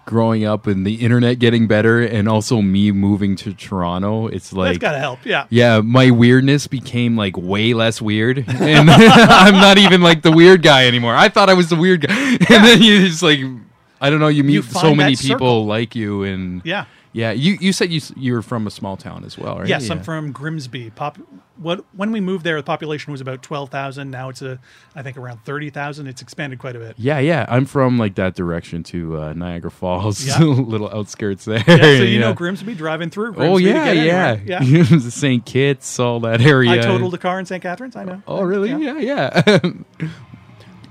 growing 0.04 0.44
up 0.44 0.66
and 0.66 0.86
the 0.86 0.94
internet 0.96 1.38
getting 1.38 1.66
better 1.66 2.00
and 2.00 2.28
also 2.28 2.60
me 2.62 2.90
moving 2.92 3.36
to 3.36 3.52
Toronto, 3.54 4.26
it's 4.26 4.50
That's 4.50 4.52
like 4.56 4.80
got 4.80 4.92
to 4.92 4.98
help. 4.98 5.24
Yeah. 5.24 5.46
yeah, 5.50 5.80
my 5.80 6.10
weirdness 6.10 6.66
became 6.66 7.16
like 7.16 7.36
way 7.36 7.74
less 7.74 8.00
weird. 8.02 8.44
And 8.60 8.90
I'm 8.90 9.54
not 9.54 9.78
even 9.78 10.02
like 10.02 10.22
the 10.22 10.32
weird 10.32 10.62
guy 10.62 10.86
anymore. 10.86 11.14
I 11.14 11.28
thought 11.28 11.48
I 11.48 11.54
was 11.54 11.68
the 11.68 11.76
weird 11.76 12.06
guy. 12.06 12.14
And 12.50 12.64
then 12.64 12.82
you 12.82 13.06
just 13.08 13.22
like 13.22 13.40
I 14.00 14.08
don't 14.10 14.20
know, 14.20 14.28
you 14.28 14.44
meet 14.44 14.54
You 14.54 14.62
so 14.62 14.94
many 14.94 15.14
people 15.16 15.34
circle. 15.34 15.66
like 15.66 15.94
you 15.94 16.22
and 16.24 16.62
Yeah. 16.64 16.86
Yeah, 17.12 17.32
you 17.32 17.58
you 17.60 17.72
said 17.72 17.90
you 17.90 18.00
you 18.16 18.34
were 18.34 18.42
from 18.42 18.68
a 18.68 18.70
small 18.70 18.96
town 18.96 19.24
as 19.24 19.36
well, 19.36 19.58
right? 19.58 19.66
Yes, 19.66 19.90
I'm 19.90 20.00
from 20.00 20.30
Grimsby. 20.30 20.90
Pop, 20.90 21.18
what 21.56 21.84
when 21.96 22.12
we 22.12 22.20
moved 22.20 22.44
there, 22.44 22.56
the 22.56 22.62
population 22.62 23.10
was 23.10 23.20
about 23.20 23.42
twelve 23.42 23.68
thousand. 23.68 24.12
Now 24.12 24.28
it's 24.28 24.42
a, 24.42 24.60
I 24.94 25.02
think 25.02 25.16
around 25.16 25.44
thirty 25.44 25.70
thousand. 25.70 26.06
It's 26.06 26.22
expanded 26.22 26.60
quite 26.60 26.76
a 26.76 26.78
bit. 26.78 26.94
Yeah, 26.98 27.18
yeah. 27.18 27.46
I'm 27.48 27.64
from 27.66 27.98
like 27.98 28.14
that 28.14 28.36
direction 28.36 28.84
to 28.84 29.20
uh, 29.20 29.32
Niagara 29.32 29.72
Falls, 29.72 30.24
Yeah. 30.24 30.38
little 30.44 30.88
outskirts 30.88 31.46
there. 31.46 31.64
Yeah, 31.66 31.76
so 31.78 31.82
you 31.84 32.04
Yeah. 32.04 32.20
know 32.20 32.32
Grimsby 32.32 32.74
driving 32.76 33.10
through. 33.10 33.32
Grimsby 33.32 33.52
Oh 33.52 33.56
yeah, 33.56 33.90
yeah, 33.90 34.38
yeah. 34.60 34.98
St. 35.00 35.44
Kitts, 35.44 35.98
all 35.98 36.20
that 36.20 36.40
area. 36.40 36.70
I 36.70 36.76
totaled 36.78 37.14
a 37.14 37.18
car 37.18 37.40
in 37.40 37.44
St. 37.46 37.60
Catharines. 37.60 37.96
I 37.96 38.04
know. 38.04 38.22
Oh 38.28 38.42
really? 38.42 38.70
Yeah. 38.70 38.98
Yeah, 39.00 39.60
yeah. 39.64 40.08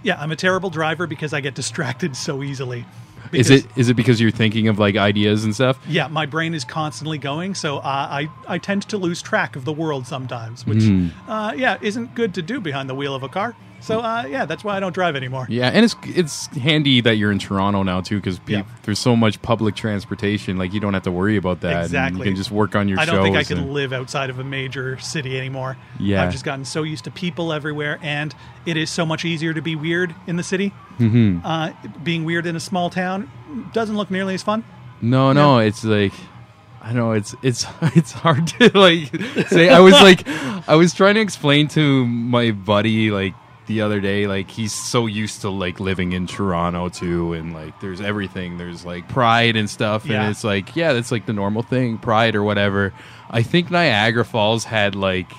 Yeah, 0.04 0.20
I'm 0.20 0.32
a 0.32 0.36
terrible 0.36 0.70
driver 0.70 1.08
because 1.08 1.34
I 1.34 1.42
get 1.42 1.56
distracted 1.56 2.16
so 2.16 2.42
easily. 2.44 2.86
Is 3.34 3.50
it 3.50 3.66
is 3.76 3.90
it 3.90 3.94
because 3.96 4.20
you're 4.20 4.32
thinking 4.32 4.68
of 4.68 4.80
like 4.80 4.96
ideas 4.96 5.44
and 5.44 5.54
stuff? 5.54 5.80
Yeah, 5.88 6.08
my 6.08 6.26
brain 6.26 6.54
is 6.54 6.64
constantly 6.64 7.18
going, 7.18 7.56
so 7.56 7.78
uh, 7.78 7.82
I 7.84 8.30
I 8.48 8.58
tend 8.58 8.84
to 8.90 8.98
lose 8.98 9.22
track 9.22 9.56
of 9.56 9.66
the 9.66 9.74
world 9.74 10.08
sometimes, 10.08 10.66
which 10.66 10.84
Hmm. 10.84 11.08
uh, 11.28 11.54
yeah 11.56 11.78
isn't 11.82 12.16
good 12.16 12.34
to 12.36 12.42
do 12.42 12.60
behind 12.60 12.90
the 12.90 12.96
wheel 12.96 13.14
of 13.16 13.24
a 13.24 13.30
car. 13.30 13.56
So 13.82 14.00
uh, 14.02 14.26
yeah, 14.30 14.46
that's 14.46 14.64
why 14.64 14.76
I 14.76 14.80
don't 14.80 14.94
drive 14.94 15.16
anymore. 15.16 15.46
Yeah, 15.50 15.70
and 15.70 15.86
it's 15.86 15.96
it's 16.04 16.48
handy 16.58 17.02
that 17.02 17.16
you're 17.16 17.32
in 17.32 17.40
Toronto 17.40 17.84
now 17.84 18.02
too, 18.02 18.18
because 18.18 18.40
Yeah. 18.48 18.64
there's 18.84 19.00
so 19.00 19.16
much 19.16 19.42
public 19.42 19.76
transportation. 19.76 20.58
Like 20.58 20.74
you 20.74 20.80
don't 20.80 20.94
have 20.94 21.04
to 21.04 21.12
worry 21.12 21.38
about 21.38 21.62
that. 21.62 21.86
Exactly. 21.86 22.20
you 22.20 22.24
can 22.26 22.36
just 22.36 22.52
work 22.52 22.76
on 22.76 22.88
your 22.88 23.00
I 23.00 23.06
don't 23.06 23.24
think 23.24 23.38
I 23.38 23.44
can 23.44 23.58
and- 23.60 23.74
live 23.74 23.94
outside 23.94 24.30
of 24.30 24.40
a 24.40 24.44
major 24.44 24.98
city 25.00 25.38
anymore. 25.38 25.78
Yeah. 26.00 26.24
I've 26.24 26.32
just 26.32 26.44
gotten 26.46 26.66
so 26.66 26.84
used 26.84 27.06
to 27.06 27.12
people 27.12 27.54
everywhere, 27.54 28.00
and 28.02 28.36
it 28.66 28.78
is 28.78 28.90
so 28.90 29.06
much 29.06 29.26
easier 29.26 29.54
to 29.54 29.62
be 29.62 29.76
weird 29.76 30.14
in 30.28 30.36
the 30.36 30.44
city. 30.44 30.74
Mm-hmm. 31.00 31.46
Uh, 31.46 31.72
being 32.04 32.26
weird 32.26 32.46
in 32.46 32.56
a 32.56 32.60
small 32.60 32.90
town 32.90 33.32
doesn't 33.74 33.96
look 33.96 34.12
nearly 34.12 34.34
as 34.34 34.44
fun. 34.44 34.64
No, 35.02 35.32
no, 35.32 35.60
it's 35.60 35.84
like 35.86 36.14
I 36.82 36.94
know 36.94 37.14
it's 37.14 37.34
it's 37.42 37.66
it's 37.96 38.12
hard 38.12 38.48
to 38.48 38.72
like 38.78 39.10
say. 39.48 39.70
I 39.70 39.80
was 39.80 39.94
like 40.02 40.28
I 40.68 40.76
was 40.76 40.94
trying 40.94 41.16
to 41.16 41.22
explain 41.22 41.68
to 41.70 42.06
my 42.06 42.52
buddy 42.52 43.12
like 43.12 43.34
the 43.70 43.82
other 43.82 44.02
day 44.02 44.28
like 44.28 44.50
he's 44.52 44.74
so 44.74 45.06
used 45.06 45.42
to 45.42 45.50
like 45.50 45.80
living 45.80 46.12
in 46.12 46.26
Toronto 46.28 46.90
too 46.90 47.34
and 47.34 47.54
like 47.54 47.80
there's 47.80 48.02
everything 48.02 48.58
there's 48.58 48.84
like 48.84 49.08
pride 49.08 49.56
and 49.56 49.70
stuff 49.70 50.06
Yeah. 50.06 50.24
and 50.24 50.32
it's 50.32 50.44
like 50.44 50.76
yeah 50.76 50.92
that's 50.94 51.12
like 51.12 51.26
the 51.28 51.34
normal 51.34 51.62
thing 51.64 51.98
pride 52.00 52.36
or 52.36 52.44
whatever. 52.44 52.94
I 53.30 53.44
think 53.44 53.70
Niagara 53.72 54.26
Falls 54.26 54.64
had 54.66 54.96
like 54.96 55.32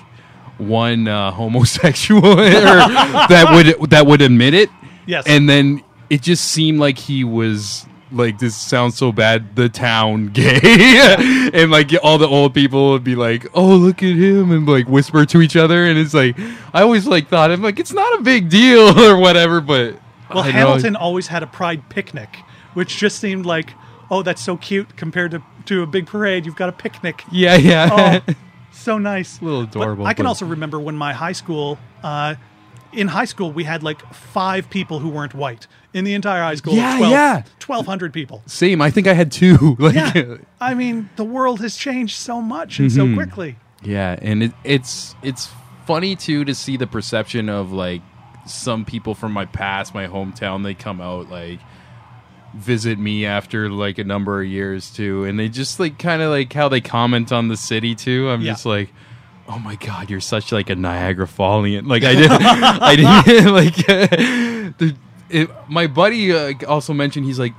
one 0.57 1.07
uh, 1.07 1.31
homosexual 1.41 2.25
or 2.39 2.45
that 2.45 3.51
would 3.79 3.89
that 3.89 4.05
would 4.07 4.21
admit 4.21 4.53
it 4.53 4.69
Yes. 5.05 5.25
and 5.27 5.49
then 5.49 5.83
it 6.09 6.21
just 6.21 6.45
seemed 6.45 6.79
like 6.79 6.97
he 6.97 7.23
was 7.23 7.85
like 8.11 8.39
this 8.39 8.55
sounds 8.55 8.97
so 8.97 9.11
bad 9.11 9.55
the 9.55 9.69
town 9.69 10.27
gay 10.33 10.59
and 11.53 11.71
like 11.71 11.91
all 12.03 12.17
the 12.17 12.27
old 12.27 12.53
people 12.53 12.91
would 12.91 13.03
be 13.03 13.15
like 13.15 13.47
oh 13.53 13.75
look 13.75 14.03
at 14.03 14.15
him 14.15 14.51
and 14.51 14.67
like 14.67 14.87
whisper 14.87 15.25
to 15.25 15.41
each 15.41 15.55
other 15.55 15.85
and 15.85 15.97
it's 15.97 16.13
like 16.13 16.37
i 16.73 16.81
always 16.81 17.07
like 17.07 17.27
thought 17.29 17.51
i'm 17.51 17.61
like 17.61 17.79
it's 17.79 17.93
not 17.93 18.19
a 18.19 18.21
big 18.21 18.49
deal 18.49 18.99
or 19.11 19.17
whatever 19.17 19.61
but 19.61 19.95
Well, 20.29 20.43
I 20.43 20.47
know- 20.47 20.51
Hamilton 20.51 20.95
always 20.95 21.27
had 21.27 21.43
a 21.43 21.47
pride 21.47 21.87
picnic, 21.89 22.37
which 22.73 22.97
just 22.97 23.19
seemed 23.19 23.45
like, 23.45 23.73
oh, 24.09 24.23
that's 24.23 24.41
so 24.41 24.55
cute 24.55 24.95
compared 24.95 25.31
to, 25.31 25.41
to 25.65 25.83
a 25.83 25.85
big 25.85 26.07
parade. 26.07 26.45
You've 26.45 26.55
got 26.55 26.69
a 26.69 26.71
picnic. 26.71 27.23
yeah 27.31 27.55
yeah 27.57 28.21
Oh, 28.27 28.33
so 28.71 28.97
nice. 28.97 29.41
A 29.41 29.43
little 29.45 29.61
But 29.65 29.69
adorable, 29.75 30.05
I 30.05 30.13
can 30.13 30.23
but- 30.23 30.29
also 30.29 30.45
remember 30.45 30.79
when 30.79 30.95
my 30.95 31.11
high 31.11 31.33
school, 31.33 31.77
uh, 32.01 32.35
in 32.93 33.07
high 33.07 33.25
school, 33.25 33.51
we 33.51 33.63
had 33.63 33.83
like 33.83 34.01
five 34.13 34.69
people 34.69 34.99
who 34.99 35.09
weren't 35.09 35.33
white 35.33 35.67
in 35.93 36.03
the 36.03 36.13
entire 36.13 36.41
high 36.41 36.55
school. 36.55 36.73
Yeah, 36.73 36.97
12 36.97 37.11
yeah. 37.11 37.33
1,200 37.65 38.13
people. 38.13 38.41
Same. 38.45 38.81
I 38.81 38.89
think 38.91 39.07
I 39.07 39.13
had 39.13 39.31
two. 39.31 39.75
like, 39.79 39.95
Yeah. 39.95 40.37
I 40.59 40.73
mean, 40.73 41.09
the 41.15 41.23
world 41.23 41.61
has 41.61 41.75
changed 41.77 42.15
so 42.17 42.41
much 42.41 42.79
and 42.79 42.89
Mm-hmm. 42.89 43.11
so 43.11 43.15
quickly. 43.15 43.55
Yeah, 43.83 44.17
and 44.21 44.43
it, 44.43 44.51
it's 44.63 45.15
it's 45.23 45.49
funny 45.87 46.15
too 46.15 46.45
to 46.45 46.53
see 46.53 46.77
the 46.77 46.85
perception 46.87 47.49
of 47.49 47.71
like 47.71 48.01
some 48.45 48.85
people 48.85 49.15
from 49.15 49.31
my 49.31 49.45
past, 49.45 49.93
my 49.93 50.07
hometown. 50.07 50.63
They 50.63 50.73
come 50.75 51.01
out 51.01 51.29
like 51.31 51.59
visit 52.55 52.99
me 52.99 53.25
after 53.25 53.69
like 53.69 53.97
a 53.97 54.03
number 54.03 54.41
of 54.41 54.47
years 54.47 54.91
too, 54.91 55.23
and 55.23 55.39
they 55.39 55.49
just 55.49 55.79
like 55.79 55.97
kind 55.97 56.21
of 56.21 56.29
like 56.29 56.51
how 56.53 56.69
they 56.69 56.81
comment 56.81 57.31
on 57.31 57.47
the 57.47 57.57
city 57.57 57.95
too. 57.95 58.29
I'm 58.29 58.41
Yeah. 58.41 58.51
just 58.53 58.65
like. 58.65 58.93
Oh 59.53 59.59
my 59.59 59.75
God! 59.75 60.09
You're 60.09 60.21
such 60.21 60.51
like 60.51 60.69
a 60.69 60.75
Niagara 60.75 61.25
Fallian. 61.27 61.87
Like 61.87 62.03
I 62.03 62.13
didn't, 62.15 62.31
I 62.41 62.95
didn't 63.25 63.53
like. 63.53 63.75
the, 64.77 64.95
it, 65.29 65.49
my 65.69 65.87
buddy 65.87 66.31
uh, 66.33 66.53
also 66.67 66.93
mentioned 66.93 67.25
he's 67.25 67.39
like, 67.39 67.53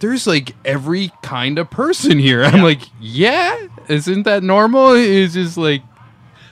there's 0.00 0.26
like 0.26 0.54
every 0.64 1.10
kind 1.22 1.58
of 1.58 1.70
person 1.70 2.18
here. 2.18 2.42
I'm 2.44 2.56
Yeah. 2.58 2.62
like, 2.62 2.82
yeah, 3.00 3.66
isn't 3.88 4.22
that 4.24 4.42
normal? 4.42 4.92
It's 4.92 5.34
just 5.34 5.56
like, 5.56 5.82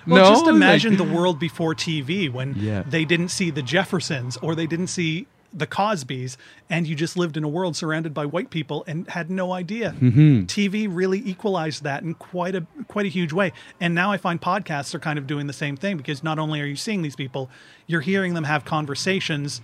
Well, 0.06 0.22
no. 0.24 0.30
just 0.30 0.46
imagine 0.46 0.96
like- 0.96 1.06
the 1.09 1.14
world 1.14 1.38
before 1.38 1.74
TV 1.74 2.30
when 2.32 2.54
Yeah. 2.59 2.82
they 2.87 3.04
didn't 3.04 3.28
see 3.28 3.50
the 3.50 3.62
Jeffersons 3.62 4.37
or 4.38 4.54
they 4.54 4.66
didn't 4.66 4.88
see 4.88 5.26
the 5.57 5.66
Cosbys, 5.66 6.37
and 6.69 6.87
you 6.87 6.95
just 6.95 7.16
lived 7.16 7.37
in 7.37 7.45
a 7.45 7.49
world 7.49 7.77
surrounded 7.77 8.12
by 8.12 8.27
white 8.27 8.51
people 8.51 8.85
and 8.87 9.09
had 9.09 9.31
no 9.31 9.53
idea. 9.53 9.95
Mm-hmm. 9.99 10.42
TV 10.42 10.87
really 10.90 11.23
equalized 11.25 11.83
that 11.85 12.03
in 12.03 12.14
quite 12.14 12.55
a 12.55 12.66
quite 12.88 13.07
a 13.07 13.09
huge 13.09 13.33
way. 13.33 13.53
And 13.81 13.95
now 13.95 14.12
I 14.12 14.19
find 14.19 14.40
podcasts 14.40 14.95
are 14.95 14.99
kind 14.99 15.19
of 15.19 15.27
doing 15.27 15.47
the 15.47 15.53
same 15.53 15.77
thing 15.77 15.97
because 15.97 16.23
not 16.23 16.38
only 16.38 16.61
are 16.61 16.66
you 16.66 16.77
seeing 16.77 17.03
these 17.03 17.16
people, 17.16 17.51
you're 17.87 18.03
hearing 18.03 18.35
them 18.35 18.45
have 18.45 18.64
conversations 18.64 19.61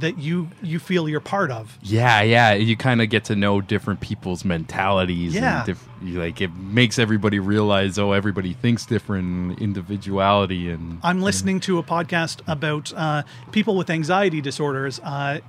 that 0.00 0.18
you 0.18 0.48
you 0.62 0.78
feel 0.78 1.08
you're 1.08 1.20
part 1.20 1.50
of. 1.50 1.78
Yeah, 1.82 2.22
yeah. 2.22 2.54
You 2.54 2.76
kind 2.76 3.00
of 3.00 3.08
get 3.08 3.24
to 3.24 3.36
know 3.36 3.60
different 3.60 4.00
people's 4.00 4.44
mentalities. 4.44 5.34
Yeah. 5.34 5.58
And 5.58 5.66
diff- 5.66 5.88
like 6.02 6.40
it 6.40 6.54
makes 6.54 6.98
everybody 6.98 7.38
realize, 7.38 7.98
oh, 7.98 8.12
everybody 8.12 8.52
thinks 8.52 8.86
different, 8.86 9.60
individuality, 9.60 10.70
and 10.70 11.00
I'm 11.02 11.20
listening 11.22 11.60
to 11.60 11.78
a 11.78 11.82
podcast 11.82 12.40
about 12.46 12.92
uh, 12.94 13.22
people 13.50 13.76
with 13.76 13.90
anxiety 13.90 14.40
disorders, 14.40 15.00
uh, 15.00 15.40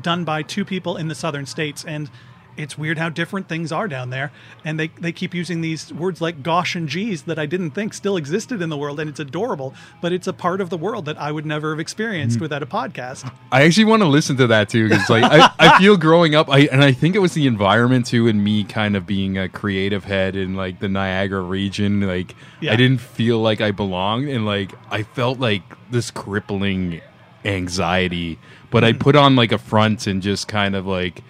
done 0.00 0.24
by 0.24 0.42
two 0.42 0.64
people 0.64 0.96
in 0.96 1.08
the 1.08 1.14
southern 1.14 1.46
states, 1.46 1.84
and 1.84 2.10
it's 2.56 2.76
weird 2.78 2.98
how 2.98 3.08
different 3.08 3.48
things 3.48 3.72
are 3.72 3.88
down 3.88 4.10
there. 4.10 4.32
And 4.64 4.78
they 4.78 4.88
they 5.00 5.12
keep 5.12 5.34
using 5.34 5.60
these 5.60 5.92
words 5.92 6.20
like 6.20 6.42
"gosh" 6.42 6.74
and 6.74 6.88
"geez" 6.88 7.22
that 7.22 7.38
I 7.38 7.46
didn't 7.46 7.70
think 7.72 7.94
still 7.94 8.16
existed 8.16 8.62
in 8.62 8.68
the 8.68 8.76
world, 8.76 8.98
and 9.00 9.08
it's 9.10 9.20
adorable. 9.20 9.74
But 10.00 10.12
it's 10.12 10.26
a 10.26 10.32
part 10.32 10.60
of 10.60 10.70
the 10.70 10.76
world 10.76 11.04
that 11.06 11.18
I 11.20 11.32
would 11.32 11.46
never 11.46 11.70
have 11.70 11.80
experienced 11.80 12.40
without 12.40 12.62
a 12.62 12.66
podcast. 12.66 13.30
I 13.52 13.62
actually 13.62 13.84
want 13.84 14.02
to 14.02 14.08
listen 14.08 14.36
to 14.38 14.46
that 14.48 14.68
too 14.68 14.88
because 14.88 15.08
like 15.10 15.24
I, 15.24 15.50
I 15.58 15.78
feel 15.78 15.96
growing 15.96 16.34
up, 16.34 16.48
I 16.50 16.60
and 16.72 16.82
I 16.82 16.92
think 16.92 17.14
it 17.14 17.20
was 17.20 17.34
the 17.34 17.46
environment 17.46 18.06
too, 18.06 18.28
and 18.28 18.42
me 18.42 18.64
kind 18.64 18.96
of 18.96 19.06
being 19.06 19.36
a 19.38 19.48
creative 19.48 20.04
head 20.04 20.36
in 20.36 20.54
like 20.54 20.80
the 20.80 20.88
Niagara 20.88 21.42
region. 21.42 22.00
Like 22.00 22.34
Yeah. 22.60 22.72
I 22.72 22.76
didn't 22.76 23.00
feel 23.00 23.40
like 23.40 23.60
I 23.60 23.70
belonged, 23.70 24.28
and 24.28 24.46
like 24.46 24.72
I 24.90 25.02
felt 25.02 25.38
like 25.38 25.62
this 25.90 26.10
crippling 26.10 27.00
anxiety. 27.44 28.38
But 28.70 28.82
Mm. 28.82 28.86
I 28.86 28.92
put 28.94 29.16
on 29.16 29.36
like 29.36 29.52
a 29.52 29.58
front 29.58 30.06
and 30.06 30.20
just 30.22 30.48
kind 30.48 30.74
of 30.74 30.86
like 30.86 31.22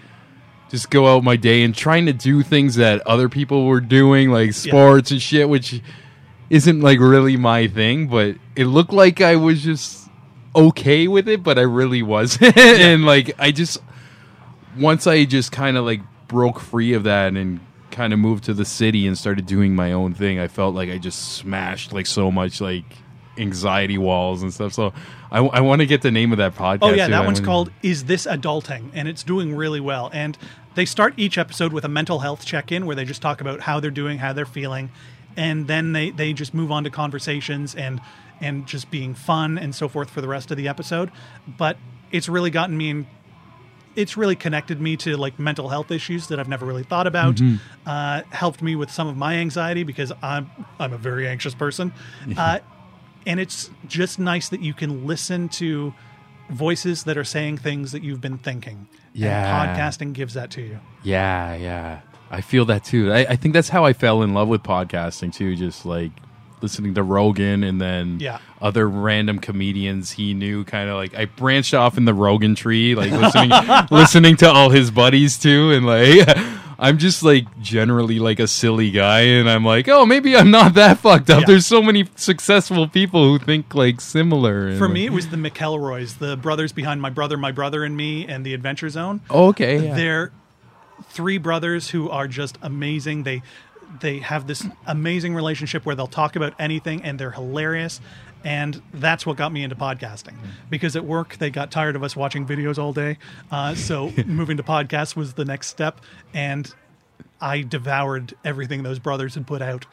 just 0.70 0.90
go 0.90 1.07
out 1.07 1.22
my 1.22 1.37
day 1.37 1.62
and 1.62 1.74
trying 1.74 2.07
to 2.07 2.12
do 2.12 2.42
things 2.42 2.76
that 2.76 3.07
other 3.07 3.29
people 3.29 3.66
were 3.66 3.81
doing, 3.81 4.31
like 4.31 4.52
sports 4.52 5.11
and 5.11 5.22
shit, 5.22 5.48
which 5.48 5.81
isn't 6.50 6.81
like 6.81 6.98
really 6.98 7.37
my 7.37 7.68
thing. 7.68 8.09
But 8.09 8.37
it 8.57 8.64
looked 8.64 8.92
like 8.92 9.20
I 9.20 9.37
was 9.37 9.62
just 9.62 10.09
okay 10.55 11.07
with 11.07 11.29
it, 11.29 11.42
but 11.42 11.59
I 11.59 11.62
really 11.62 12.02
wasn't. 12.02 12.57
and 12.59 13.05
like 13.05 13.33
I 13.38 13.52
just 13.52 13.79
once 14.76 15.07
I 15.07 15.24
just 15.24 15.52
kind 15.52 15.76
of 15.76 15.85
like 15.85 16.00
broke 16.29 16.61
free 16.61 16.94
of 16.94 17.05
that 17.05 17.35
and 17.35 17.61
kind 17.90 18.12
of 18.12 18.18
moved 18.18 18.44
to 18.44 18.55
the 18.55 18.64
city 18.64 19.07
and 19.07 19.16
started 19.16 19.46
doing 19.46 19.74
my 19.74 19.92
own 19.92 20.14
thing, 20.14 20.38
I 20.38 20.48
felt 20.48 20.74
like 20.74 20.90
I 20.90 20.98
just 20.98 21.35
smashed 21.37 21.92
like 21.92 22.07
so 22.07 22.31
much 22.31 22.61
like 22.61 22.85
anxiety 23.38 23.99
walls 23.99 24.42
and 24.42 24.53
stuff. 24.53 24.72
So 24.72 24.92
I, 25.31 25.38
I 25.38 25.61
want 25.61 25.81
to 25.81 25.87
get 25.87 26.03
the 26.03 26.11
name 26.11 26.33
of 26.33 26.38
that 26.38 26.55
podcast. 26.55 26.79
Oh 26.83 26.90
yeah, 26.92 27.09
that 27.09 27.25
one's 27.25 27.40
called 27.40 27.70
"Is 27.83 28.05
This 28.05 28.27
Adulting?" 28.27 28.90
and 28.94 29.09
it's 29.09 29.22
doing 29.22 29.55
really 29.55 29.81
well. 29.81 30.11
And 30.12 30.37
they 30.75 30.85
start 30.85 31.14
each 31.16 31.38
episode 31.38 31.72
with 31.72 31.85
a 31.85 31.88
mental 31.88 32.20
health 32.20 32.44
check-in 32.44 32.87
where 32.87 32.94
they 32.94 33.05
just 33.05 33.22
talk 33.22 33.40
about 33.40 33.61
how 33.61 33.81
they're 33.81 33.90
doing, 33.90 34.18
how 34.18 34.33
they're 34.33 34.44
feeling, 34.46 34.90
and 35.37 35.66
then 35.66 35.92
they 35.92 36.11
they 36.11 36.33
just 36.33 36.55
move 36.55 36.70
on 36.70 36.85
to 36.85 36.90
conversations 36.90 37.75
and 37.75 38.01
and 38.40 38.66
just 38.66 38.90
being 38.90 39.14
fun 39.14 39.59
and 39.59 39.75
so 39.75 39.88
forth 39.88 40.11
for 40.11 40.20
the 40.20 40.29
rest 40.29 40.51
of 40.51 40.57
the 40.57 40.68
episode. 40.68 41.11
But 41.46 41.77
it's 42.12 42.29
really 42.29 42.51
gotten 42.51 42.77
me 42.77 42.90
in. 42.90 43.07
It's 43.94 44.14
really 44.14 44.37
connected 44.37 44.79
me 44.79 44.96
to 44.99 45.16
like 45.16 45.38
mental 45.38 45.70
health 45.70 45.90
issues 45.90 46.29
that 46.29 46.38
I've 46.38 46.49
never 46.49 46.66
really 46.66 46.83
thought 46.83 47.07
about. 47.07 47.40
Uh, 47.87 48.22
helped 48.29 48.61
me 48.61 48.77
with 48.77 48.90
some 48.90 49.09
of 49.09 49.16
my 49.16 49.37
anxiety 49.37 49.85
because 49.85 50.12
I'm 50.22 50.51
I'm 50.79 50.92
a 50.92 50.99
very 50.99 51.27
anxious 51.27 51.55
person. 51.55 51.92
Uh, 52.37 52.59
and 53.26 53.40
it's 53.40 53.70
just 53.86 54.18
nice 54.18 54.48
that 54.48 54.60
you 54.60 54.72
can 54.72 55.06
listen 55.06 55.48
to 55.50 55.92
voices 56.50 57.04
that 57.04 57.18
are 57.18 57.24
saying 57.24 57.58
things 57.58 57.92
that 57.92 58.02
you've 58.02 58.20
been 58.20 58.38
thinking. 58.38 58.88
Yeah. 59.12 59.62
And 59.62 59.76
podcasting 59.76 60.12
gives 60.12 60.34
that 60.34 60.50
to 60.52 60.62
you. 60.62 60.78
Yeah, 61.02 61.54
yeah. 61.56 62.00
I 62.30 62.40
feel 62.40 62.64
that 62.66 62.84
too. 62.84 63.12
I, 63.12 63.18
I 63.30 63.36
think 63.36 63.54
that's 63.54 63.68
how 63.68 63.84
I 63.84 63.92
fell 63.92 64.22
in 64.22 64.34
love 64.34 64.48
with 64.48 64.62
podcasting 64.62 65.32
too. 65.32 65.56
Just 65.56 65.86
like 65.86 66.12
listening 66.62 66.95
to 66.95 67.03
Rogan 67.03 67.62
and 67.64 67.81
then 67.81 68.19
Yeah. 68.21 68.38
other 68.61 68.88
random 68.88 69.38
comedians 69.38 70.12
he 70.12 70.35
knew. 70.35 70.64
Kind 70.64 70.88
of 70.88 70.97
like 70.97 71.14
I 71.14 71.27
branched 71.27 71.75
off 71.75 71.97
in 71.99 72.05
the 72.05 72.14
Rogan 72.14 72.55
tree, 72.55 72.95
like 72.95 73.11
listening 73.12 73.51
listening 73.90 74.37
to 74.38 74.51
all 74.51 74.71
his 74.71 74.90
buddies 74.90 75.38
too, 75.38 75.73
and 75.73 75.87
like. 75.87 76.37
I'm 76.79 76.99
just 76.99 77.23
like 77.23 77.47
generally 77.62 78.19
like 78.19 78.38
a 78.38 78.47
silly 78.47 78.90
guy, 78.90 79.21
and 79.21 79.49
I'm 79.49 79.64
like, 79.64 79.88
oh, 79.88 80.05
maybe 80.05 80.37
I'm 80.37 80.51
not 80.51 80.75
that 80.75 80.99
fucked 80.99 81.31
up. 81.31 81.40
Yeah. 81.40 81.47
There's 81.47 81.64
so 81.66 81.81
many 81.83 82.07
successful 82.16 82.87
people 82.87 83.25
who 83.25 83.38
think 83.42 83.75
like 83.75 83.99
similar. 83.99 84.77
For 84.77 84.85
like- 84.85 84.92
me, 84.92 85.07
it 85.07 85.12
was 85.14 85.29
the 85.31 85.38
McElroys, 85.38 86.19
the 86.19 86.37
brothers 86.37 86.73
behind 86.73 87.01
My 87.01 87.09
Brother, 87.09 87.38
My 87.38 87.51
Brother 87.51 87.83
and 87.83 87.97
Me, 87.97 88.27
and 88.27 88.45
The 88.45 88.53
Adventure 88.53 88.90
Zone. 88.90 89.23
oh, 89.31 89.47
okay, 89.49 89.87
yeah. 89.87 89.95
They're 89.97 90.33
three 91.09 91.38
brothers 91.38 91.88
who 91.88 92.11
are 92.11 92.29
just 92.29 92.59
amazing. 92.61 93.23
They 93.23 93.40
they 94.01 94.18
have 94.18 94.46
this 94.46 94.66
amazing 94.87 95.35
relationship 95.35 95.85
where 95.87 95.94
they'll 95.94 96.07
talk 96.07 96.37
about 96.37 96.55
anything 96.59 97.03
and 97.03 97.18
they're 97.18 97.31
hilarious. 97.31 98.01
And 98.44 98.81
that's 98.94 99.27
what 99.27 99.37
got 99.37 99.53
me 99.53 99.64
into 99.64 99.75
podcasting 99.77 100.35
because 100.70 100.94
at 100.94 101.05
work 101.05 101.37
they 101.38 101.51
got 101.51 101.70
tired 101.70 101.96
of 101.96 102.03
us 102.05 102.14
watching 102.14 102.46
videos 102.46 102.79
all 102.79 102.92
day. 102.92 103.18
Uh, 103.51 103.75
so 103.75 104.12
moving 104.27 104.57
to 104.59 104.62
podcasts 104.62 105.16
was 105.16 105.35
the 105.35 105.44
next 105.44 105.68
step. 105.68 106.01
And 106.33 106.72
I 107.40 107.62
devoured 107.62 108.35
everything 108.44 108.83
those 108.83 108.99
brothers 108.99 109.35
had 109.35 109.46
put 109.46 109.62
out. 109.62 109.87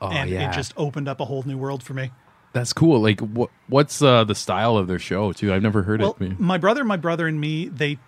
Oh, 0.00 0.08
and 0.08 0.30
yeah. 0.30 0.50
it 0.50 0.54
just 0.54 0.72
opened 0.76 1.08
up 1.08 1.20
a 1.20 1.24
whole 1.24 1.42
new 1.42 1.58
world 1.58 1.82
for 1.82 1.92
me. 1.92 2.10
That's 2.54 2.72
cool. 2.72 3.00
Like, 3.00 3.20
what 3.20 3.50
what's 3.68 4.00
uh, 4.00 4.24
the 4.24 4.34
style 4.34 4.76
of 4.78 4.86
their 4.86 4.98
show 4.98 5.32
too? 5.32 5.52
I've 5.52 5.62
never 5.62 5.82
heard 5.82 6.00
Well, 6.00 6.16
it. 6.18 6.40
my 6.40 6.56
brother, 6.56 6.82
my 6.82 6.96
brother, 6.96 7.26
and 7.26 7.38
me, 7.38 7.68
they 7.68 7.98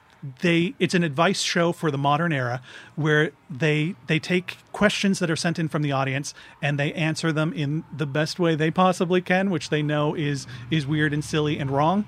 they 0.42 0.74
it's 0.78 0.94
an 0.94 1.02
advice 1.02 1.40
show 1.40 1.72
for 1.72 1.90
the 1.90 1.96
modern 1.98 2.32
era 2.32 2.60
where 2.96 3.32
they 3.48 3.94
they 4.06 4.18
take 4.18 4.58
questions 4.72 5.18
that 5.18 5.30
are 5.30 5.36
sent 5.36 5.58
in 5.58 5.68
from 5.68 5.82
the 5.82 5.92
audience 5.92 6.34
and 6.60 6.78
they 6.78 6.92
answer 6.92 7.32
them 7.32 7.52
in 7.54 7.84
the 7.96 8.06
best 8.06 8.38
way 8.38 8.54
they 8.54 8.70
possibly 8.70 9.20
can, 9.20 9.50
which 9.50 9.70
they 9.70 9.82
know 9.82 10.14
is 10.14 10.46
is 10.70 10.86
weird 10.86 11.12
and 11.14 11.24
silly 11.24 11.58
and 11.58 11.70
wrong. 11.70 12.04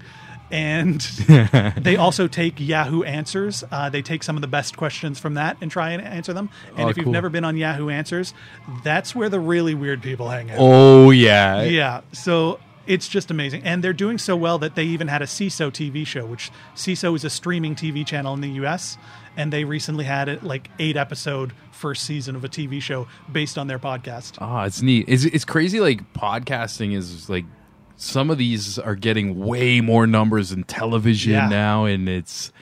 And 0.51 1.01
they 1.79 1.97
also 1.97 2.29
take 2.29 2.61
Yahoo 2.61 3.03
Answers. 3.05 3.65
Uh, 3.71 3.89
they 3.89 4.03
take 4.03 4.23
some 4.23 4.37
of 4.37 4.43
the 4.43 4.49
best 4.49 4.77
questions 4.77 5.19
from 5.19 5.33
that 5.35 5.57
and 5.63 5.71
try 5.71 5.93
and 5.93 6.03
answer 6.03 6.35
them. 6.35 6.51
And 6.77 6.81
Oh, 6.81 6.89
if 6.91 6.99
you've 6.99 7.05
cool. 7.05 7.13
never 7.15 7.31
been 7.31 7.45
on 7.45 7.57
Yahoo 7.57 7.89
Answers, 7.89 8.35
that's 8.85 9.15
where 9.15 9.31
the 9.31 9.41
really 9.41 9.75
weird 9.75 10.03
people 10.03 10.29
hang 10.29 10.51
out. 10.51 10.59
Oh 10.61 11.11
yeah, 11.11 11.63
Yeah. 11.63 12.03
So 12.13 12.61
it's 12.87 13.09
just 13.09 13.31
amazing. 13.31 13.63
And 13.65 13.83
they're 13.83 13.93
doing 13.93 14.19
so 14.19 14.37
well 14.37 14.59
that 14.59 14.75
they 14.75 14.85
even 14.85 15.09
had 15.09 15.23
a 15.23 15.27
Seeso 15.27 15.71
TV 15.71 16.07
show, 16.07 16.27
which 16.27 16.51
Seeso 16.75 17.15
is 17.15 17.25
a 17.25 17.31
streaming 17.31 17.75
TV 17.75 18.07
channel 18.07 18.35
in 18.35 18.41
the 18.41 18.51
US. 18.65 18.97
And 19.37 19.53
they 19.53 19.65
recently 19.65 20.05
had 20.05 20.29
it 20.29 20.43
like 20.43 20.69
eight 20.79 20.97
episode 20.97 21.53
first 21.71 22.05
season 22.05 22.37
of 22.37 22.45
a 22.45 22.49
TV 22.49 22.81
show 22.83 23.07
based 23.31 23.57
on 23.57 23.67
their 23.67 23.79
podcast. 23.79 24.35
Ah, 24.41 24.65
it's 24.65 24.83
neat. 24.83 25.07
It's 25.09 25.25
it's 25.25 25.45
crazy. 25.45 25.81
Like 25.81 26.13
podcasting 26.13 26.95
is 26.95 27.31
like 27.31 27.45
some 27.97 28.31
of 28.31 28.37
these 28.39 28.79
are 28.79 28.95
getting 28.95 29.39
way 29.39 29.81
more 29.81 30.07
numbers 30.07 30.51
than 30.51 30.65
television 30.65 31.33
Yeah. 31.33 31.49
now, 31.49 31.85
and 31.87 32.09
it's 32.09 32.53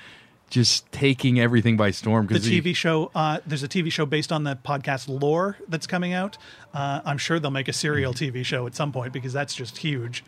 just 0.50 0.90
taking 0.92 1.40
everything 1.40 1.76
by 1.76 1.92
storm. 1.92 2.26
The 2.26 2.34
TV 2.34 2.74
show, 2.74 3.10
uh, 3.14 3.38
there's 3.46 3.62
a 3.62 3.68
TV 3.68 3.90
show 3.90 4.04
based 4.04 4.32
on 4.32 4.44
the 4.44 4.56
podcast 4.56 5.08
Lore 5.08 5.56
that's 5.68 5.86
coming 5.86 6.12
out. 6.12 6.36
Uh, 6.74 7.00
I'm 7.04 7.18
sure 7.18 7.38
they'll 7.38 7.50
make 7.50 7.68
a 7.68 7.72
serial 7.72 8.12
TV 8.12 8.44
show 8.44 8.66
at 8.66 8.74
some 8.74 8.92
point 8.92 9.12
because 9.12 9.32
that's 9.32 9.54
just 9.54 9.78
huge. 9.78 10.24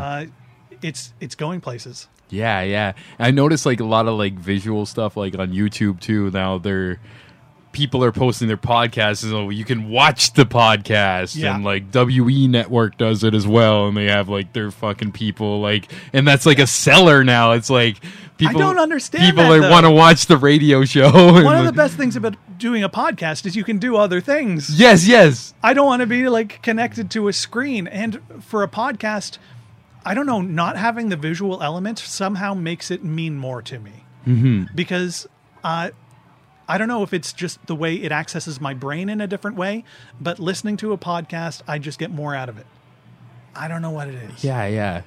Uh, 0.00 0.26
it's 0.82 1.12
it's 1.20 1.34
going 1.34 1.60
places. 1.60 2.08
Yeah, 2.30 2.62
yeah. 2.62 2.92
I 3.18 3.30
noticed 3.30 3.64
like 3.64 3.80
a 3.80 3.84
lot 3.84 4.06
of 4.06 4.18
like 4.18 4.34
visual 4.34 4.86
stuff 4.86 5.16
like 5.16 5.36
on 5.38 5.52
YouTube 5.52 6.00
too. 6.00 6.30
Now 6.30 6.58
they're 6.58 7.00
people 7.74 8.02
are 8.02 8.12
posting 8.12 8.48
their 8.48 8.56
podcasts, 8.56 9.28
so 9.28 9.50
you 9.50 9.64
can 9.66 9.90
watch 9.90 10.32
the 10.32 10.46
podcast, 10.46 11.36
Yeah. 11.36 11.54
and 11.54 11.64
like 11.64 11.92
WE 11.92 12.48
Network 12.48 12.96
does 12.96 13.22
it 13.22 13.34
as 13.34 13.46
well, 13.46 13.88
and 13.88 13.96
they 13.96 14.06
have 14.06 14.30
like 14.30 14.54
their 14.54 14.70
fucking 14.70 15.12
people, 15.12 15.60
like, 15.60 15.92
and 16.14 16.26
that's 16.26 16.46
like 16.46 16.58
a 16.58 16.66
seller 16.66 17.22
now. 17.22 17.52
It's 17.52 17.68
like 17.68 17.96
people 18.38 18.58
don't 18.60 18.78
understand 18.78 19.24
people 19.24 19.50
that, 19.50 19.60
that 19.60 19.70
want 19.70 19.84
to 19.84 19.90
watch 19.90 20.26
the 20.26 20.36
radio 20.38 20.84
show. 20.84 21.10
One 21.12 21.58
of 21.58 21.66
the 21.66 21.72
best 21.72 21.96
things 21.96 22.16
about 22.16 22.36
doing 22.56 22.82
a 22.82 22.88
podcast 22.88 23.44
is 23.44 23.54
you 23.54 23.64
can 23.64 23.78
do 23.78 23.96
other 23.96 24.20
things. 24.20 24.78
yes, 24.80 25.06
yes, 25.06 25.52
I 25.62 25.74
don't 25.74 25.86
want 25.86 26.00
to 26.00 26.06
be 26.06 26.28
like 26.28 26.62
connected 26.62 27.10
to 27.10 27.28
a 27.28 27.32
screen. 27.32 27.86
And 27.86 28.20
for 28.40 28.62
a 28.62 28.68
podcast, 28.68 29.38
I 30.04 30.14
don't 30.14 30.26
know, 30.26 30.40
not 30.40 30.76
having 30.76 31.08
the 31.08 31.16
visual 31.16 31.62
element 31.62 31.98
somehow 31.98 32.54
makes 32.54 32.90
it 32.90 33.02
mean 33.04 33.36
more 33.36 33.60
to 33.62 33.78
me. 33.78 34.04
Mm-hmm. 34.26 34.74
Because 34.74 35.26
uh, 35.62 35.90
I 36.68 36.78
don't 36.78 36.88
know 36.88 37.02
if 37.02 37.12
it's 37.12 37.32
just 37.32 37.64
the 37.66 37.74
way 37.74 37.94
it 37.94 38.12
accesses 38.12 38.60
my 38.60 38.74
brain 38.74 39.08
in 39.08 39.20
a 39.20 39.26
different 39.26 39.56
way, 39.56 39.84
but 40.20 40.38
listening 40.38 40.76
to 40.78 40.92
a 40.92 40.98
podcast, 40.98 41.62
I 41.68 41.78
just 41.78 41.98
get 41.98 42.10
more 42.10 42.34
out 42.34 42.48
of 42.48 42.58
it. 42.58 42.66
I 43.54 43.68
don't 43.68 43.82
know 43.82 43.90
what 43.90 44.08
it 44.08 44.14
is. 44.14 44.42
yeah, 44.42 44.66
yeah. 44.66 45.02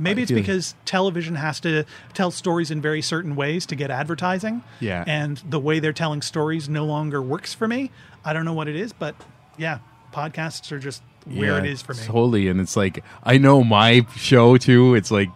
Maybe 0.00 0.22
it's 0.22 0.28
do. 0.28 0.36
because 0.36 0.76
television 0.84 1.34
has 1.34 1.58
to 1.60 1.84
tell 2.14 2.30
stories 2.30 2.70
in 2.70 2.80
very 2.80 3.02
certain 3.02 3.34
ways 3.34 3.66
to 3.66 3.74
get 3.74 3.90
advertising. 3.90 4.62
Yeah. 4.78 5.02
And 5.06 5.38
the 5.38 5.58
way 5.58 5.80
they're 5.80 5.92
telling 5.92 6.22
stories 6.22 6.68
no 6.68 6.84
longer 6.84 7.20
works 7.20 7.52
for 7.52 7.66
me. 7.66 7.90
I 8.24 8.32
don't 8.32 8.44
know 8.44 8.52
what 8.52 8.68
it 8.68 8.76
is, 8.76 8.92
but 8.92 9.16
yeah, 9.56 9.80
podcasts 10.12 10.70
are 10.70 10.78
just 10.78 11.02
where 11.24 11.50
Yeah, 11.52 11.58
it 11.58 11.66
is 11.66 11.82
for 11.82 11.94
me. 11.94 12.02
Totally, 12.04 12.46
and 12.46 12.60
it's 12.60 12.76
like 12.76 13.02
I 13.24 13.38
know 13.38 13.64
my 13.64 14.06
show 14.16 14.56
too. 14.56 14.94
It's 14.94 15.10
like 15.10 15.30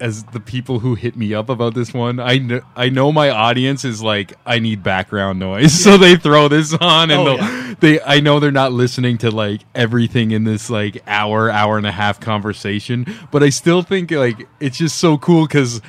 as 0.00 0.24
the 0.24 0.40
people 0.40 0.78
who 0.80 0.94
hit 0.94 1.16
me 1.16 1.34
up 1.34 1.48
about 1.48 1.74
this 1.74 1.92
one, 1.92 2.20
I 2.20 2.38
know 2.38 2.60
I 2.76 2.88
know 2.88 3.10
my 3.12 3.30
audience 3.30 3.84
is 3.84 4.02
like 4.02 4.32
I 4.46 4.58
need 4.58 4.82
background 4.82 5.38
noise, 5.38 5.72
so 5.84 5.96
they 5.96 6.16
throw 6.16 6.48
this 6.48 6.72
on, 6.74 7.10
and 7.10 7.20
Oh, 7.28 7.34
yeah. 7.36 7.74
they 7.80 8.00
I 8.00 8.20
know 8.20 8.40
they're 8.40 8.50
not 8.50 8.72
listening 8.72 9.18
to 9.18 9.30
like 9.30 9.62
everything 9.74 10.30
in 10.30 10.44
this 10.44 10.70
like 10.70 11.02
hour 11.06 11.50
hour 11.50 11.76
and 11.78 11.86
a 11.86 11.92
half 11.92 12.20
conversation, 12.20 13.06
but 13.30 13.42
I 13.42 13.48
still 13.50 13.82
think 13.82 14.10
like 14.10 14.48
it's 14.60 14.78
just 14.78 14.98
so 14.98 15.18
cool 15.18 15.46
because. 15.46 15.80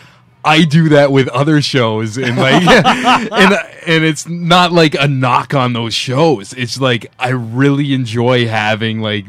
I 0.41 0.63
do 0.63 0.87
that 0.89 1.11
with 1.11 1.27
other 1.27 1.61
shows, 1.61 2.17
and 2.17 2.37
like, 2.37 2.65
and 2.65 3.53
and 3.85 4.05
it's 4.05 4.25
not 4.25 4.71
like 4.71 4.95
a 4.95 5.05
knock 5.05 5.53
on 5.53 5.73
those 5.73 5.93
shows. 5.93 6.53
It's 6.53 6.79
like 6.79 7.11
I 7.19 7.31
really 7.31 7.93
enjoy 7.93 8.47
having 8.47 9.01
like 9.01 9.25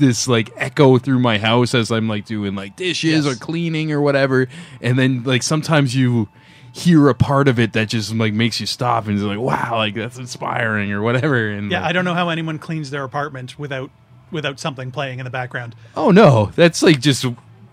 this 0.00 0.26
like 0.26 0.50
echo 0.56 0.98
through 0.98 1.20
my 1.20 1.38
house 1.38 1.74
as 1.74 1.92
I'm 1.92 2.08
like 2.08 2.24
doing 2.26 2.54
like 2.56 2.74
dishes 2.74 3.24
Yes. 3.24 3.26
or 3.26 3.38
cleaning 3.38 3.92
or 3.92 4.00
whatever, 4.00 4.48
and 4.80 4.98
then 4.98 5.22
like 5.22 5.42
sometimes 5.44 5.94
you 5.94 6.28
hear 6.72 7.08
a 7.08 7.14
part 7.14 7.48
of 7.48 7.58
it 7.58 7.72
that 7.74 7.88
just 7.88 8.14
like 8.14 8.32
makes 8.32 8.58
you 8.60 8.66
stop 8.66 9.06
and 9.06 9.16
is 9.16 9.22
like, 9.24 9.38
wow, 9.38 9.76
like 9.76 9.94
that's 9.94 10.18
inspiring 10.18 10.90
or 10.92 11.02
whatever. 11.02 11.48
And 11.50 11.70
Yeah, 11.70 11.80
like, 11.80 11.90
I 11.90 11.92
don't 11.92 12.04
know 12.04 12.14
how 12.14 12.28
anyone 12.28 12.58
cleans 12.58 12.90
their 12.90 13.04
apartment 13.04 13.58
without 13.58 13.90
without 14.32 14.60
something 14.60 14.90
playing 14.92 15.18
in 15.18 15.24
the 15.24 15.30
background. 15.30 15.74
Oh 15.96 16.10
no, 16.10 16.52
that's 16.56 16.82
like 16.82 17.00
just 17.00 17.24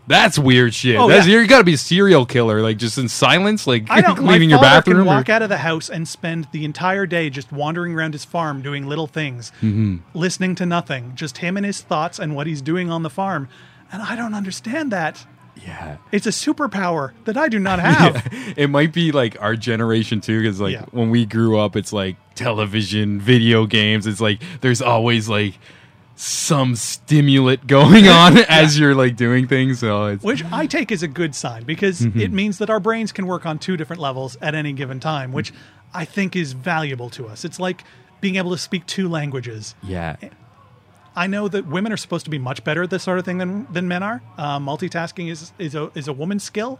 that's 0.08 0.40
weird 0.40 0.74
shit. 0.74 0.96
Oh, 0.98 1.08
that's, 1.10 1.28
yeah. 1.28 1.40
You 1.40 1.48
got 1.48 1.58
to 1.60 1.64
be 1.64 1.74
a 1.74 1.78
serial 1.78 2.26
killer, 2.26 2.62
like 2.62 2.78
just 2.78 2.98
in 2.98 3.10
silence, 3.10 3.68
like 3.68 3.88
I 3.90 4.00
know 4.02 4.16
my 4.16 4.22
cleaning 4.34 4.50
your 4.50 4.60
bathroom. 4.62 4.98
can 4.98 5.02
or- 5.04 5.06
walk 5.06 5.30
out 5.30 5.42
of 5.42 5.50
the 5.50 5.58
house 5.58 5.90
and 5.90 6.08
spend 6.08 6.48
the 6.52 6.64
entire 6.66 7.06
day 7.06 7.30
just 7.30 7.52
wandering 7.52 7.94
around 7.94 8.14
his 8.14 8.24
farm 8.26 8.62
doing 8.62 8.88
little 8.88 9.08
things, 9.08 9.52
Mm-hmm. 9.62 9.98
listening 10.14 10.56
to 10.56 10.66
nothing, 10.66 11.12
just 11.16 11.40
him 11.40 11.58
and 11.58 11.66
his 11.66 11.82
thoughts 11.82 12.20
and 12.20 12.36
what 12.36 12.48
he's 12.48 12.62
doing 12.62 12.90
on 12.90 13.04
the 13.04 13.10
farm. 13.10 13.50
And 13.92 14.02
I 14.02 14.16
don't 14.16 14.34
understand 14.34 14.92
that. 14.92 15.26
yeah. 15.56 15.98
It's 16.12 16.26
a 16.26 16.30
superpower 16.32 17.12
that 17.26 17.36
I 17.38 17.50
do 17.50 17.60
not 17.60 17.80
have. 17.82 18.28
it 18.58 18.70
might 18.70 18.94
be 18.94 19.12
like 19.12 19.42
our 19.42 19.56
generation 19.56 20.22
too 20.22 20.42
because 20.42 20.60
like 20.62 20.74
Yeah. 20.74 20.86
when 20.92 21.10
we 21.10 21.26
grew 21.26 21.58
up 21.58 21.76
it's 21.76 21.92
like 21.92 22.16
television 22.36 23.20
video 23.20 23.66
games 23.66 24.06
it's 24.08 24.22
like 24.22 24.42
there's 24.62 24.82
always 24.82 25.28
like 25.28 25.58
some 26.20 26.76
stimulant 26.76 27.68
going 27.68 28.08
on 28.22 28.38
as 28.50 28.78
you're 28.80 28.96
like 28.96 29.16
doing 29.16 29.48
things 29.48 29.80
so 29.80 30.08
it's 30.08 30.24
which 30.24 30.44
I 30.52 30.66
take 30.66 30.92
as 30.92 31.04
a 31.04 31.08
good 31.08 31.36
sign 31.36 31.64
because 31.64 32.02
Mm-hmm. 32.02 32.20
it 32.20 32.32
means 32.32 32.58
that 32.58 32.70
our 32.70 32.80
brains 32.80 33.12
can 33.12 33.28
work 33.28 33.46
on 33.46 33.60
two 33.60 33.78
different 33.78 34.02
levels 34.02 34.36
at 34.42 34.54
any 34.56 34.74
given 34.74 35.00
time, 35.00 35.32
which 35.32 35.54
I 35.94 36.06
think 36.06 36.36
is 36.36 36.54
valuable 36.54 37.10
to 37.12 37.28
us. 37.28 37.46
It's 37.46 37.60
like 37.60 37.84
being 38.22 38.36
able 38.38 38.52
to 38.52 38.58
speak 38.58 38.86
two 38.88 39.08
languages. 39.10 39.76
yeah 39.84 40.16
I 41.16 41.26
know 41.28 41.48
that 41.48 41.66
women 41.66 41.92
are 41.92 41.98
supposed 41.98 42.26
to 42.26 42.32
be 42.32 42.38
much 42.38 42.64
better 42.64 42.84
at 42.84 42.90
this 42.92 43.02
sort 43.04 43.18
of 43.20 43.26
thing 43.26 43.40
than, 43.40 43.66
than 43.72 43.88
men 43.88 44.04
are. 44.04 44.22
Uh, 44.38 44.60
multitasking 44.60 45.32
is, 45.32 45.52
is, 45.58 45.74
a, 45.74 45.92
is 45.96 46.08
a 46.08 46.14
woman's 46.14 46.44
skill, 46.44 46.80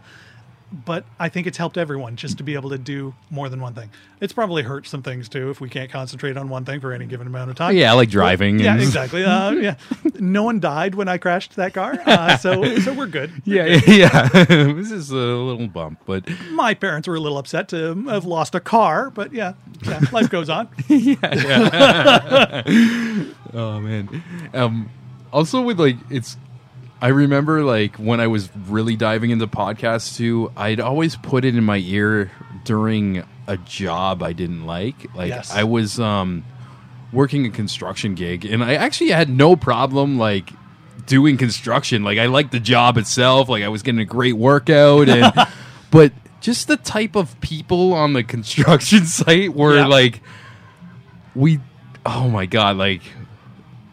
but 0.70 1.04
I 1.18 1.28
think 1.28 1.46
it's 1.46 1.56
helped 1.58 1.78
everyone 1.78 2.16
just 2.16 2.36
to 2.38 2.42
be 2.44 2.54
able 2.54 2.70
to 2.70 2.78
do 2.78 3.14
more 3.30 3.48
than 3.48 3.60
one 3.60 3.74
thing. 3.74 3.90
It's 4.20 4.32
probably 4.32 4.62
hurt 4.62 4.86
some 4.86 5.02
things 5.02 5.28
too 5.28 5.48
if 5.50 5.60
we 5.60 5.68
can't 5.68 5.90
concentrate 5.90 6.36
on 6.36 6.48
one 6.48 6.64
thing 6.64 6.80
for 6.80 6.92
any 6.92 7.06
given 7.06 7.26
amount 7.26 7.50
of 7.50 7.56
time. 7.56 7.74
yeah 7.76 7.92
like 7.92 8.10
driving 8.10 8.58
Yeah, 8.58 8.72
and- 8.74 8.82
exactly. 8.82 9.24
Uh, 9.24 9.50
yeah, 9.52 9.74
no 10.18 10.42
one 10.42 10.60
died 10.60 10.94
when 10.94 11.08
I 11.08 11.16
crashed 11.18 11.56
that 11.56 11.72
car, 11.74 11.98
uh, 12.04 12.36
so 12.36 12.78
so 12.80 12.92
we're 12.92 13.06
good. 13.06 13.32
yeah 13.44 13.64
yeah 13.86 14.28
this 14.48 14.90
is 14.90 15.10
a 15.10 15.14
little 15.14 15.68
bump 15.68 16.00
but 16.06 16.28
My 16.50 16.74
parents 16.74 17.08
were 17.08 17.14
a 17.14 17.20
little 17.20 17.38
upset 17.38 17.68
to 17.68 17.94
have 18.08 18.24
lost 18.24 18.54
a 18.54 18.60
car, 18.60 19.10
but 19.10 19.32
yeah, 19.32 19.54
yeah 19.82 20.00
life 20.12 20.28
goes 20.30 20.48
on. 20.50 20.68
Yeah. 20.88 22.62
Oh 23.54 23.80
man. 23.80 24.22
Um 24.54 24.90
also 25.32 25.62
with 25.62 25.78
like 25.80 25.96
it's 26.10 26.36
I 27.00 27.08
remember 27.08 27.62
like 27.62 27.96
when 27.96 28.20
I 28.20 28.26
was 28.26 28.50
really 28.68 28.96
diving 28.96 29.30
into 29.30 29.46
podcasts 29.46 30.16
too, 30.16 30.52
I'd 30.56 30.80
always 30.80 31.16
put 31.16 31.44
it 31.44 31.54
in 31.54 31.62
my 31.64 31.76
ear 31.78 32.30
during 32.64 33.22
a 33.46 33.56
job 33.58 34.22
I 34.22 34.32
didn't 34.32 34.66
like. 34.66 35.14
Like 35.14 35.28
Yes. 35.28 35.52
I 35.52 35.64
was 35.64 36.00
um 36.00 36.44
working 37.12 37.46
a 37.46 37.50
construction 37.50 38.14
gig 38.14 38.44
and 38.44 38.62
I 38.64 38.74
actually 38.74 39.10
had 39.10 39.30
no 39.30 39.54
problem 39.56 40.18
like 40.18 40.50
doing 41.06 41.36
construction. 41.36 42.02
Like 42.02 42.18
I 42.18 42.26
liked 42.26 42.50
the 42.52 42.60
job 42.60 42.98
itself, 42.98 43.48
like 43.48 43.62
I 43.62 43.68
was 43.68 43.82
getting 43.82 44.00
a 44.00 44.04
great 44.04 44.34
workout 44.36 45.08
and 45.08 45.32
but 45.90 46.12
just 46.40 46.68
the 46.68 46.76
type 46.76 47.14
of 47.16 47.40
people 47.40 47.92
on 47.94 48.12
the 48.12 48.24
construction 48.34 49.06
site 49.06 49.54
were 49.54 49.76
Yeah. 49.76 49.86
like 49.86 50.20
we 51.34 51.60
oh 52.04 52.28
my 52.28 52.46
god 52.46 52.76
like 52.76 53.02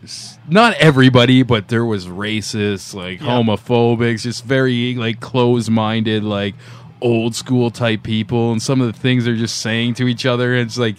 s- 0.03 0.34
not 0.49 0.73
everybody 0.75 1.43
but 1.43 1.67
there 1.69 1.85
was 1.85 2.05
racist 2.07 2.93
like 2.93 3.19
Yeah. 3.21 3.27
homophobics 3.27 4.21
just 4.21 4.45
very 4.45 4.95
like 4.95 5.19
closed-minded 5.19 6.23
like 6.23 6.55
old 7.01 7.35
school 7.35 7.71
type 7.71 8.03
people 8.03 8.51
and 8.51 8.61
some 8.61 8.79
of 8.81 8.91
the 8.91 8.99
things 8.99 9.25
they're 9.25 9.35
just 9.35 9.59
saying 9.59 9.93
to 9.95 10.07
each 10.07 10.25
other 10.25 10.55
it's 10.55 10.77
like 10.77 10.97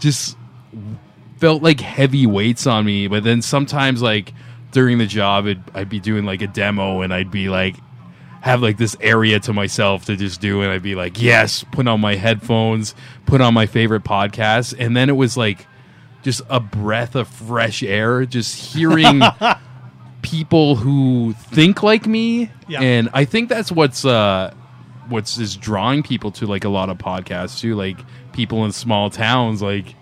just 0.00 0.36
felt 1.38 1.62
like 1.62 1.80
heavy 1.80 2.26
weights 2.26 2.66
on 2.66 2.84
me 2.84 3.08
but 3.08 3.24
then 3.24 3.42
sometimes 3.42 4.00
like 4.02 4.32
during 4.72 4.98
the 4.98 5.06
job 5.06 5.46
it, 5.46 5.58
i'd 5.74 5.88
be 5.88 6.00
doing 6.00 6.24
like 6.24 6.42
a 6.42 6.46
demo 6.46 7.00
and 7.02 7.12
i'd 7.12 7.30
be 7.30 7.48
like 7.48 7.76
have 8.40 8.60
like 8.60 8.76
this 8.76 8.94
area 9.00 9.40
to 9.40 9.52
myself 9.54 10.04
to 10.04 10.16
just 10.16 10.38
do 10.38 10.60
and 10.60 10.70
I'd 10.70 10.82
be 10.82 10.94
like, 10.94 11.22
yes, 11.22 11.64
put 11.72 11.88
on 11.88 12.02
my 12.02 12.14
headphones, 12.16 12.94
put 13.24 13.40
on 13.40 13.54
my 13.54 13.64
favorite 13.64 14.04
podcast. 14.04 14.74
And 14.78 14.94
then 14.94 15.08
it 15.08 15.14
was 15.14 15.34
like 15.34 15.66
just 16.24 16.42
a 16.48 16.58
breath 16.58 17.14
of 17.14 17.28
fresh 17.28 17.82
air, 17.82 18.26
just 18.26 18.74
hearing 18.74 19.22
people 20.22 20.74
who 20.74 21.34
think 21.34 21.82
like 21.82 22.06
me. 22.06 22.50
Yeah. 22.66 22.80
And 22.80 23.10
I 23.12 23.24
think 23.24 23.48
that's 23.48 23.70
what's 23.70 24.04
uh 24.04 24.52
what's 25.08 25.38
is 25.38 25.54
drawing 25.54 26.02
people 26.02 26.32
to 26.32 26.46
like 26.46 26.64
a 26.64 26.68
lot 26.68 26.88
of 26.88 26.98
podcasts 26.98 27.60
too, 27.60 27.76
like 27.76 27.98
people 28.32 28.64
in 28.64 28.72
small 28.72 29.10
towns 29.10 29.62
like 29.62 29.94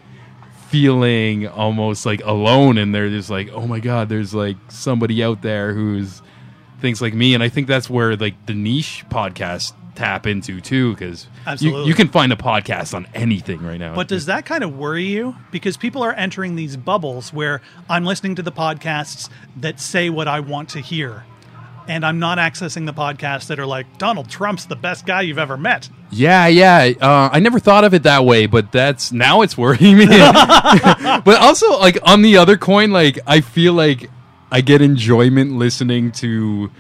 feeling 0.69 1.47
almost 1.49 2.07
like 2.07 2.25
alone 2.25 2.79
and 2.79 2.95
they're 2.95 3.11
just 3.11 3.29
like, 3.29 3.51
oh 3.53 3.67
my 3.67 3.81
god, 3.81 4.09
there's 4.09 4.33
like 4.33 4.57
somebody 4.69 5.23
out 5.23 5.43
there 5.43 5.75
who's 5.75 6.23
thinks 6.81 7.01
like 7.01 7.15
me 7.15 7.33
and 7.33 7.45
i 7.45 7.49
think 7.49 7.69
that's 7.69 7.89
where 7.89 8.17
like 8.17 8.45
the 8.47 8.55
niche 8.55 9.05
podcasts 9.09 9.73
tap 9.95 10.27
into 10.27 10.61
too 10.61 10.93
because 10.95 11.27
you, 11.59 11.85
you 11.85 11.95
can 11.95 12.09
find 12.09 12.33
a 12.33 12.37
podcast 12.37 12.95
on 12.95 13.07
anything 13.15 13.63
right 13.63 13.79
now 13.79 13.95
But 13.95 14.09
does 14.09 14.27
that 14.27 14.45
kind 14.47 14.65
of 14.65 14.77
worry 14.77 15.05
you? 15.05 15.37
Because 15.51 15.77
people 15.77 16.03
are 16.03 16.13
entering 16.15 16.57
these 16.57 16.77
bubbles 16.77 17.33
where 17.33 17.61
I'm 17.91 18.05
listening 18.05 18.35
to 18.37 18.43
the 18.43 18.53
podcasts 18.53 19.29
that 19.57 19.79
say 19.81 20.09
what 20.11 20.29
I 20.29 20.41
want 20.41 20.71
to 20.71 20.81
hear. 20.81 21.25
And 21.89 22.07
I'm 22.07 22.21
not 22.21 22.39
accessing 22.39 22.87
the 22.87 22.93
podcasts 22.95 23.49
that 23.49 23.59
are 23.59 23.67
like, 23.67 23.99
Donald 23.99 24.31
Trump's 24.31 24.67
the 24.67 24.77
best 24.77 25.05
guy 25.05 25.23
you've 25.23 25.39
ever 25.39 25.57
met. 25.57 25.89
yeah 26.13 26.47
yeah 26.47 26.93
uh, 27.01 27.29
i 27.33 27.41
never 27.41 27.59
thought 27.59 27.85
of 27.85 27.93
it 27.95 28.03
that 28.05 28.25
way 28.25 28.47
but 28.47 28.71
that's 28.71 29.13
now 29.13 29.41
it's 29.43 29.57
worrying 29.59 29.97
me 29.97 30.07
but 30.07 31.37
also 31.41 31.79
like 31.79 31.99
on 32.05 32.23
the 32.23 32.37
other 32.37 32.57
coin 32.57 32.91
like 32.91 33.19
i 33.27 33.41
feel 33.41 33.73
like 33.73 34.11
i 34.51 34.61
get 34.61 34.81
enjoyment 34.83 35.53
listening 35.53 36.13
to 36.13 36.71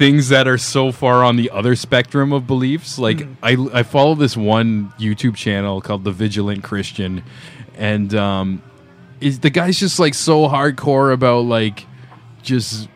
things 0.00 0.30
that 0.30 0.48
are 0.48 0.56
so 0.58 0.90
far 0.90 1.22
on 1.22 1.36
the 1.36 1.50
other 1.50 1.76
spectrum 1.76 2.32
of 2.32 2.46
beliefs 2.46 2.98
like 2.98 3.20
I, 3.42 3.56
I 3.72 3.82
follow 3.82 4.14
this 4.14 4.34
one 4.36 4.92
youtube 4.98 5.36
channel 5.36 5.80
called 5.82 6.04
the 6.04 6.10
vigilant 6.10 6.64
christian 6.64 7.22
and 7.76 8.14
um 8.14 8.62
is 9.20 9.40
the 9.40 9.50
guy's 9.50 9.78
just 9.78 9.98
like 10.00 10.14
so 10.14 10.48
hardcore 10.48 11.12
about 11.12 11.40
like 11.44 11.86
just 12.42 12.88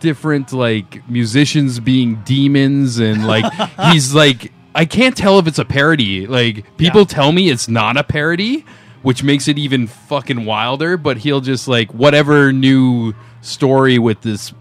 different 0.00 0.52
like 0.52 1.08
musicians 1.08 1.78
being 1.78 2.16
demons 2.24 2.98
and 2.98 3.26
like 3.26 3.44
he's 3.92 4.12
like 4.14 4.50
I 4.74 4.84
can't 4.86 5.16
tell 5.16 5.38
if 5.40 5.46
it's 5.48 5.58
a 5.58 5.64
parody. 5.64 6.26
Like 6.28 6.76
people 6.76 7.00
Yeah. 7.00 7.06
tell 7.06 7.32
me 7.32 7.50
it's 7.50 7.68
not 7.68 7.96
a 7.96 8.04
parody, 8.04 8.64
which 9.02 9.24
makes 9.24 9.48
it 9.48 9.58
even 9.58 9.88
fucking 9.88 10.44
wilder. 10.46 10.96
But 10.96 11.18
he'll 11.18 11.40
just 11.40 11.66
like 11.66 11.92
whatever 11.92 12.52
new 12.52 13.12
story 13.42 13.98
with 13.98 14.20
this 14.22 14.52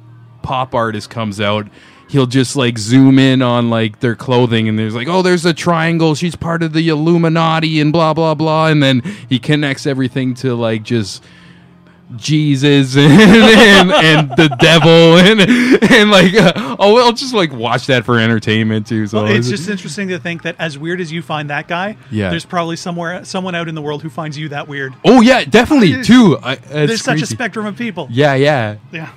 pop 0.41 0.73
artist 0.75 1.09
comes 1.09 1.39
out. 1.41 1.67
He'll 2.09 2.25
just 2.25 2.55
like 2.55 2.77
zoom 2.79 3.19
in 3.19 3.41
on 3.43 3.69
like 3.69 3.99
their 3.99 4.15
clothing 4.15 4.67
and 4.67 4.79
there's 4.79 4.95
like, 4.95 5.07
oh, 5.07 5.21
there's 5.21 5.45
a 5.45 5.53
triangle. 5.53 6.15
She's 6.15 6.35
part 6.35 6.63
of 6.63 6.73
the 6.73 6.89
Illuminati 6.89 7.79
and 7.79 7.93
blah 7.93 8.13
blah 8.15 8.33
blah. 8.33 8.67
And 8.67 8.81
then 8.81 9.01
he 9.29 9.37
connects 9.37 9.85
everything 9.85 10.33
to 10.35 10.55
like 10.55 10.81
just 10.83 11.23
Jesus 12.15 12.97
and, 12.97 13.11
and, 13.11 13.91
and 13.91 14.29
the 14.31 14.47
devil 14.59 15.17
and 15.17 15.39
and 15.91 16.09
like 16.09 16.33
uh, 16.33 16.75
oh 16.79 16.97
I'll 16.97 17.13
just 17.13 17.35
like 17.35 17.53
watch 17.53 17.85
that 17.85 18.05
for 18.05 18.17
entertainment 18.17 18.87
too. 18.87 19.05
So 19.05 19.21
Well, 19.23 19.31
it's 19.31 19.47
just 19.47 19.69
interesting 19.69 20.07
to 20.07 20.17
think 20.17 20.41
that 20.41 20.55
as 20.57 20.79
weird 20.79 21.01
as 21.01 21.11
you 21.11 21.21
find 21.21 21.51
that 21.51 21.67
guy, 21.67 21.95
Yeah. 22.09 22.31
there's 22.31 22.45
probably 22.45 22.77
somewhere 22.77 23.23
someone 23.23 23.53
out 23.53 23.67
in 23.67 23.75
the 23.75 23.83
world 23.83 24.01
who 24.01 24.09
finds 24.09 24.35
you 24.35 24.49
that 24.49 24.67
weird. 24.67 24.95
oh 25.05 25.21
yeah, 25.21 25.43
definitely 25.43 26.01
too. 26.03 26.39
I, 26.41 26.55
There's 26.55 27.03
such 27.03 27.21
a 27.21 27.27
spectrum 27.27 27.67
of 27.67 27.77
people. 27.77 28.07
Yeah, 28.09 28.33
yeah, 28.33 28.77
Yeah. 28.91 29.11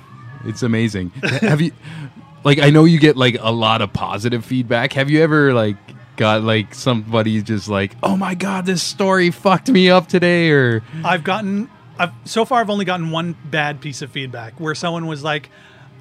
It's 0.45 0.63
amazing. 0.63 1.09
Have 1.41 1.61
you 1.61 1.71
like 2.43 2.59
I 2.59 2.69
know 2.69 2.85
you 2.85 2.99
get 2.99 3.17
like 3.17 3.37
a 3.39 3.51
lot 3.51 3.81
of 3.81 3.93
positive 3.93 4.45
feedback. 4.45 4.93
Have 4.93 5.09
you 5.09 5.21
ever 5.21 5.53
like 5.53 5.77
got 6.15 6.43
like 6.43 6.75
somebody 6.75 7.41
just 7.41 7.67
like 7.67 7.95
oh 8.03 8.15
my 8.15 8.35
god 8.35 8.67
this 8.67 8.83
story 8.83 9.31
fucked 9.31 9.67
me 9.69 9.89
up 9.89 10.07
today 10.07 10.51
or 10.51 10.83
I've 11.03 11.23
gotten 11.23 11.69
I've 11.97 12.11
so 12.25 12.45
far 12.45 12.61
I've 12.61 12.69
only 12.69 12.85
gotten 12.85 13.11
one 13.11 13.35
bad 13.45 13.81
piece 13.81 14.01
of 14.01 14.11
feedback 14.11 14.59
where 14.59 14.75
someone 14.75 15.07
was 15.07 15.23
like, 15.23 15.49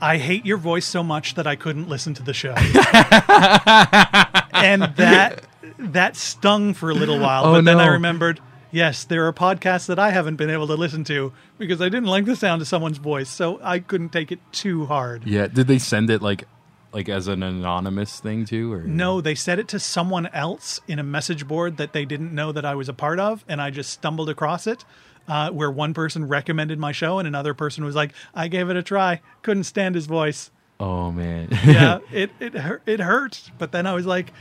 I 0.01 0.19
hate 0.19 0.45
your 0.45 0.57
voice 0.57 0.87
so 0.87 1.03
much 1.03 1.35
that 1.35 1.47
I 1.47 1.57
couldn't 1.57 1.89
listen 1.89 2.15
to 2.15 2.23
the 2.23 2.35
show. 2.35 2.55
and 4.53 4.83
that 4.97 5.45
that 5.79 6.17
stung 6.17 6.75
for 6.75 6.91
a 6.91 6.95
little 6.95 7.19
while. 7.21 7.45
Oh, 7.45 7.53
but 7.53 7.65
then 7.65 7.79
I 7.79 7.87
remembered, 7.89 8.41
yes, 8.73 9.05
there 9.05 9.27
are 9.29 9.33
podcasts 9.33 9.87
that 9.87 9.99
I 10.01 10.11
haven't 10.11 10.37
been 10.37 10.51
able 10.51 10.67
to 10.67 10.75
listen 10.75 11.05
to 11.05 11.33
because 11.59 11.81
I 11.81 11.89
didn't 11.89 12.09
like 12.09 12.25
the 12.25 12.35
sound 12.35 12.61
of 12.63 12.67
someone's 12.67 12.99
voice, 12.99 13.29
so 13.29 13.61
I 13.63 13.79
couldn't 13.79 14.09
take 14.09 14.33
it 14.33 14.41
too 14.51 14.87
hard. 14.87 15.25
yeah 15.25 15.47
did 15.47 15.69
they 15.69 15.79
send 15.79 16.11
it 16.11 16.21
like 16.23 16.45
like 16.93 17.09
as 17.09 17.27
an 17.29 17.43
anonymous 17.43 18.21
thing 18.21 18.45
too 18.45 18.73
or 18.73 18.83
No, 18.83 19.21
they 19.21 19.35
said 19.35 19.59
it 19.59 19.69
to 19.69 19.79
someone 19.79 20.27
else 20.27 20.81
in 20.89 20.99
a 20.99 21.03
message 21.03 21.47
board 21.47 21.77
that 21.77 21.93
they 21.93 22.05
didn't 22.05 22.35
know 22.35 22.53
that 22.53 22.65
I 22.65 22.75
was 22.75 22.89
a 22.89 22.93
part 22.93 23.19
of, 23.19 23.45
and 23.49 23.63
I 23.63 23.71
just 23.71 23.91
stumbled 23.91 24.29
across 24.29 24.67
it. 24.67 24.85
Uh, 25.29 25.51
where 25.51 25.71
one 25.71 25.95
person 25.95 26.27
recommended 26.27 26.81
my 26.81 26.91
show, 26.91 27.21
and 27.21 27.29
another 27.29 27.55
person 27.55 27.85
was 27.85 27.95
like, 27.95 28.13
"I 28.35 28.49
gave 28.49 28.69
it 28.71 28.77
a 28.77 28.83
try, 28.83 29.21
couldn't 29.43 29.65
stand 29.65 29.95
his 29.95 30.07
voice." 30.07 30.51
oh 30.81 31.13
man 31.13 31.47
Yeah, 31.65 32.01
it 32.13 32.31
it 32.41 32.55
hurt, 32.55 32.83
it 32.87 32.99
hurt, 32.99 33.53
but 33.57 33.71
then 33.71 33.87
I 33.87 33.95
was 33.95 34.05
like, 34.05 34.33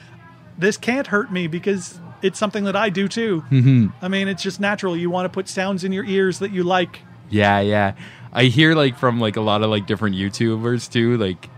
"This 0.57 0.77
can't 0.77 1.05
hurt 1.05 1.31
me 1.31 1.45
because 1.45 1.99
it's 2.21 2.37
something 2.39 2.63
that 2.65 2.75
I 2.75 2.89
do 2.89 3.07
too." 3.07 3.43
Mm-hmm. 3.51 3.87
I 4.01 4.07
mean, 4.07 4.27
it's 4.27 4.43
just 4.43 4.59
natural. 4.59 4.95
You 4.95 5.09
want 5.09 5.25
to 5.25 5.29
put 5.29 5.47
sounds 5.47 5.83
in 5.83 5.91
your 5.91 6.05
ears 6.05 6.39
that 6.39 6.51
you 6.51 6.63
like. 6.63 6.99
Yeah, 7.29 7.59
yeah. 7.61 7.93
I 8.33 8.45
hear 8.45 8.75
like 8.75 8.97
from 8.97 9.19
like 9.19 9.35
a 9.35 9.41
lot 9.41 9.61
of 9.61 9.69
like 9.69 9.87
different 9.87 10.15
YouTubers 10.15 10.91
too. 10.91 11.17
Like 11.17 11.49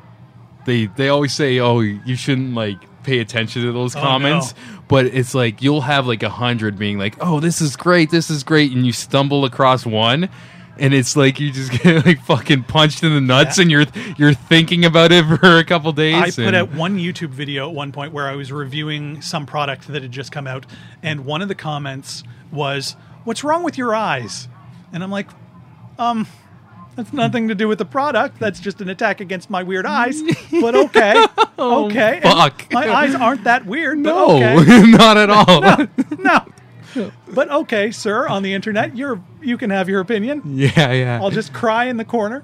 they 0.66 0.88
they 0.88 1.10
always 1.10 1.34
say, 1.34 1.60
"Oh, 1.60 1.80
you 1.80 2.16
shouldn't 2.16 2.54
like 2.54 2.78
pay 3.04 3.20
attention 3.20 3.64
to 3.64 3.72
those 3.72 3.96
Oh, 3.96 4.02
comments." 4.02 4.54
But 4.88 5.08
it's 5.08 5.34
like 5.34 5.62
you'll 5.62 5.82
have 5.82 6.08
like 6.08 6.24
a 6.24 6.30
hundred 6.30 6.78
being 6.78 6.98
like, 6.98 7.16
"Oh, 7.20 7.40
this 7.40 7.62
is 7.62 7.76
great, 7.76 8.10
this 8.12 8.30
is 8.30 8.44
great," 8.44 8.72
and 8.72 8.86
you 8.86 8.92
stumble 8.92 9.46
across 9.46 9.86
one. 9.86 10.30
And 10.78 10.94
it's 10.94 11.16
like 11.16 11.40
you 11.40 11.52
just 11.52 11.72
get 11.84 12.06
like 12.06 12.22
fucking 12.24 12.64
punched 12.64 13.04
in 13.04 13.14
the 13.14 13.22
nuts, 13.22 13.58
Yeah. 13.58 13.62
and 13.62 13.72
you're 13.72 13.86
you're 14.18 14.34
thinking 14.34 14.86
about 14.86 15.12
it 15.12 15.24
for 15.40 15.58
a 15.60 15.64
couple 15.64 15.92
days. 15.92 16.40
I 16.40 16.44
put 16.44 16.56
out 16.56 16.74
one 16.74 16.98
YouTube 16.98 17.30
video 17.30 17.70
at 17.70 17.76
one 17.76 17.92
point 17.92 18.12
where 18.12 18.28
I 18.28 18.36
was 18.36 18.52
reviewing 18.52 19.22
some 19.22 19.46
product 19.46 19.88
that 19.90 20.02
had 20.02 20.12
just 20.12 20.32
come 20.32 20.48
out, 20.48 20.66
and 21.04 21.26
one 21.26 21.42
of 21.44 21.48
the 21.48 21.56
comments 21.56 22.24
was, 22.52 22.96
"What's 23.24 23.44
wrong 23.44 23.62
with 23.64 23.78
your 23.78 23.94
eyes?" 23.94 24.48
And 24.92 25.04
I'm 25.04 25.12
like, 25.12 25.28
"Um, 26.00 26.26
that's 26.96 27.14
nothing 27.14 27.48
to 27.50 27.56
do 27.56 27.68
with 27.68 27.78
the 27.78 27.86
product. 27.86 28.40
That's 28.40 28.60
just 28.60 28.82
an 28.82 28.90
attack 28.90 29.22
against 29.22 29.50
my 29.52 29.62
weird 29.64 29.86
eyes." 29.86 30.22
But 30.62 30.76
okay, 30.76 31.26
okay, 31.60 32.22
Oh, 32.24 32.30
fuck. 32.36 32.72
my 32.72 32.90
eyes 32.92 33.14
aren't 33.16 33.44
that 33.46 33.66
weird. 33.66 34.02
But 34.04 34.10
no, 34.16 34.58
okay. 34.62 34.82
not 34.92 35.18
at 35.18 35.30
all. 35.30 35.88
no. 36.18 36.46
But 37.28 37.50
okay, 37.52 37.92
sir, 37.92 38.28
on 38.28 38.44
the 38.44 38.54
internet, 38.54 38.96
you're 38.96 39.22
you 39.42 39.58
can 39.58 39.70
have 39.70 39.90
your 39.90 40.00
opinion. 40.02 40.42
yeah, 40.46 40.92
yeah. 40.92 41.20
I'll 41.22 41.32
just 41.32 41.54
cry 41.54 41.86
in 41.86 41.98
the 41.98 42.06
corner. 42.06 42.44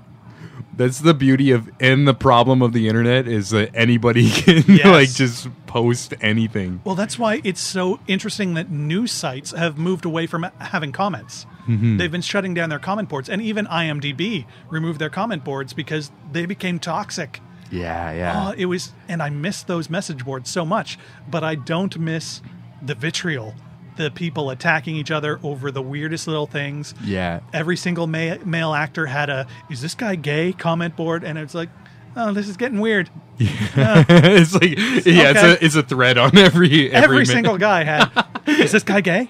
That's 0.76 1.00
the 1.00 1.14
beauty 1.14 1.52
of 1.52 1.70
and 1.82 2.08
the 2.08 2.14
problem 2.14 2.62
of 2.62 2.72
the 2.72 2.88
internet 2.88 3.28
is 3.28 3.50
that 3.50 3.70
anybody 3.76 4.30
can 4.32 4.64
Yes. 4.68 4.86
like 4.86 5.12
just 5.12 5.50
post 5.66 6.14
anything. 6.22 6.80
Well, 6.86 6.95
that's 6.95 7.20
why 7.20 7.41
it's 7.43 7.60
so 7.60 8.00
interesting 8.08 8.54
that 8.54 8.72
news 8.72 9.12
sites 9.12 9.52
have 9.52 9.78
moved 9.78 10.06
away 10.06 10.26
from 10.26 10.43
having 10.60 10.93
comments. 10.93 11.45
Mm-hmm. 11.68 11.97
They've 11.97 12.12
been 12.12 12.22
shutting 12.22 12.54
down 12.54 12.70
their 12.70 12.80
comment 12.80 13.10
boards, 13.10 13.30
and 13.30 13.41
even 13.41 13.66
IMDb 13.68 14.45
removed 14.70 15.00
their 15.00 15.10
comment 15.10 15.43
boards 15.43 15.74
because 15.74 16.12
they 16.32 16.45
became 16.45 16.80
toxic. 16.80 17.41
Yeah, 17.70 18.12
yeah. 18.14 18.47
Oh, 18.47 18.54
it 18.58 18.66
was, 18.66 18.93
and 19.08 19.22
I 19.22 19.30
miss 19.30 19.62
those 19.62 19.89
message 19.91 20.26
boards 20.26 20.50
so 20.50 20.66
much, 20.66 20.97
but 21.30 21.43
I 21.43 21.54
don't 21.56 22.00
miss 22.00 22.41
the 22.82 22.95
vitriol, 22.95 23.54
the 24.00 24.10
people 24.10 24.50
attacking 24.50 24.95
each 24.95 25.12
other 25.12 25.39
over 25.43 25.72
the 25.72 25.82
weirdest 25.82 26.26
little 26.26 26.47
things. 26.47 26.93
yeah. 27.04 27.41
Every 27.54 27.76
single 27.78 28.08
ma- 28.08 28.38
male 28.45 28.74
actor 28.74 29.06
had 29.06 29.30
a 29.30 29.45
"Is 29.70 29.82
this 29.82 29.93
guy 29.93 30.16
gay?" 30.16 30.54
comment 30.54 30.95
board, 30.95 31.24
and 31.24 31.38
it's 31.38 31.54
like, 31.54 31.70
oh, 32.16 32.32
this 32.34 32.47
is 32.47 32.58
getting 32.58 32.80
weird. 32.80 33.10
it's 33.39 34.54
like 34.54 34.78
yeah, 35.06 35.32
it's 35.32 35.43
a 35.43 35.66
it's 35.66 35.76
a 35.76 35.84
thread 35.84 36.18
on 36.18 36.38
every 36.38 36.91
every, 36.91 36.91
Every 36.91 37.26
single 37.26 37.58
guy 37.58 37.84
had. 37.84 38.10
Is 38.47 38.72
this 38.72 38.84
guy 38.84 39.02
gay? 39.02 39.28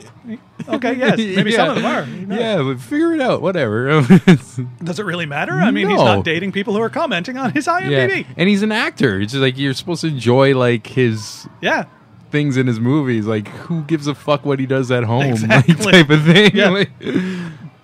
Okay, 0.68 0.96
yes, 0.96 1.18
maybe 1.36 1.52
some 1.52 1.70
of 1.70 1.76
them 1.76 1.86
are. 1.86 2.36
Yeah, 2.36 2.62
but 2.64 2.80
figure 2.80 3.14
it 3.14 3.22
out. 3.22 3.42
Whatever. 3.42 4.02
Does 4.84 5.00
it 5.00 5.04
really 5.06 5.26
matter? 5.26 5.54
I 5.54 5.72
mean, 5.72 5.90
he's 5.90 5.98
not 5.98 6.24
dating 6.24 6.54
people 6.54 6.74
who 6.74 6.82
are 6.82 6.90
commenting 6.90 7.38
on 7.38 7.52
his 7.52 7.68
yeah, 7.68 7.82
IMDb. 7.82 8.26
and 8.38 8.48
he's 8.50 8.64
an 8.64 8.72
actor. 8.72 9.20
It's 9.20 9.34
like 9.34 9.58
you're 9.58 9.74
supposed 9.74 10.02
to 10.02 10.08
enjoy 10.08 10.56
like 10.56 10.88
his 10.88 11.48
Yeah. 11.62 11.86
Things 12.32 12.58
in 12.58 12.68
his 12.68 12.80
movies. 12.80 13.26
Like 13.26 13.48
who 13.48 13.84
gives 13.84 14.08
a 14.08 14.16
fuck 14.16 14.46
what 14.46 14.60
he 14.60 14.66
does 14.66 14.92
at 14.92 15.04
home? 15.04 15.24
Exactly. 15.34 15.76
Like 15.76 15.94
type 15.94 16.10
of 16.10 16.24
thing. 16.24 16.52
Yeah. 16.54 16.70
Like- 16.70 16.92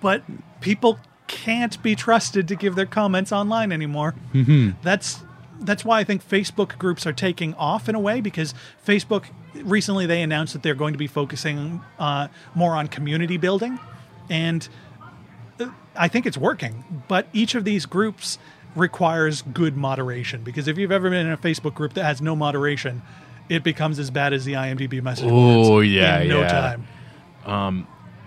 But 0.00 0.22
people 0.60 0.98
can't 1.26 1.82
be 1.82 1.94
trusted 1.96 2.46
to 2.48 2.54
give 2.54 2.74
their 2.76 2.86
comments 2.86 3.32
online 3.32 3.72
anymore. 3.72 4.14
Mm-hmm. 4.32 4.70
That's 4.82 5.22
that's 5.60 5.84
why 5.84 5.98
I 6.00 6.04
think 6.04 6.26
Facebook 6.26 6.78
groups 6.78 7.06
are 7.06 7.12
taking 7.14 7.54
off 7.54 7.88
in 7.88 7.94
a 7.94 8.00
way 8.00 8.20
because 8.20 8.54
Facebook 8.86 9.24
recently 9.54 10.04
they 10.06 10.22
announced 10.22 10.52
that 10.52 10.62
they're 10.62 10.74
going 10.74 10.92
to 10.92 10.98
be 10.98 11.06
focusing 11.06 11.80
uh, 11.98 12.28
more 12.54 12.76
on 12.76 12.88
community 12.88 13.38
building, 13.38 13.80
and 14.28 14.68
uh, 15.58 15.68
I 15.96 16.08
think 16.08 16.26
it's 16.26 16.36
working. 16.36 17.02
But 17.08 17.26
each 17.32 17.54
of 17.54 17.64
these 17.64 17.86
groups 17.86 18.38
requires 18.76 19.40
good 19.42 19.76
moderation 19.78 20.42
because 20.42 20.68
if 20.68 20.76
you've 20.76 20.92
ever 20.92 21.08
been 21.08 21.26
in 21.26 21.32
a 21.32 21.38
Facebook 21.38 21.72
group 21.74 21.94
that 21.94 22.04
has 22.04 22.20
no 22.20 22.36
moderation, 22.36 23.00
it 23.48 23.62
becomes 23.62 23.98
as 23.98 24.10
bad 24.10 24.32
as 24.32 24.44
the 24.44 24.54
IMDb 24.54 25.02
message 25.02 25.28
Oh, 25.30 25.80
yeah, 25.80 26.20
in 26.20 26.28
no 26.28 26.40
yeah. 26.40 26.76
time. 27.46 27.86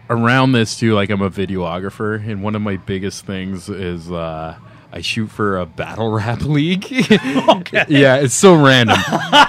around 0.10 0.54
this 0.54 0.78
too 0.78 0.94
like 0.96 1.10
i'm 1.12 1.22
a 1.22 1.30
videographer 1.30 2.16
and 2.28 2.42
one 2.42 2.56
of 2.56 2.62
my 2.62 2.78
biggest 2.78 3.26
things 3.26 3.70
is 3.70 4.12
uh 4.12 4.58
i 4.92 5.02
shoot 5.02 5.28
for 5.28 5.60
a 5.60 5.66
battle 5.68 6.12
rap 6.12 6.42
league 6.44 6.86
Okay. 6.92 7.86
yeah 7.90 8.16
it's 8.16 8.34
so 8.34 8.56
random 8.56 8.98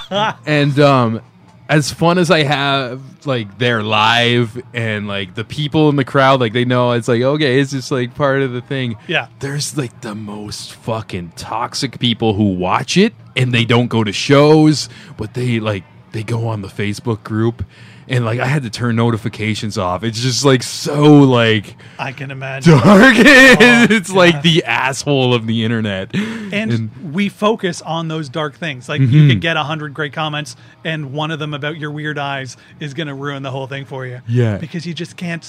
and 0.46 0.78
um 0.80 1.20
as 1.68 1.90
fun 1.90 2.18
as 2.18 2.30
i 2.30 2.42
have 2.42 3.00
like 3.26 3.56
they're 3.58 3.82
live 3.82 4.60
and 4.74 5.08
like 5.08 5.34
the 5.34 5.44
people 5.44 5.88
in 5.88 5.96
the 5.96 6.04
crowd 6.04 6.40
like 6.40 6.52
they 6.52 6.64
know 6.66 6.92
it's 6.92 7.08
like 7.08 7.22
okay 7.22 7.58
it's 7.60 7.70
just 7.70 7.90
like 7.90 8.14
part 8.14 8.42
of 8.42 8.52
the 8.52 8.60
thing 8.60 8.96
Yeah. 9.06 9.28
there's 9.38 9.78
like 9.78 10.00
the 10.02 10.14
most 10.14 10.72
fucking 10.74 11.32
toxic 11.36 11.98
people 12.00 12.34
who 12.34 12.52
watch 12.54 12.96
it 12.98 13.14
and 13.40 13.52
they 13.52 13.64
don't 13.64 13.88
go 13.88 14.04
to 14.04 14.12
shows 14.12 14.88
but 15.16 15.34
they 15.34 15.60
like 15.60 15.84
they 16.12 16.22
go 16.22 16.48
on 16.48 16.62
the 16.62 16.68
facebook 16.68 17.22
group 17.22 17.64
and 18.08 18.24
like 18.24 18.40
i 18.40 18.46
had 18.46 18.62
to 18.62 18.70
turn 18.70 18.96
notifications 18.96 19.78
off 19.78 20.02
it's 20.02 20.20
just 20.20 20.44
like 20.44 20.62
so 20.62 21.20
like 21.20 21.76
I 21.98 22.12
can 22.12 22.30
imagine. 22.30 22.72
dark 22.72 22.84
oh, 22.86 23.86
it's 23.90 24.10
Oh, 24.10 24.12
yeah. 24.14 24.18
like 24.18 24.42
the 24.42 24.64
asshole 24.64 25.34
of 25.34 25.46
the 25.46 25.64
internet 25.64 26.14
and, 26.52 26.90
we 27.12 27.28
focus 27.28 27.82
on 27.82 28.08
those 28.08 28.28
dark 28.28 28.54
things. 28.56 28.88
Like 28.88 29.00
you 29.00 29.08
mm-hmm. 29.08 29.28
can 29.30 29.40
get 29.40 29.56
a 29.56 29.64
hundred 29.64 29.94
great 29.94 30.12
comments, 30.12 30.56
and 30.84 31.12
one 31.12 31.30
of 31.30 31.38
them 31.38 31.54
about 31.54 31.76
your 31.78 31.90
weird 31.90 32.18
eyes 32.18 32.56
is 32.78 32.94
going 32.94 33.08
to 33.08 33.14
ruin 33.14 33.42
the 33.42 33.50
whole 33.50 33.66
thing 33.66 33.84
for 33.84 34.06
you. 34.06 34.20
Yeah. 34.28 34.58
because 34.58 34.86
you 34.86 34.94
just 34.94 35.16
can't. 35.16 35.46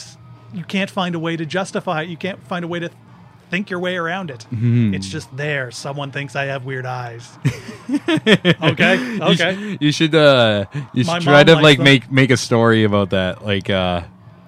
You 0.53 0.65
can't 0.65 0.89
find 0.89 1.15
a 1.15 1.19
way 1.19 1.37
to 1.37 1.45
justify 1.45 2.01
it. 2.01 2.09
You 2.09 2.17
can't 2.17 2.41
find 2.43 2.65
a 2.65 2.67
way 2.67 2.79
to 2.79 2.89
think 3.51 3.69
your 3.69 3.79
way 3.79 3.97
around 3.97 4.31
it. 4.31 4.39
Mm-hmm. 4.51 4.93
It's 4.95 5.07
just 5.07 5.35
there. 5.37 5.69
Someone 5.71 6.11
thinks 6.11 6.35
I 6.35 6.45
have 6.45 6.65
weird 6.65 6.85
eyes. 6.87 7.29
okay, 8.07 8.97
you, 8.97 9.21
okay. 9.23 9.55
sh- 9.55 9.77
you 9.79 9.91
should 9.91 10.15
uh 10.15 10.65
you 10.93 11.03
My 11.05 11.19
should 11.19 11.23
try 11.23 11.43
to 11.43 11.55
like 11.55 11.77
them. 11.77 11.83
make 11.85 12.11
make 12.11 12.31
a 12.31 12.37
story 12.37 12.83
about 12.83 13.09
that 13.11 13.43
like 13.45 13.69
uh 13.69 14.01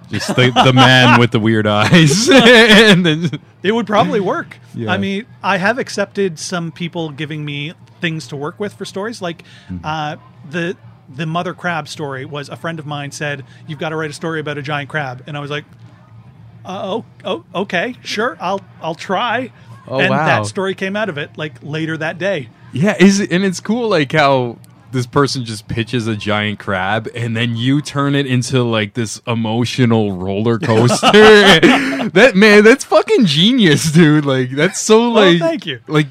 just 0.10 0.36
the, 0.36 0.52
the 0.66 0.74
man 0.74 1.20
with 1.20 1.32
the 1.32 1.40
weird 1.40 1.66
eyes 1.68 2.30
and 2.32 3.06
then 3.06 3.30
It 3.62 3.72
would 3.74 3.88
probably 3.88 4.20
work. 4.20 4.58
Yeah. 4.76 4.92
I 4.92 4.98
mean, 4.98 5.26
I 5.42 5.58
have 5.58 5.78
accepted 5.80 6.38
some 6.40 6.72
people 6.72 7.10
giving 7.10 7.44
me 7.46 7.74
things 8.02 8.28
to 8.28 8.36
work 8.36 8.60
with 8.60 8.74
for 8.74 8.86
stories. 8.86 9.22
Like 9.22 9.44
Mm-hmm. 9.70 9.78
uh, 9.86 10.16
the 10.50 10.78
the 11.14 11.26
mother 11.26 11.54
crab 11.54 11.88
story 11.88 12.26
was 12.26 12.50
a 12.50 12.56
friend 12.56 12.80
of 12.80 12.86
mine 12.86 13.12
said 13.12 13.46
you've 13.68 13.80
got 13.80 13.90
to 13.90 13.96
write 13.96 14.10
a 14.10 14.14
story 14.14 14.40
about 14.40 14.58
a 14.58 14.62
giant 14.62 14.90
crab, 14.90 15.24
and 15.28 15.36
I 15.38 15.42
was 15.42 15.52
like, 15.52 15.66
Uh, 16.66 16.82
oh, 16.84 17.06
oh, 17.26 17.62
okay, 17.64 17.96
sure, 18.04 18.38
I'll 18.40 18.62
I'll 18.82 18.96
try. 18.96 19.52
Oh, 19.88 20.00
and 20.00 20.10
wow. 20.10 20.26
that 20.26 20.46
story 20.46 20.76
came 20.76 20.96
out 20.96 21.10
of 21.10 21.18
it 21.18 21.38
like 21.38 21.62
later 21.62 21.98
that 21.98 22.18
day. 22.18 22.50
Yeah, 22.72 22.96
is 23.00 23.20
it, 23.20 23.32
and 23.32 23.44
it's 23.44 23.60
cool 23.60 23.90
like 23.90 24.12
how 24.14 24.58
this 24.94 25.06
person 25.08 25.44
just 25.44 25.68
pitches 25.68 26.08
a 26.08 26.16
giant 26.16 26.60
crab 26.60 27.10
and 27.16 27.36
then 27.36 27.56
you 27.56 27.82
turn 27.82 28.14
it 28.16 28.28
into 28.28 28.64
like 28.64 28.94
this 28.94 29.22
emotional 29.28 30.16
roller 30.16 30.60
coaster. 30.60 31.08
that 31.12 32.34
man, 32.36 32.64
that's 32.64 32.86
fucking 32.86 33.26
genius, 33.26 33.92
dude. 33.92 34.26
Like 34.26 34.52
that's 34.52 34.80
so 34.80 35.12
Well, 35.12 35.32
like 35.32 35.40
thank 35.40 35.66
you. 35.66 35.82
Like 35.88 36.08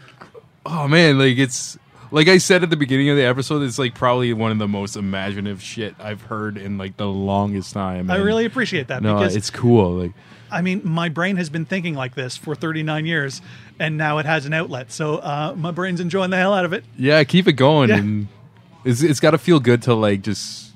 oh 0.66 0.86
man, 0.88 1.18
like 1.18 1.38
it's 1.38 1.78
like 2.10 2.28
I 2.28 2.38
said 2.38 2.62
at 2.62 2.70
the 2.70 2.76
beginning 2.76 3.08
of 3.08 3.16
the 3.16 3.24
episode, 3.24 3.62
it's 3.62 3.78
like 3.78 3.94
probably 3.94 4.32
one 4.34 4.52
of 4.52 4.58
the 4.58 4.68
most 4.68 4.96
imaginative 4.96 5.62
shit 5.62 5.94
I've 5.98 6.22
heard 6.22 6.58
in 6.58 6.76
like 6.76 6.96
the 6.98 7.08
longest 7.08 7.72
time. 7.72 8.10
I 8.10 8.16
And- 8.16 8.24
really 8.24 8.44
appreciate 8.44 8.88
that 8.88 9.02
no, 9.02 9.14
because 9.14 9.34
it's 9.34 9.48
cool. 9.50 9.92
Like 9.92 10.12
I 10.52 10.62
mean, 10.62 10.82
my 10.84 11.08
brain 11.08 11.36
has 11.36 11.48
been 11.50 11.64
thinking 11.64 11.94
like 11.94 12.14
this 12.14 12.36
for 12.36 12.54
39 12.54 13.06
years, 13.06 13.40
and 13.78 13.96
now 13.96 14.18
it 14.18 14.26
has 14.26 14.46
an 14.46 14.52
outlet. 14.52 14.92
So 14.92 15.16
uh, 15.16 15.54
my 15.56 15.70
brain's 15.70 16.00
enjoying 16.00 16.30
the 16.30 16.36
hell 16.36 16.52
out 16.54 16.64
of 16.64 16.72
it. 16.72 16.84
Yeah, 16.96 17.24
keep 17.24 17.48
it 17.48 17.54
going, 17.54 17.88
Yeah. 17.88 17.96
and 17.98 18.28
it's 18.84 19.02
it's 19.02 19.18
got 19.20 19.30
to 19.32 19.38
feel 19.38 19.58
good 19.60 19.82
to 19.82 19.94
like 19.94 20.22
just 20.22 20.72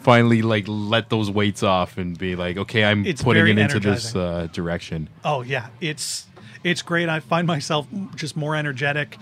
finally 0.00 0.42
like 0.42 0.64
let 0.68 1.10
those 1.10 1.30
weights 1.30 1.62
off 1.62 1.96
and 1.98 2.18
be 2.18 2.34
like, 2.36 2.56
okay, 2.56 2.84
I'm 2.84 3.04
It's 3.06 3.22
putting 3.22 3.46
it 3.48 3.58
into 3.58 3.80
this 3.80 4.14
uh, 4.16 4.48
direction. 4.52 5.08
Oh 5.24 5.42
yeah, 5.42 5.68
it's 5.80 6.26
it's 6.64 6.82
great. 6.82 7.08
I 7.08 7.20
find 7.20 7.46
myself 7.46 7.86
just 8.14 8.36
more 8.36 8.54
energetic. 8.56 9.18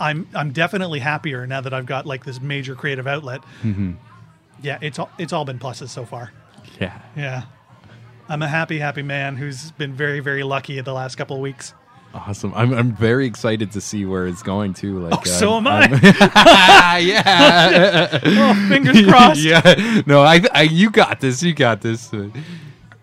I'm 0.00 0.28
I'm 0.34 0.52
definitely 0.52 1.00
happier 1.00 1.46
now 1.46 1.60
that 1.60 1.74
I've 1.74 1.86
got 1.86 2.06
like 2.06 2.24
this 2.24 2.40
major 2.40 2.74
creative 2.74 3.06
outlet. 3.06 3.40
Mm-hmm. 3.62 3.92
Yeah, 4.62 4.78
it's 4.80 4.98
all 4.98 5.10
it's 5.18 5.32
all 5.32 5.44
been 5.44 5.58
pluses 5.58 5.88
so 5.88 6.04
far. 6.04 6.32
Yeah, 6.80 7.00
Yeah, 7.16 7.42
I'm 8.28 8.42
a 8.42 8.48
happy 8.48 8.78
happy 8.78 9.02
man 9.02 9.36
who's 9.36 9.70
been 9.72 9.94
very 9.94 10.20
very 10.20 10.42
lucky 10.42 10.78
in 10.78 10.84
the 10.84 10.92
last 10.94 11.16
couple 11.16 11.36
of 11.36 11.42
weeks. 11.42 11.74
awesome. 12.14 12.52
I'm 12.54 12.72
I'm 12.72 12.92
very 12.94 13.26
excited 13.26 13.72
to 13.72 13.80
see 13.80 14.04
where 14.04 14.26
it's 14.26 14.42
going 14.42 14.74
to. 14.74 14.98
Like, 15.00 15.20
Oh, 15.20 15.24
so 15.24 15.52
I'm- 15.54 15.66
am 15.66 15.82
I'm- 15.94 16.00
I. 16.34 16.98
yeah, 17.04 18.20
oh, 18.24 18.68
fingers 18.68 19.02
crossed. 19.08 19.40
yeah. 19.40 20.02
No, 20.06 20.22
I, 20.22 20.42
I, 20.52 20.62
you 20.62 20.90
got 20.90 21.20
this. 21.20 21.42
You 21.42 21.54
got 21.54 21.80
this. 21.80 22.10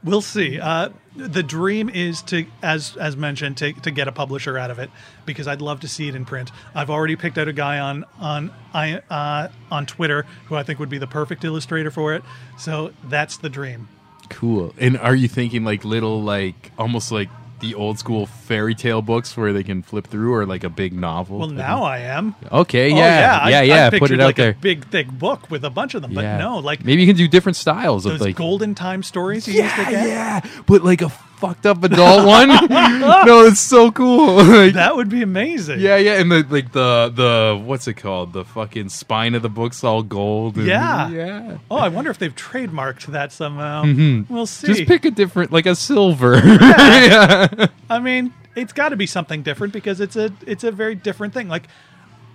We'll 0.03 0.21
see. 0.21 0.59
Uh, 0.59 0.89
the 1.15 1.41
dream 1.43 1.89
is 1.89 2.21
to, 2.23 2.45
as 2.61 2.95
as 2.97 3.15
mentioned, 3.15 3.57
to, 3.57 3.71
to 3.73 3.89
get 3.89 4.07
a 4.07 4.11
publisher 4.11 4.57
out 4.57 4.69
of 4.69 4.79
it 4.79 4.89
because 5.25 5.47
I'd 5.47 5.61
love 5.61 5.79
to 5.79 5.87
see 5.87 6.07
it 6.09 6.13
in 6.15 6.25
print. 6.25 6.51
I've 6.75 6.89
already 6.89 7.15
picked 7.15 7.37
out 7.37 7.47
a 7.47 7.53
guy 7.53 7.79
on 7.79 8.05
on 8.19 8.51
I 8.73 9.01
uh, 9.09 9.47
on 9.71 9.85
Twitter 9.85 10.25
who 10.47 10.55
I 10.55 10.63
think 10.63 10.77
would 10.79 10.89
be 10.89 10.97
the 10.97 11.07
perfect 11.07 11.43
illustrator 11.45 11.89
for 11.89 12.13
it. 12.13 12.23
So 12.57 12.91
that's 13.05 13.37
the 13.37 13.49
dream. 13.49 13.87
Cool. 14.29 14.73
And 14.77 14.97
are 14.97 15.15
you 15.15 15.27
thinking 15.27 15.63
like 15.63 15.83
little, 15.85 16.21
like 16.21 16.71
almost 16.77 17.11
like 17.11 17.29
the 17.61 17.73
old 17.73 17.97
school 17.97 18.25
fairy 18.25 18.75
tale 18.75 19.01
books 19.01 19.35
where 19.37 19.53
they 19.53 19.63
can 19.63 19.81
flip 19.81 20.05
through, 20.07 20.33
or 20.33 20.45
like 20.45 20.63
a 20.63 20.69
big 20.69 20.91
novel? 20.93 21.39
Well, 21.39 21.47
now 21.49 21.83
I 21.83 21.99
am. 21.99 22.35
Okay, 22.51 22.91
Oh, 22.91 22.97
yeah, 22.97 23.39
I- 23.41 23.49
yeah, 23.49 23.59
I 23.59 23.61
yeah. 23.63 23.89
Put 23.89 23.99
pictured 24.01 24.19
it 24.19 24.21
out 24.21 24.25
like 24.27 24.35
there. 24.35 24.51
A 24.51 24.55
big 24.55 24.85
thick 24.87 25.07
book 25.09 25.49
with 25.49 25.63
a 25.63 25.69
bunch 25.69 25.95
of 25.95 26.01
them, 26.01 26.13
but 26.13 26.23
yeah. 26.23 26.37
no, 26.37 26.57
like 26.59 26.83
maybe 26.83 27.01
you 27.01 27.07
can 27.07 27.15
do 27.15 27.27
different 27.27 27.55
styles 27.55 28.03
those 28.03 28.15
of 28.15 28.21
like 28.21 28.35
golden 28.35 28.75
time 28.75 29.03
stories 29.03 29.47
you 29.47 29.61
used 29.61 29.73
to 29.75 29.81
yeah, 29.83 29.89
get. 29.91 30.07
yeah, 30.07 30.41
but 30.65 30.83
like 30.83 31.01
a 31.01 31.11
fucked 31.37 31.65
up 31.65 31.83
adult 31.83 32.25
one. 32.25 32.47
no, 32.69 33.45
it's 33.45 33.59
so 33.59 33.91
cool. 33.91 34.35
Like, 34.45 34.73
That 34.73 34.95
would 34.95 35.09
be 35.09 35.21
amazing. 35.21 35.79
yeah, 35.79 35.97
yeah, 35.97 36.19
and 36.19 36.31
the 36.31 36.45
like 36.49 36.71
the 36.71 37.11
the 37.13 37.61
what's 37.63 37.87
it 37.87 37.95
called? 37.95 38.33
The 38.33 38.45
fucking 38.45 38.89
spine 38.89 39.35
of 39.35 39.41
the 39.41 39.49
book's 39.49 39.83
all 39.83 40.03
gold. 40.03 40.55
and- 40.57 40.65
Yeah. 40.67 41.09
yeah. 41.09 41.57
Oh, 41.69 41.77
I 41.77 41.89
wonder 41.89 42.09
if 42.11 42.17
they've 42.19 42.35
trademarked 42.35 43.05
that 43.07 43.31
somehow. 43.31 43.83
We'll 43.83 44.45
see. 44.45 44.67
Mm-hmm. 44.67 44.73
Just 44.75 44.87
pick 44.87 45.05
a 45.05 45.11
different, 45.11 45.51
like 45.51 45.65
a 45.65 45.75
silver. 45.75 46.35
Yeah. 46.45 47.67
I 47.89 47.99
mean, 47.99 48.33
it's 48.55 48.73
got 48.73 48.89
to 48.89 48.95
be 48.95 49.05
something 49.05 49.43
different 49.43 49.73
because 49.73 49.99
it's 49.99 50.15
a 50.15 50.31
it's 50.47 50.63
a 50.63 50.71
very 50.71 50.95
different 50.95 51.33
thing. 51.33 51.47
Like 51.47 51.67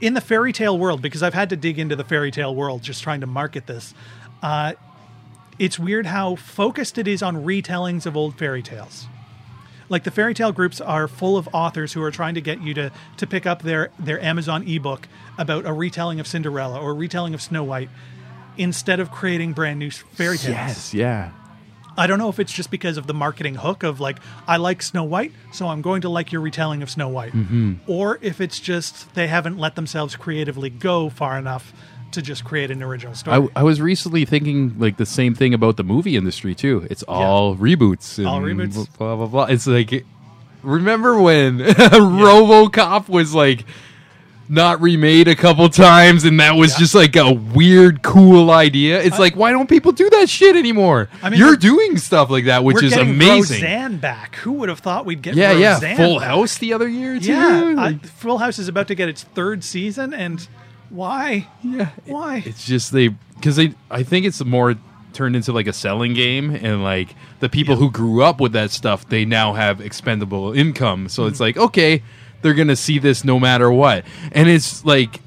in 0.01 0.14
the 0.14 0.20
fairy 0.20 0.53
tale 0.53 0.78
world, 0.78 1.03
because 1.03 1.22
I've 1.22 1.34
had 1.34 1.51
to 1.51 1.57
dig 1.57 1.78
into 1.78 1.96
the 1.96 2.05
fairy 2.05 2.30
tale 2.30 2.55
world 2.55 2.82
just 2.82 3.03
trying 3.03 3.20
to 3.20 3.26
market 3.26 3.66
this. 3.66 3.94
Uh, 4.42 4.72
it's 5.61 5.78
weird 5.78 6.06
how 6.06 6.34
focused 6.34 6.98
it 6.98 7.06
is 7.06 7.22
on 7.22 7.44
retellings 7.44 8.06
of 8.06 8.16
old 8.16 8.36
fairy 8.36 8.62
tales. 8.62 9.06
Like 9.88 10.04
the 10.04 10.11
fairy 10.11 10.34
tale 10.34 10.52
groups 10.52 10.80
are 10.80 11.06
full 11.08 11.36
of 11.36 11.48
authors 11.52 11.92
who 11.92 12.02
are 12.02 12.11
trying 12.11 12.34
to 12.34 12.40
get 12.40 12.61
you 12.62 12.74
to 12.74 12.90
to 13.18 13.26
pick 13.26 13.44
up 13.46 13.62
their 13.62 13.90
their 13.98 14.20
Amazon 14.24 14.66
ebook 14.66 15.06
about 15.36 15.66
a 15.66 15.72
retelling 15.72 16.18
of 16.20 16.26
Cinderella 16.26 16.80
or 16.80 16.90
a 16.90 16.94
retelling 16.94 17.34
of 17.34 17.42
Snow 17.42 17.62
White 17.64 17.90
instead 18.56 19.00
of 19.00 19.11
creating 19.11 19.52
brand 19.52 19.78
new 19.78 19.90
fairy 19.90 20.38
tales. 20.38 20.54
yes, 20.54 20.94
yeah. 20.94 21.32
I 21.96 22.06
don't 22.06 22.18
know 22.18 22.28
if 22.28 22.38
it's 22.38 22.52
just 22.52 22.70
because 22.70 22.96
of 22.96 23.06
the 23.08 23.14
marketing 23.14 23.56
hook 23.56 23.82
of 23.82 23.98
like 24.00 24.18
I 24.46 24.56
like 24.58 24.80
Snow 24.80 25.02
White, 25.04 25.32
so 25.52 25.66
I'm 25.68 25.82
going 25.82 26.02
to 26.02 26.08
like 26.08 26.30
your 26.32 26.40
retelling 26.40 26.82
of 26.82 26.88
Snow 26.90 27.08
White, 27.08 27.32
Mm-hmm. 27.32 27.74
or 27.88 28.18
if 28.22 28.40
it's 28.40 28.61
just 28.61 29.12
they 29.14 29.26
haven't 29.26 29.58
let 29.58 29.74
themselves 29.74 30.14
creatively 30.16 30.70
go 30.70 31.11
far 31.11 31.36
enough 31.36 31.72
to 32.12 32.22
just 32.22 32.44
create 32.44 32.70
an 32.70 32.82
original 32.82 33.14
story. 33.14 33.48
I, 33.54 33.61
I 33.61 33.62
was 33.62 33.80
recently 33.80 34.24
thinking 34.24 34.78
like 34.78 34.96
the 34.96 35.06
same 35.06 35.34
thing 35.34 35.54
about 35.54 35.76
the 35.76 35.84
movie 35.84 36.16
industry 36.16 36.54
too. 36.54 36.86
It's 36.90 37.02
all 37.04 37.56
reboots. 37.56 38.18
And 38.18 38.26
All 38.26 38.40
reboots. 38.40 38.88
Blah 38.98 39.16
blah 39.16 39.26
blah. 39.26 39.44
It's 39.44 39.66
like, 39.66 40.04
remember 40.62 41.20
when 41.20 41.58
RoboCop 42.20 43.08
was 43.08 43.34
like 43.34 43.64
not 44.52 44.80
remade 44.80 45.28
a 45.28 45.36
couple 45.36 45.68
times, 45.68 46.24
and 46.24 46.40
that 46.40 46.56
was 46.56 46.72
Yeah. 46.72 46.78
just 46.80 46.94
like 46.96 47.14
a 47.14 47.32
weird, 47.32 48.02
cool 48.02 48.50
idea. 48.50 49.00
It's 49.00 49.16
like, 49.18 49.36
why 49.36 49.52
don't 49.52 49.68
people 49.68 49.92
do 49.92 50.11
that 50.11 50.28
shit 50.28 50.56
anymore? 50.56 51.08
I 51.22 51.30
mean, 51.30 51.38
You're 51.38 51.54
doing 51.56 51.96
stuff 51.98 52.30
like 52.30 52.46
that, 52.46 52.64
which 52.64 52.82
is 52.82 52.96
amazing. 52.96 53.62
Roseanne 53.62 53.98
back. 53.98 54.34
Who 54.36 54.54
would 54.54 54.68
have 54.68 54.80
thought 54.80 55.06
we'd 55.06 55.22
get 55.22 55.36
Yeah, 55.36 55.52
yeah. 55.52 55.78
Full 55.96 56.18
back? 56.18 56.26
House 56.28 56.58
the 56.58 56.72
other 56.72 56.88
year 56.88 57.20
too. 57.20 57.32
Yeah, 57.32 57.74
I, 57.78 57.94
Full 58.04 58.38
House 58.38 58.58
is 58.58 58.66
about 58.66 58.88
to 58.88 58.96
get 58.96 59.08
its 59.08 59.22
third 59.22 59.62
season, 59.62 60.12
and 60.12 60.48
why? 60.91 61.47
Yeah. 61.62 61.91
Why? 62.07 62.43
It's 62.45 62.66
just 62.66 62.93
they 62.93 63.09
because 63.36 63.57
they. 63.57 63.74
I 63.91 64.03
think 64.03 64.26
it's 64.26 64.45
more 64.45 64.74
turned 65.12 65.34
into 65.36 65.53
like 65.53 65.66
a 65.66 65.72
selling 65.72 66.14
game, 66.14 66.51
and 66.51 66.82
like 66.82 67.14
the 67.41 67.49
people 67.49 67.74
Yeah. 67.74 67.80
who 67.80 67.91
grew 67.91 68.22
up 68.22 68.41
with 68.41 68.53
that 68.53 68.70
stuff, 68.70 69.09
they 69.09 69.24
now 69.24 69.55
have 69.55 69.80
expendable 69.80 70.53
income. 70.53 71.09
So 71.09 71.22
Mm-hmm. 71.22 71.30
it's 71.30 71.41
like 71.41 71.57
okay, 71.57 72.03
they're 72.43 72.55
gonna 72.55 72.76
see 72.76 72.99
this 72.99 73.24
no 73.24 73.41
matter 73.41 73.70
what, 73.70 74.05
and 74.32 74.49
it's 74.49 74.84
like. 74.84 75.20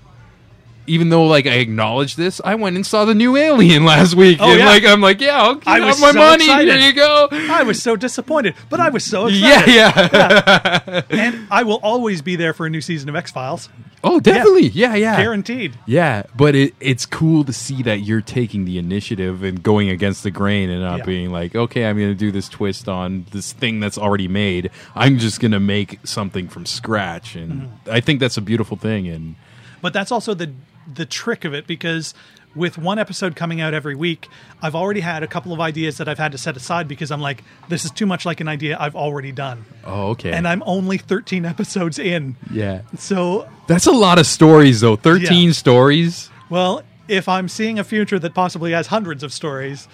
Even 0.85 1.09
though, 1.09 1.25
like, 1.25 1.45
I 1.47 1.53
acknowledge 1.55 2.15
this, 2.17 2.41
I 2.43 2.55
went 2.55 2.75
and 2.75 2.85
saw 2.85 3.05
the 3.05 3.15
new 3.15 3.37
Alien 3.37 3.85
last 3.93 4.15
week, 4.15 4.37
Oh, 4.41 4.49
and 4.49 4.59
yeah. 4.59 4.65
like, 4.65 4.85
I'm 4.85 4.99
like, 5.01 5.21
yeah, 5.21 5.49
okay, 5.51 5.71
I 5.71 5.79
was 5.79 5.99
my 6.01 6.11
so 6.11 6.17
money. 6.19 6.43
excited. 6.43 6.79
Here 6.79 6.87
you 6.89 6.93
go. 6.93 7.27
I 7.31 7.63
was 7.63 7.81
so 7.81 7.95
disappointed, 7.95 8.55
but 8.69 8.79
I 8.79 8.89
was 8.89 9.05
so 9.05 9.27
Yeah, 9.27 9.61
excited. 9.61 10.11
yeah. 10.13 11.01
And 11.09 11.47
I 11.49 11.63
will 11.63 11.79
always 11.83 12.21
be 12.21 12.35
there 12.35 12.53
for 12.53 12.65
a 12.65 12.69
new 12.69 12.81
season 12.81 13.07
of 13.09 13.15
X 13.15 13.31
Files, 13.31 13.69
oh, 14.03 14.19
definitely. 14.19 14.67
Yeah, 14.67 14.95
yeah. 14.95 15.15
guaranteed. 15.15 15.73
Yeah, 15.85 16.23
but 16.35 16.55
it, 16.55 16.73
it's 16.81 17.05
cool 17.05 17.43
to 17.45 17.53
see 17.53 17.81
that 17.83 17.99
you're 18.01 18.19
taking 18.21 18.65
the 18.65 18.77
initiative 18.77 19.43
and 19.43 19.63
going 19.63 19.89
against 19.89 20.23
the 20.23 20.31
grain 20.31 20.69
and 20.69 20.81
not 20.81 20.99
Yeah. 20.99 21.05
being 21.05 21.31
like, 21.31 21.55
okay, 21.55 21.85
I'm 21.85 21.97
going 21.97 22.09
to 22.09 22.15
do 22.15 22.31
this 22.31 22.49
twist 22.49 22.89
on 22.89 23.25
this 23.31 23.53
thing 23.53 23.79
that's 23.79 23.97
already 23.97 24.27
made. 24.27 24.69
I'm 24.95 25.17
just 25.17 25.39
going 25.39 25.51
to 25.53 25.59
make 25.61 25.99
something 26.03 26.49
from 26.49 26.65
scratch, 26.65 27.35
and 27.35 27.53
Mm-hmm. 27.53 27.89
I 27.91 28.01
think 28.01 28.19
that's 28.19 28.35
a 28.37 28.41
beautiful 28.41 28.75
thing. 28.75 29.07
And 29.07 29.35
But 29.81 29.93
that's 29.93 30.11
also 30.11 30.33
the 30.33 30.51
the 30.95 31.05
trick 31.05 31.45
of 31.45 31.53
it 31.53 31.67
because 31.67 32.13
with 32.55 32.77
one 32.77 32.99
episode 32.99 33.35
coming 33.35 33.61
out 33.61 33.73
every 33.73 33.95
week, 33.95 34.29
I've 34.61 34.75
already 34.75 34.99
had 34.99 35.23
a 35.23 35.27
couple 35.27 35.53
of 35.53 35.59
ideas 35.59 35.97
that 35.97 36.07
I've 36.07 36.19
had 36.19 36.31
to 36.33 36.37
set 36.37 36.55
aside 36.55 36.87
because 36.87 37.09
I'm 37.11 37.19
like, 37.21 37.43
this 37.67 37.83
is 37.83 37.89
too 37.89 38.05
much 38.05 38.25
like 38.27 38.41
an 38.41 38.47
idea 38.47 38.77
I've 38.79 38.95
already 38.95 39.31
done. 39.31 39.65
oh, 39.85 40.09
okay, 40.09 40.31
And 40.31 40.47
I'm 40.47 40.61
only 40.67 40.99
13 40.99 41.45
episodes 41.45 41.97
in. 41.97 42.35
yeah, 42.51 42.81
So, 42.97 43.49
that's 43.67 43.87
a 43.87 43.91
lot 43.91 44.19
of 44.19 44.27
stories 44.27 44.81
though. 44.81 44.95
Thirteen 44.95 45.53
stories. 45.53 46.29
well, 46.49 46.83
if 47.07 47.27
I'm 47.27 47.49
seeing 47.49 47.79
a 47.79 47.83
future 47.83 48.19
that 48.19 48.33
possibly 48.35 48.71
has 48.73 48.87
hundreds 48.87 49.23
of 49.23 49.33
stories, 49.33 49.87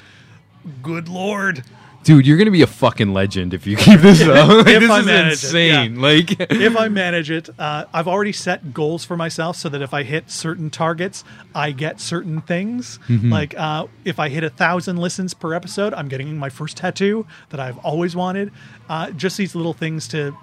good 0.84 1.08
lord. 1.08 1.64
Dude, 2.04 2.26
you're 2.26 2.38
gonna 2.38 2.50
be 2.50 2.62
a 2.62 2.68
fucking 2.68 3.14
legend 3.14 3.54
if 3.54 3.68
you 3.68 3.76
keep 3.76 4.00
this 4.00 4.22
up. 4.28 4.48
Like, 4.48 4.68
If 4.68 4.80
this 4.82 4.90
I 4.90 5.00
is 5.02 5.06
manage 5.06 5.34
it, 5.34 5.44
insane. 5.44 6.02
Like, 6.02 6.40
if 6.52 6.78
I 6.78 6.88
manage 6.90 7.30
it, 7.30 7.50
uh, 7.60 7.86
I've 7.94 8.08
already 8.08 8.32
set 8.32 8.74
goals 8.74 9.04
for 9.06 9.18
myself 9.18 9.58
so 9.58 9.70
that 9.70 9.82
if 9.82 9.94
I 9.94 10.04
hit 10.04 10.32
certain 10.32 10.70
targets, 10.70 11.24
I 11.54 11.72
get 11.72 12.00
certain 12.00 12.42
things. 12.42 13.00
Mm-hmm. 13.08 13.32
Like 13.32 13.54
uh, 13.58 13.88
if 14.06 14.18
I 14.20 14.30
hit 14.30 14.44
a 14.44 14.50
thousand 14.50 14.98
listens 14.98 15.34
per 15.34 15.54
episode, 15.54 15.94
I'm 15.94 16.08
getting 16.08 16.38
my 16.38 16.50
first 16.50 16.78
tattoo 16.78 17.28
that 17.50 17.60
I've 17.60 17.78
always 17.80 18.16
wanted. 18.16 18.52
Uh, 18.88 19.12
just 19.12 19.38
these 19.38 19.54
little 19.56 19.74
things 19.74 20.08
to. 20.10 20.36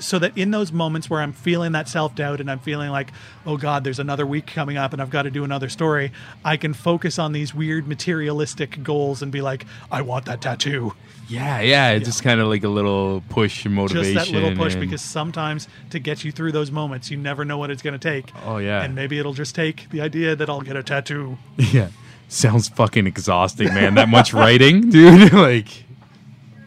So 0.00 0.18
that 0.18 0.36
in 0.38 0.50
those 0.50 0.72
moments 0.72 1.10
where 1.10 1.20
I'm 1.20 1.32
feeling 1.32 1.72
that 1.72 1.88
self 1.88 2.14
doubt 2.14 2.40
and 2.40 2.50
I'm 2.50 2.58
feeling 2.60 2.90
like, 2.90 3.10
oh 3.46 3.56
God, 3.56 3.84
there's 3.84 3.98
another 3.98 4.26
week 4.26 4.46
coming 4.46 4.76
up 4.76 4.92
and 4.92 5.02
I've 5.02 5.10
got 5.10 5.22
to 5.22 5.30
do 5.30 5.44
another 5.44 5.68
story, 5.68 6.12
I 6.44 6.56
can 6.56 6.72
focus 6.74 7.18
on 7.18 7.32
these 7.32 7.54
weird 7.54 7.86
materialistic 7.86 8.82
goals 8.82 9.22
and 9.22 9.30
be 9.30 9.40
like, 9.40 9.66
I 9.90 10.02
want 10.02 10.24
that 10.26 10.40
tattoo. 10.40 10.94
yeah, 11.28 11.60
yeah, 11.60 11.90
it's 11.90 12.06
just 12.06 12.22
kind 12.22 12.40
of 12.40 12.48
like 12.48 12.64
a 12.64 12.68
little 12.68 13.22
push 13.28 13.64
and 13.66 13.74
motivation. 13.74 14.14
just 14.14 14.30
that 14.30 14.34
little 14.34 14.56
push 14.56 14.74
because 14.74 15.00
sometimes 15.02 15.68
to 15.90 15.98
get 15.98 16.24
you 16.24 16.32
through 16.32 16.52
those 16.52 16.70
moments 16.70 17.10
you 17.10 17.16
never 17.16 17.44
know 17.44 17.56
what 17.58 17.70
it's 17.70 17.80
going 17.82 17.98
to 17.98 18.10
take 18.10 18.30
Oh, 18.44 18.58
yeah. 18.58 18.82
and 18.82 18.94
maybe 18.94 19.18
it'll 19.18 19.32
just 19.32 19.54
take 19.54 19.88
the 19.90 20.00
idea 20.00 20.34
that 20.36 20.48
i'll 20.50 20.60
get 20.60 20.76
a 20.76 20.82
tattoo 20.82 21.38
Yeah. 21.56 21.88
Sounds 22.28 22.68
fucking 22.68 23.06
exhausting, 23.06 23.68
man. 23.74 23.94
That 23.96 24.08
much 24.08 24.32
writing, 24.32 24.88
dude. 24.90 25.32
like, 25.34 25.84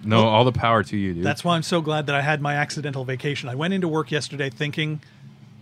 no, 0.05 0.27
all 0.27 0.43
the 0.45 0.51
power 0.51 0.83
to 0.83 0.97
you, 0.97 1.13
dude. 1.13 1.23
That's 1.23 1.43
why 1.43 1.55
I'm 1.55 1.63
so 1.63 1.81
glad 1.81 2.07
that 2.07 2.15
I 2.15 2.21
had 2.21 2.41
my 2.41 2.55
accidental 2.55 3.03
vacation. 3.05 3.49
I 3.49 3.55
went 3.55 3.73
into 3.73 3.87
work 3.87 4.11
yesterday 4.11 4.49
thinking 4.49 5.01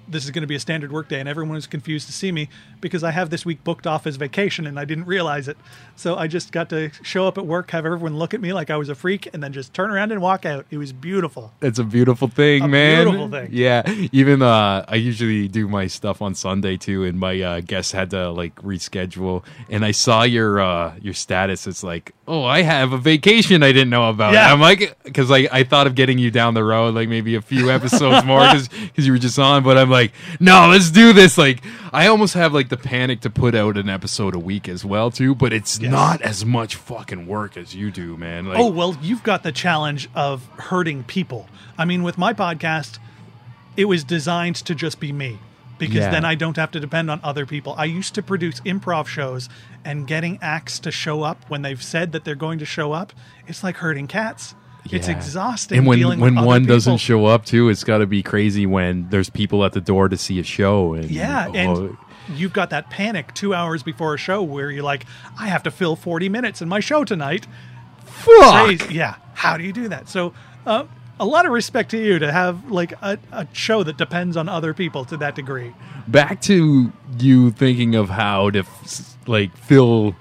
this 0.07 0.25
is 0.25 0.31
going 0.31 0.41
to 0.41 0.47
be 0.47 0.55
a 0.55 0.59
standard 0.59 0.91
work 0.91 1.07
day, 1.07 1.19
and 1.19 1.29
everyone 1.29 1.55
was 1.55 1.67
confused 1.67 2.07
to 2.07 2.13
see 2.13 2.31
me 2.31 2.49
because 2.81 3.03
I 3.03 3.11
have 3.11 3.29
this 3.29 3.45
week 3.45 3.63
booked 3.63 3.87
off 3.87 4.05
as 4.05 4.15
vacation 4.17 4.67
and 4.67 4.79
I 4.79 4.85
didn't 4.85 5.05
realize 5.05 5.47
it. 5.47 5.57
So 5.95 6.15
I 6.15 6.27
just 6.27 6.51
got 6.51 6.69
to 6.69 6.91
show 7.03 7.27
up 7.27 7.37
at 7.37 7.45
work, 7.45 7.71
have 7.71 7.85
everyone 7.85 8.17
look 8.17 8.33
at 8.33 8.41
me 8.41 8.51
like 8.53 8.69
I 8.69 8.77
was 8.77 8.89
a 8.89 8.95
freak, 8.95 9.29
and 9.33 9.41
then 9.43 9.53
just 9.53 9.73
turn 9.73 9.91
around 9.91 10.11
and 10.11 10.21
walk 10.21 10.45
out. 10.45 10.65
It 10.71 10.77
was 10.77 10.91
beautiful. 10.91 11.53
It's 11.61 11.79
a 11.79 11.83
beautiful 11.83 12.27
thing, 12.27 12.63
A 12.63 12.67
man. 12.67 13.05
beautiful 13.05 13.29
thing. 13.29 13.49
Yeah. 13.51 13.83
Even 14.11 14.41
uh 14.41 14.85
I 14.87 14.95
usually 14.95 15.47
do 15.47 15.67
my 15.67 15.87
stuff 15.87 16.21
on 16.21 16.35
Sunday 16.35 16.77
too 16.77 17.03
and 17.03 17.19
my 17.19 17.39
uh 17.41 17.59
guests 17.61 17.91
had 17.91 18.09
to 18.11 18.29
like 18.31 18.55
reschedule 18.57 19.43
and 19.69 19.85
I 19.85 19.91
saw 19.91 20.23
your 20.23 20.59
uh 20.61 20.93
your 21.01 21.13
status 21.13 21.67
it's 21.67 21.83
like, 21.83 22.13
"Oh, 22.27 22.43
I 22.43 22.61
have 22.61 22.93
a 22.93 22.97
vacation 22.97 23.63
I 23.63 23.71
didn't 23.71 23.89
know 23.89 24.09
about." 24.09 24.33
Yeah. 24.33 24.51
I'm 24.51 24.59
like 24.59 24.97
cuz 25.13 25.29
like 25.29 25.47
I 25.51 25.63
thought 25.63 25.87
of 25.87 25.95
getting 25.95 26.17
you 26.17 26.31
down 26.31 26.53
the 26.53 26.63
road 26.63 26.93
like 26.95 27.09
maybe 27.09 27.35
a 27.35 27.41
few 27.41 27.69
episodes 27.71 28.25
more 28.25 28.39
cuz 28.51 28.69
cuz 28.95 29.05
you 29.05 29.13
were 29.13 29.17
just 29.19 29.39
on, 29.39 29.63
but 29.63 29.77
I'm 29.77 29.89
like, 29.93 30.11
"No, 30.41 30.67
let's 30.67 30.91
do 30.91 31.13
this." 31.13 31.37
Like 31.37 31.61
I 31.93 32.07
almost 32.07 32.33
have 32.33 32.53
like 32.53 32.67
the 32.67 32.75
panic 32.77 33.21
to 33.21 33.29
put 33.29 33.55
out 33.55 33.77
an 33.77 33.87
episode 33.87 34.35
a 34.35 34.39
week 34.39 34.67
as 34.67 34.83
well 34.83 35.09
too, 35.11 35.33
but 35.33 35.53
it's 35.53 35.79
Yes. 35.79 35.89
not 35.91 36.21
as 36.21 36.43
much 36.45 36.75
fucking 36.75 37.25
work 37.27 37.55
as 37.55 37.73
you 37.73 37.89
do, 37.91 38.17
man. 38.17 38.47
Like 38.47 38.57
Oh, 38.59 38.67
well, 38.69 38.97
you've 39.01 39.23
got 39.23 39.43
the 39.43 39.51
challenge 39.53 40.09
of 40.13 40.45
hurting 40.57 41.03
people. 41.05 41.47
I 41.77 41.85
mean, 41.85 42.03
with 42.03 42.17
my 42.17 42.33
podcast, 42.33 42.99
it 43.77 43.85
was 43.85 44.03
designed 44.03 44.57
to 44.57 44.75
just 44.75 44.99
be 44.99 45.11
me 45.13 45.39
because 45.79 45.95
Yeah. 45.95 46.11
then 46.11 46.25
I 46.25 46.35
don't 46.35 46.57
have 46.57 46.71
to 46.71 46.79
depend 46.79 47.09
on 47.09 47.19
other 47.23 47.45
people. 47.45 47.73
I 47.77 47.85
used 47.85 48.13
to 48.15 48.21
produce 48.21 48.59
improv 48.61 49.07
shows 49.07 49.49
and 49.85 50.05
getting 50.07 50.37
acts 50.41 50.79
to 50.79 50.91
show 50.91 51.23
up 51.23 51.43
when 51.47 51.61
they've 51.63 51.81
said 51.81 52.11
that 52.11 52.23
they're 52.23 52.35
going 52.35 52.59
to 52.59 52.65
show 52.65 52.91
up, 52.93 53.11
it's 53.47 53.63
like 53.63 53.77
herding 53.77 54.07
cats. 54.07 54.53
It's 54.91 55.07
exhausting. 55.07 55.77
And 55.79 55.87
when 55.87 56.19
when 56.19 56.35
one 56.35 56.65
doesn't 56.65 56.97
show 56.97 57.25
up 57.25 57.45
too, 57.45 57.69
it's 57.69 57.83
got 57.83 57.99
to 57.99 58.05
be 58.05 58.21
crazy 58.21 58.65
when 58.65 59.09
there's 59.09 59.29
people 59.29 59.63
at 59.63 59.73
the 59.73 59.81
door 59.81 60.09
to 60.09 60.17
see 60.17 60.39
a 60.39 60.43
show. 60.43 60.93
And 60.93 61.09
Yeah, 61.09 61.47
oh, 61.47 61.53
and 61.53 61.97
you've 62.35 62.53
got 62.53 62.69
that 62.71 62.89
panic 62.89 63.33
two 63.33 63.53
hours 63.53 63.81
before 63.83 64.13
a 64.13 64.17
show 64.17 64.41
where 64.43 64.69
you're 64.71 64.83
like, 64.83 65.05
I 65.39 65.47
have 65.47 65.63
to 65.63 65.71
fill 65.71 65.95
40 65.95 66.29
minutes 66.29 66.61
in 66.61 66.67
my 66.69 66.79
show 66.79 67.03
tonight. 67.03 67.47
fuck. 68.05 68.65
Crazy. 68.65 68.93
Yeah. 68.93 69.15
How 69.33 69.57
do 69.57 69.63
you 69.63 69.73
do 69.73 69.87
that? 69.89 70.07
So, 70.09 70.33
uh, 70.65 70.85
a 71.19 71.25
lot 71.25 71.45
of 71.45 71.51
respect 71.51 71.91
to 71.91 71.97
you 71.97 72.19
to 72.19 72.31
have 72.31 72.69
like 72.71 72.93
a, 73.01 73.17
a 73.31 73.47
show 73.53 73.83
that 73.83 73.97
depends 73.97 74.35
on 74.35 74.49
other 74.49 74.73
people 74.73 75.05
to 75.05 75.17
that 75.17 75.35
degree. 75.35 75.73
Back 76.07 76.41
to 76.43 76.91
you 77.19 77.51
thinking 77.51 77.95
of 77.95 78.09
how 78.09 78.49
to 78.49 78.59
f- 78.59 79.17
like 79.27 79.55
fill 79.55 80.15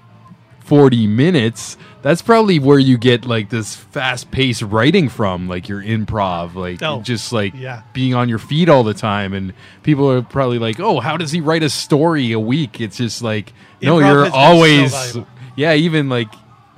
forty 0.61 1.07
minutes. 1.07 1.77
That's 2.03 2.21
probably 2.21 2.59
where 2.59 2.77
you 2.77 2.97
get 2.99 3.25
like 3.25 3.49
this 3.49 3.75
fast 3.75 4.29
paced 4.29 4.61
writing 4.61 5.09
from, 5.09 5.47
like 5.47 5.67
your 5.67 5.81
improv, 5.81 6.53
like 6.53 6.83
Oh, 6.83 7.01
just 7.01 7.33
like 7.33 7.53
yeah. 7.55 7.81
being 7.93 8.13
on 8.13 8.29
your 8.29 8.37
feet 8.39 8.69
all 8.69 8.83
the 8.83 8.93
time. 8.93 9.33
And 9.33 9.53
people 9.81 10.11
are 10.11 10.21
probably 10.21 10.59
like, 10.59 10.79
"Oh, 10.79 10.99
how 10.99 11.17
does 11.17 11.31
he 11.31 11.41
write 11.41 11.63
a 11.63 11.69
story 11.69 12.31
a 12.33 12.39
week?" 12.39 12.79
It's 12.81 12.97
just 12.97 13.21
like, 13.23 13.53
no, 13.81 13.97
Improv 13.97 13.99
you're 14.01 14.23
has 14.25 14.25
been 14.25 14.31
so 14.31 14.37
always, 14.37 15.17
yeah, 15.55 15.73
even 15.73 16.09
like. 16.09 16.27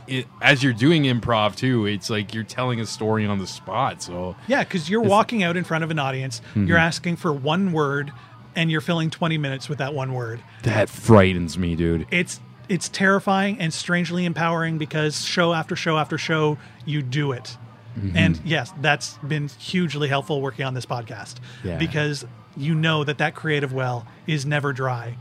It, 0.07 0.28
as 0.39 0.61
you're 0.61 0.71
doing 0.71 1.01
improv 1.05 1.55
too, 1.55 1.88
it's 1.88 2.11
like 2.11 2.32
you're 2.36 2.43
telling 2.43 2.80
a 2.80 2.86
story 2.86 3.26
on 3.26 3.39
the 3.39 3.47
spot. 3.47 4.03
So 4.03 4.36
Yeah, 4.45 4.63
because 4.63 4.88
you're 4.88 5.01
walking 5.01 5.41
out 5.41 5.57
in 5.57 5.63
front 5.63 5.84
of 5.84 5.89
an 5.89 5.97
audience, 5.97 6.41
Mm-hmm. 6.51 6.67
you're 6.67 6.78
asking 6.78 7.15
for 7.15 7.34
one 7.34 7.71
word, 7.71 8.11
and 8.55 8.69
you're 8.69 8.82
filling 8.82 9.09
20 9.09 9.39
minutes 9.39 9.67
with 9.67 9.80
that 9.80 9.95
one 9.95 10.13
word. 10.13 10.41
that 10.61 10.89
frightens 10.89 11.57
me, 11.57 11.76
dude. 11.76 12.05
It's 12.11 12.39
it's 12.70 12.89
terrifying 12.89 13.59
and 13.59 13.74
strangely 13.74 14.26
empowering 14.26 14.78
because 14.78 15.24
show 15.24 15.53
after 15.53 15.76
show 15.76 15.97
after 15.97 16.18
show 16.18 16.57
you 16.86 17.01
do 17.01 17.32
it. 17.32 17.57
Mm-hmm. 17.97 18.18
And 18.18 18.41
yes, 18.43 18.74
that's 18.82 19.18
been 19.20 19.47
hugely 19.47 20.07
helpful 20.07 20.41
working 20.41 20.66
on 20.66 20.74
this 20.74 20.86
podcast 20.86 21.36
Yeah. 21.63 21.78
because 21.78 22.26
you 22.57 22.76
know 22.76 23.03
that 23.03 23.18
that 23.20 23.36
creative 23.36 23.72
well 23.74 24.05
is 24.28 24.45
never 24.45 24.74
dry. 24.74 25.16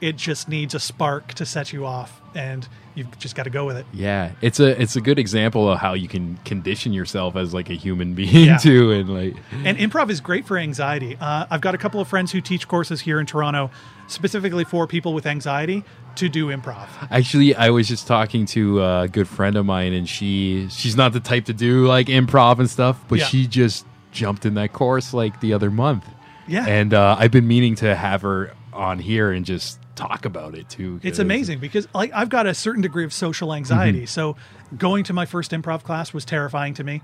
It 0.00 0.16
just 0.16 0.48
needs 0.48 0.74
a 0.74 0.80
spark 0.80 1.34
to 1.34 1.44
set 1.46 1.72
you 1.72 1.84
off, 1.84 2.20
and 2.34 2.68
you've 2.94 3.18
just 3.18 3.34
got 3.34 3.44
to 3.44 3.50
go 3.50 3.64
with 3.66 3.76
it. 3.76 3.86
Yeah, 3.92 4.32
it's 4.40 4.60
a 4.60 4.80
it's 4.80 4.94
a 4.96 5.00
good 5.00 5.18
example 5.18 5.70
of 5.70 5.78
how 5.80 5.94
you 5.94 6.06
can 6.08 6.36
condition 6.44 6.92
yourself 6.92 7.34
as 7.36 7.52
like 7.52 7.68
a 7.70 7.74
human 7.74 8.14
being 8.20 8.46
Yeah. 8.46 8.58
too, 8.58 8.92
and 8.92 9.08
like 9.10 9.36
And 9.64 9.76
improv 9.78 10.10
is 10.10 10.20
great 10.20 10.46
for 10.46 10.56
anxiety. 10.56 11.16
Uh, 11.20 11.46
I've 11.50 11.60
got 11.60 11.74
a 11.74 11.78
couple 11.78 12.00
of 12.00 12.06
friends 12.08 12.30
who 12.32 12.40
teach 12.40 12.68
courses 12.68 13.00
here 13.00 13.18
in 13.18 13.26
Toronto, 13.26 13.70
specifically 14.06 14.64
for 14.64 14.86
people 14.86 15.14
with 15.14 15.26
anxiety 15.26 15.82
to 16.16 16.28
do 16.28 16.46
improv. 16.48 16.88
actually, 17.10 17.54
I 17.54 17.70
was 17.70 17.86
just 17.88 18.06
talking 18.06 18.44
to 18.46 18.82
a 18.84 19.08
good 19.08 19.28
friend 19.28 19.56
of 19.56 19.66
mine, 19.66 19.92
and 19.92 20.08
she 20.08 20.68
she's 20.70 20.96
not 20.96 21.12
the 21.12 21.20
type 21.20 21.44
to 21.46 21.52
do 21.52 21.86
like 21.86 22.06
improv 22.06 22.58
and 22.60 22.68
stuff, 22.70 23.02
but 23.08 23.18
Yeah. 23.18 23.24
she 23.26 23.46
just 23.46 23.84
jumped 24.12 24.46
in 24.46 24.54
that 24.54 24.72
course 24.72 25.12
like 25.12 25.40
the 25.40 25.52
other 25.52 25.70
month. 25.70 26.04
Yeah. 26.46 26.64
and 26.66 26.94
uh, 26.94 27.14
I've 27.18 27.30
been 27.30 27.46
meaning 27.46 27.74
to 27.76 27.94
have 27.94 28.22
her 28.22 28.54
on 28.72 28.98
here 29.00 29.30
and 29.32 29.44
just 29.44 29.78
talk 29.98 30.24
about 30.24 30.54
it 30.54 30.68
too. 30.68 31.00
It's 31.02 31.18
amazing 31.18 31.58
because 31.58 31.88
like 31.94 32.12
I've 32.14 32.28
got 32.28 32.46
a 32.46 32.54
certain 32.54 32.82
degree 32.82 33.04
of 33.04 33.12
social 33.12 33.52
anxiety. 33.52 34.00
Mm-hmm. 34.00 34.06
So 34.06 34.36
going 34.76 35.04
to 35.04 35.12
my 35.12 35.26
first 35.26 35.50
improv 35.50 35.82
class 35.82 36.12
was 36.12 36.24
terrifying 36.24 36.74
to 36.74 36.84
me. 36.84 37.02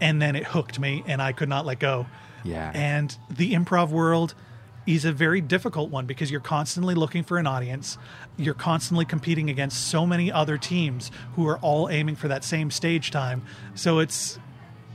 And 0.00 0.20
then 0.20 0.34
it 0.34 0.44
hooked 0.44 0.80
me 0.80 1.04
and 1.06 1.22
I 1.22 1.32
could 1.32 1.48
not 1.48 1.66
let 1.66 1.78
go. 1.78 2.06
Yeah. 2.44 2.72
And 2.74 3.16
the 3.30 3.52
improv 3.52 3.90
world 3.90 4.34
is 4.86 5.04
a 5.04 5.12
very 5.12 5.40
difficult 5.40 5.90
one 5.90 6.06
because 6.06 6.30
you're 6.30 6.40
constantly 6.40 6.94
looking 6.94 7.22
for 7.22 7.38
an 7.38 7.46
audience. 7.46 7.98
You're 8.36 8.54
constantly 8.54 9.04
competing 9.04 9.48
against 9.48 9.88
so 9.88 10.06
many 10.06 10.32
other 10.32 10.58
teams 10.58 11.10
who 11.36 11.46
are 11.46 11.58
all 11.58 11.88
aiming 11.88 12.16
for 12.16 12.28
that 12.28 12.42
same 12.42 12.70
stage 12.70 13.10
time. 13.10 13.42
So 13.74 14.00
it's 14.00 14.38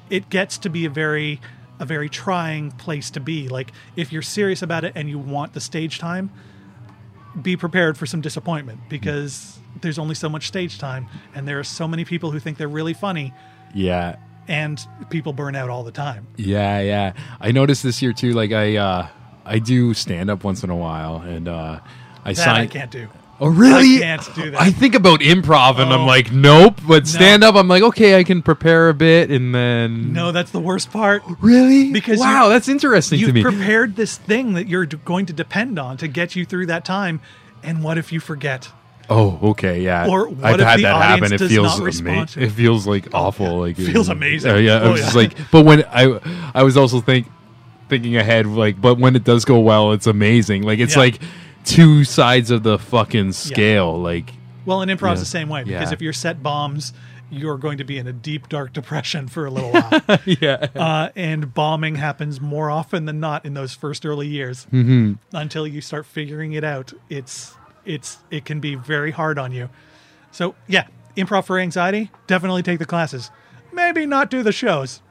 it 0.09 0.29
gets 0.29 0.57
to 0.59 0.69
be 0.69 0.85
a 0.85 0.89
very 0.89 1.39
a 1.79 1.85
very 1.85 2.09
trying 2.09 2.71
place 2.71 3.11
to 3.11 3.19
be. 3.19 3.47
Like 3.47 3.71
if 3.95 4.11
you're 4.11 4.21
serious 4.21 4.61
about 4.61 4.83
it 4.83 4.93
and 4.95 5.09
you 5.09 5.19
want 5.19 5.53
the 5.53 5.61
stage 5.61 5.99
time, 5.99 6.31
be 7.41 7.55
prepared 7.55 7.97
for 7.97 8.05
some 8.05 8.21
disappointment 8.21 8.79
because 8.89 9.59
there's 9.81 9.99
only 9.99 10.15
so 10.15 10.29
much 10.29 10.47
stage 10.47 10.79
time 10.79 11.07
and 11.35 11.47
there 11.47 11.59
are 11.59 11.63
so 11.63 11.87
many 11.87 12.03
people 12.03 12.31
who 12.31 12.39
think 12.39 12.57
they're 12.57 12.67
really 12.67 12.93
funny 12.93 13.33
yeah. 13.73 14.17
and 14.47 14.85
people 15.09 15.33
burn 15.33 15.55
out 15.55 15.69
all 15.69 15.83
the 15.83 15.91
time. 15.91 16.27
Yeah, 16.35 16.79
yeah. 16.81 17.13
I 17.39 17.51
noticed 17.51 17.83
this 17.83 18.01
year 18.01 18.13
too. 18.13 18.33
Like 18.33 18.51
I, 18.51 18.77
uh, 18.77 19.07
I 19.45 19.59
do 19.59 19.93
stand 19.93 20.29
up 20.29 20.43
once 20.43 20.63
in 20.63 20.69
a 20.69 20.75
while, 20.75 21.21
and 21.21 21.47
uh, 21.47 21.79
I 22.25 22.33
That 22.33 22.35
sign. 22.35 22.61
I 22.61 22.67
can't 22.67 22.91
do. 22.91 23.07
Oh, 23.39 23.47
really? 23.47 23.97
I 23.97 24.17
can't 24.17 24.35
do 24.35 24.51
that. 24.51 24.61
I 24.61 24.71
think 24.71 24.95
about 24.95 25.19
improv, 25.19 25.77
and 25.79 25.93
I'm 25.93 26.01
Oh. 26.01 26.05
like, 26.05 26.31
nope. 26.31 26.81
But 26.87 27.05
stand 27.07 27.43
up, 27.43 27.53
I'm 27.55 27.67
like, 27.67 27.83
okay, 27.83 28.17
I 28.17 28.23
can 28.23 28.41
prepare 28.41 28.89
a 28.89 28.95
bit, 28.95 29.29
and 29.29 29.53
then 29.53 30.11
No, 30.11 30.31
that's 30.31 30.49
the 30.49 30.59
worst 30.59 30.91
part. 30.91 31.21
really 31.39 31.91
Because 31.91 32.19
wow, 32.19 32.45
you- 32.45 32.49
that's 32.53 32.67
interesting 32.67 33.19
to 33.19 33.25
You've 33.25 33.35
me. 33.35 33.43
prepared 33.43 33.95
this 33.95 34.17
thing 34.17 34.53
that 34.53 34.67
you're 34.67 34.87
d- 34.87 34.97
going 35.05 35.27
to 35.27 35.33
depend 35.33 35.77
on 35.77 35.97
to 35.97 36.07
get 36.07 36.35
you 36.35 36.45
through 36.45 36.65
that 36.67 36.83
time. 36.83 37.19
And 37.63 37.83
what 37.83 37.97
if 37.99 38.11
you 38.11 38.19
forget? 38.19 38.69
oh, 39.09 39.39
okay, 39.41 39.81
yeah. 39.83 40.05
Or 40.07 40.27
what 40.27 40.43
I've 40.43 40.59
if 40.59 40.67
had 40.67 40.79
the 40.79 40.83
that 40.83 40.93
audience 40.95 41.19
happen. 41.21 41.33
It 41.33 41.37
does 41.37 41.49
feels 41.49 41.77
not 41.79 41.85
respond 41.85 42.17
ama- 42.17 42.25
to 42.27 42.39
it? 42.41 42.45
It 42.47 42.51
feels 42.51 42.85
like 42.87 43.07
awful. 43.13 43.59
Like 43.59 43.77
it 43.79 43.85
Feels 43.85 44.09
amazing. 44.09 44.51
Uh, 44.51 44.55
yeah, 44.55 44.77
I 44.79 44.81
Oh, 44.81 44.91
was 44.91 44.99
yeah. 44.99 45.05
just 45.05 45.15
like, 45.15 45.33
but 45.51 45.63
when 45.63 45.83
I, 45.93 46.19
I 46.53 46.63
was 46.63 46.75
also 46.75 46.99
think 47.01 47.27
thinking 47.87 48.17
ahead, 48.17 48.47
like, 48.47 48.81
but 48.81 48.97
when 48.97 49.15
it 49.15 49.23
does 49.23 49.45
go 49.45 49.59
well, 49.59 49.93
it's 49.93 50.07
amazing. 50.07 50.63
Like 50.63 50.79
it's 50.79 50.95
Yeah. 50.95 51.01
like 51.03 51.19
two 51.67 52.03
sides 52.03 52.49
of 52.51 52.63
the 52.63 52.79
fucking 52.79 53.33
scale. 53.33 53.97
Like 53.99 54.33
Well, 54.65 54.81
and 54.81 54.89
improv's 54.91 55.19
Yeah. 55.19 55.23
the 55.23 55.25
same 55.25 55.49
way 55.49 55.63
because 55.63 55.89
Yeah. 55.89 55.93
if 55.93 56.01
your 56.01 56.13
set 56.13 56.41
bombs, 56.41 56.93
you're 57.29 57.57
going 57.57 57.77
to 57.77 57.83
be 57.83 57.97
in 57.97 58.07
a 58.07 58.13
deep, 58.13 58.47
dark 58.49 58.71
depression 58.73 59.27
for 59.27 59.45
a 59.45 59.51
little 59.51 59.71
while. 59.73 60.01
yeah. 60.25 60.67
uh, 60.75 61.09
and 61.15 61.53
bombing 61.53 61.95
happens 61.95 62.39
more 62.39 62.69
often 62.71 63.05
than 63.05 63.19
not 63.19 63.45
in 63.45 63.53
those 63.53 63.73
first 63.73 64.05
early 64.05 64.27
years. 64.27 64.65
Mm-hmm. 64.71 65.13
Until 65.33 65.67
you 65.67 65.81
start 65.81 66.05
figuring 66.05 66.53
it 66.53 66.63
out, 66.63 66.93
it's 67.09 67.53
it's 67.85 68.17
it 68.31 68.43
can 68.45 68.59
be 68.59 68.75
very 68.75 69.11
hard 69.11 69.37
on 69.39 69.51
you. 69.51 69.69
So 70.31 70.55
yeah, 70.67 70.87
improv 71.15 71.45
for 71.45 71.59
anxiety. 71.59 72.11
Definitely 72.27 72.63
take 72.63 72.79
the 72.79 72.85
classes. 72.85 73.29
Maybe 73.73 74.05
not 74.05 74.29
do 74.29 74.41
the 74.43 74.51
shows 74.51 75.01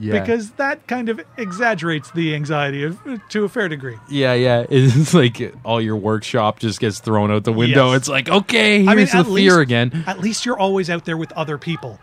yeah. 0.00 0.20
because 0.20 0.50
that 0.52 0.86
kind 0.86 1.08
of 1.08 1.20
exaggerates 1.36 2.10
the 2.12 2.34
anxiety 2.34 2.82
of, 2.82 2.98
to 3.28 3.44
a 3.44 3.48
fair 3.48 3.68
degree. 3.68 3.98
Yeah, 4.08 4.34
yeah. 4.34 4.66
It's 4.70 5.14
like 5.14 5.54
all 5.64 5.80
your 5.80 5.96
workshop 5.96 6.58
just 6.58 6.80
gets 6.80 6.98
thrown 6.98 7.30
out 7.30 7.44
the 7.44 7.52
window. 7.52 7.90
Yes. 7.90 7.98
It's 7.98 8.08
like, 8.08 8.28
okay, 8.28 8.78
here's 8.78 8.88
I 8.88 8.94
mean, 8.94 9.06
the 9.06 9.16
at 9.18 9.26
fear 9.26 9.34
least, 9.34 9.58
again. 9.58 10.04
At 10.06 10.20
least 10.20 10.46
you're 10.46 10.58
always 10.58 10.90
out 10.90 11.04
there 11.04 11.16
with 11.16 11.30
other 11.32 11.58
people, 11.58 12.00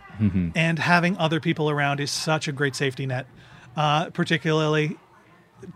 and 0.56 0.80
having 0.80 1.18
other 1.18 1.40
people 1.40 1.70
around 1.70 2.00
is 2.00 2.12
such 2.12 2.48
a 2.48 2.52
great 2.52 2.76
safety 2.76 3.06
net. 3.06 3.28
Uh, 3.76 4.10
particularly 4.10 4.98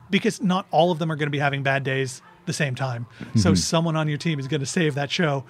because 0.10 0.42
not 0.42 0.66
all 0.72 0.92
of 0.92 0.98
them 0.98 1.12
are 1.12 1.16
going 1.16 1.28
to 1.28 1.32
be 1.32 1.40
having 1.40 1.62
bad 1.62 1.84
days 1.84 2.22
the 2.46 2.54
same 2.54 2.74
time. 2.76 3.06
So 3.36 3.54
someone 3.54 3.96
on 3.96 4.08
your 4.08 4.18
team 4.18 4.40
is 4.40 4.48
going 4.48 4.62
to 4.62 4.66
save 4.66 4.96
that 4.96 5.12
show. 5.12 5.46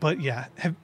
But 0.00 0.20
yeah, 0.20 0.46
have, 0.56 0.74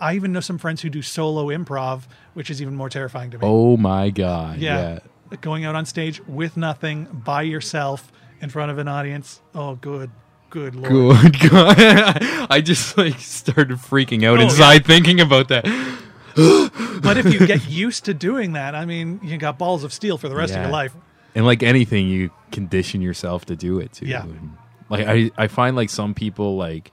I 0.00 0.14
even 0.14 0.32
know 0.32 0.40
some 0.40 0.58
friends 0.58 0.82
who 0.82 0.90
do 0.90 1.02
solo 1.02 1.46
improv, 1.46 2.02
which 2.34 2.50
is 2.50 2.62
even 2.62 2.74
more 2.76 2.88
terrifying 2.88 3.30
to 3.32 3.38
me. 3.38 3.44
Oh 3.46 3.76
my 3.76 4.10
god. 4.10 4.58
yeah. 4.58 5.00
Yeah. 5.30 5.36
going 5.40 5.64
out 5.64 5.74
on 5.74 5.86
stage 5.86 6.24
with 6.26 6.56
nothing 6.56 7.04
by 7.24 7.42
yourself 7.42 8.12
in 8.40 8.48
front 8.50 8.70
of 8.70 8.78
an 8.78 8.86
audience. 8.88 9.40
Oh, 9.54 9.74
good, 9.74 10.10
good 10.50 10.74
lord. 10.76 11.38
Good 11.40 11.50
God. 11.50 11.76
I 12.50 12.60
just 12.64 12.96
like 12.96 13.18
started 13.18 13.78
freaking 13.78 14.24
out 14.24 14.38
Oh, 14.38 14.42
inside 14.42 14.84
thinking 14.86 15.20
about 15.20 15.48
that. 15.48 15.64
but 17.02 17.16
if 17.18 17.32
you 17.32 17.46
get 17.46 17.68
used 17.68 18.04
to 18.04 18.14
doing 18.14 18.52
that, 18.52 18.74
I 18.74 18.84
mean, 18.84 19.20
you 19.22 19.36
got 19.38 19.58
balls 19.58 19.82
of 19.84 19.92
steel 19.92 20.18
for 20.18 20.28
the 20.28 20.36
rest 20.36 20.54
of 20.54 20.62
your 20.62 20.70
life. 20.70 20.94
and 21.34 21.44
like 21.44 21.62
anything 21.62 22.08
you 22.08 22.30
condition 22.52 23.00
yourself 23.02 23.44
to 23.46 23.56
do 23.56 23.78
it 23.80 23.92
too 23.92 24.06
Yeah. 24.06 24.22
And, 24.22 24.56
like 24.88 25.06
i 25.06 25.30
i 25.36 25.46
find 25.48 25.76
like 25.76 25.90
some 25.90 26.14
people 26.14 26.56
like 26.56 26.90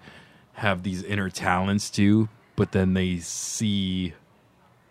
have 0.53 0.83
these 0.83 1.01
inner 1.03 1.29
talents 1.29 1.89
too 1.89 2.27
but 2.55 2.71
then 2.71 2.93
they 2.93 3.17
see 3.17 4.13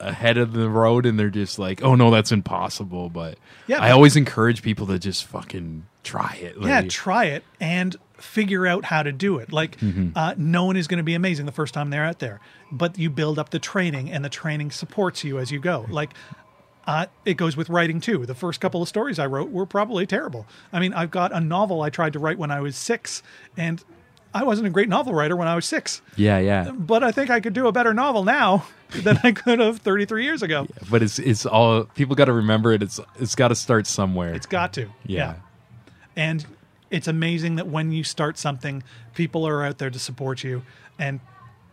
ahead 0.01 0.37
of 0.37 0.53
the 0.53 0.69
road 0.69 1.07
and 1.07 1.19
they're 1.19 1.31
just 1.31 1.59
like 1.59 1.83
oh 1.83 1.95
no 1.95 2.11
that's 2.11 2.33
impossible 2.33 3.09
but 3.09 3.39
Yeah, 3.69 3.81
i 3.81 3.91
always 3.93 4.17
encourage 4.17 4.61
people 4.61 4.87
to 4.89 4.99
just 4.99 5.25
fucking 5.25 5.87
try 6.03 6.37
it 6.43 6.57
yeah, 6.61 6.83
try 6.83 7.27
it 7.27 7.45
and 7.61 7.97
figure 8.19 8.67
out 8.67 8.85
how 8.87 9.03
to 9.03 9.11
do 9.12 9.39
it. 9.39 9.53
Like, 9.53 9.77
Mm-hmm. 9.81 10.11
uh, 10.17 10.35
no 10.39 10.65
one 10.67 10.77
is 10.77 10.87
going 10.87 10.99
to 10.99 11.05
be 11.05 11.15
amazing 11.15 11.47
the 11.47 11.53
first 11.53 11.75
time 11.75 11.91
they're 11.91 12.05
out 12.05 12.21
there, 12.21 12.41
but 12.71 12.97
you 12.97 13.11
build 13.11 13.39
up 13.41 13.51
the 13.51 13.59
training, 13.59 14.11
and 14.11 14.25
the 14.25 14.29
training 14.29 14.71
supports 14.71 15.25
you 15.25 15.39
as 15.39 15.51
you 15.51 15.59
go. 15.59 15.85
Like, 15.91 16.15
uh, 16.87 17.07
it 17.25 17.35
goes 17.35 17.57
with 17.57 17.69
writing 17.69 18.01
too. 18.01 18.25
The 18.25 18.35
first 18.35 18.61
couple 18.61 18.81
of 18.81 18.89
stories 18.89 19.19
I 19.19 19.27
wrote 19.27 19.51
were 19.51 19.67
probably 19.67 20.07
terrible. 20.07 20.47
I 20.73 20.79
mean, 20.81 20.95
I've 20.95 21.11
got 21.11 21.33
a 21.33 21.41
novel 21.41 21.83
I 21.83 21.91
tried 21.91 22.12
to 22.12 22.19
write 22.21 22.39
when 22.39 22.51
I 22.53 22.61
was 22.61 22.77
six, 22.77 23.23
and 23.57 23.83
I 24.35 24.43
wasn't 24.43 24.66
a 24.66 24.70
great 24.70 24.89
novel 24.89 25.14
writer 25.14 25.37
when 25.37 25.47
I 25.49 25.55
was 25.55 25.64
six. 25.64 26.03
yeah 26.16 26.39
yeah 26.41 26.70
But 26.72 27.05
I 27.05 27.12
think 27.12 27.30
I 27.30 27.41
could 27.41 27.53
do 27.55 27.68
a 27.68 27.72
better 27.72 27.95
novel 27.95 28.24
now 28.24 28.66
than 28.91 29.18
I 29.22 29.30
could 29.32 29.61
have 29.61 29.78
33 29.78 30.24
years 30.24 30.43
ago. 30.43 30.66
but 30.91 31.03
it's 31.03 31.18
it's 31.18 31.47
all 31.47 31.85
people 31.85 32.14
got 32.16 32.24
to 32.26 32.32
remember 32.32 32.72
it 32.72 32.82
it's 32.82 32.99
it's 33.20 33.35
got 33.35 33.49
to 33.49 33.55
start 33.55 33.87
somewhere 33.87 34.35
It's 34.35 34.47
got 34.47 34.72
to. 34.74 34.89
yeah. 35.07 35.37
And 36.16 36.45
it's 36.91 37.09
amazing 37.09 37.57
that 37.57 37.66
when 37.66 37.91
you 37.93 38.05
start 38.05 38.39
something, 38.39 38.82
people 39.14 39.47
are 39.49 39.64
out 39.64 39.78
there 39.78 39.91
to 39.91 39.99
support 39.99 40.45
you 40.45 40.62
and 40.99 41.20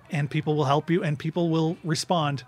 and 0.09 0.29
people 0.29 0.55
will 0.55 0.65
help 0.65 0.89
you 0.89 1.03
and 1.03 1.17
people 1.17 1.49
will 1.49 1.77
respond. 1.83 2.43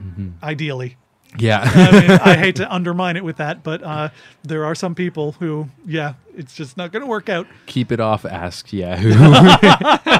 Mm-hmm. 0.00 0.30
Ideally. 0.42 0.96
Yeah 1.38 1.60
I, 1.62 2.00
mean, 2.00 2.10
I 2.10 2.36
hate 2.36 2.56
to 2.56 2.72
undermine 2.72 3.16
it 3.16 3.24
with 3.24 3.36
that, 3.36 3.62
but 3.62 3.82
uh, 3.82 4.08
there 4.42 4.64
are 4.64 4.74
some 4.74 4.94
people 4.94 5.32
who, 5.32 5.68
yeah, 5.86 6.14
it's 6.36 6.54
just 6.54 6.76
not 6.76 6.92
going 6.92 7.02
to 7.02 7.06
work 7.06 7.28
out. 7.28 7.46
keep 7.66 7.92
it 7.92 8.00
off 8.00 8.24
ask 8.24 8.72
yahoo 8.72 9.10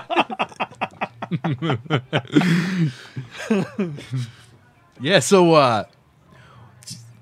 yeah 5.00 5.18
so 5.20 5.54
uh 5.54 5.84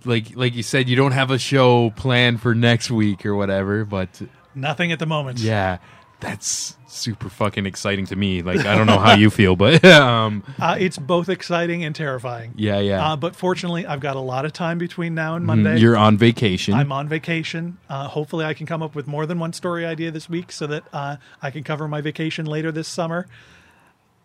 like 0.05 0.37
like 0.37 0.55
you 0.55 0.63
said 0.63 0.89
you 0.89 0.97
don't 0.97 1.13
have 1.13 1.31
a 1.31 1.39
show 1.39 1.91
planned 1.91 2.41
for 2.41 2.55
next 2.55 2.91
week 2.91 3.27
or 3.27 3.35
whatever 3.35 3.85
but 3.85 4.09
Nothing 4.55 4.91
at 4.91 4.99
the 4.99 5.07
moment. 5.07 5.39
yeah 5.39 5.79
that's 6.21 6.77
super 6.89 7.29
fucking 7.29 7.67
exciting 7.67 8.07
to 8.07 8.17
me 8.17 8.41
like 8.41 8.61
i 8.65 8.75
don't 8.75 8.87
know 8.87 8.99
how 8.99 9.15
you 9.15 9.29
feel 9.29 9.55
but 9.55 9.85
um 10.03 10.43
Uh, 10.59 10.75
it's 10.81 10.97
both 10.99 11.29
exciting 11.29 11.85
and 11.85 11.95
terrifying. 11.95 12.53
yeah 12.57 12.79
yeah 12.81 13.13
Uh, 13.13 13.17
but 13.17 13.37
fortunately, 13.37 13.85
I've 13.87 14.01
got 14.01 14.17
a 14.17 14.21
lot 14.21 14.47
of 14.47 14.53
time 14.55 14.79
between 14.79 15.15
now 15.15 15.35
and 15.37 15.45
Monday. 15.45 15.79
you're 15.79 15.97
on 15.97 16.17
vacation 16.17 16.73
I'm 16.73 16.91
on 16.93 17.07
vacation. 17.09 17.77
Uh, 17.91 18.09
hopefully, 18.09 18.47
I 18.47 18.55
can 18.55 18.65
come 18.67 18.83
up 18.83 18.95
with 18.95 19.07
more 19.07 19.27
than 19.27 19.39
one 19.39 19.53
story 19.53 19.85
idea 19.85 20.11
this 20.11 20.29
week 20.29 20.51
so 20.53 20.67
that 20.69 20.85
uh, 20.93 21.17
I 21.43 21.51
can 21.51 21.63
cover 21.65 21.87
my 21.87 22.01
vacation 22.01 22.47
later 22.47 22.73
this 22.73 22.89
summer. 22.89 23.27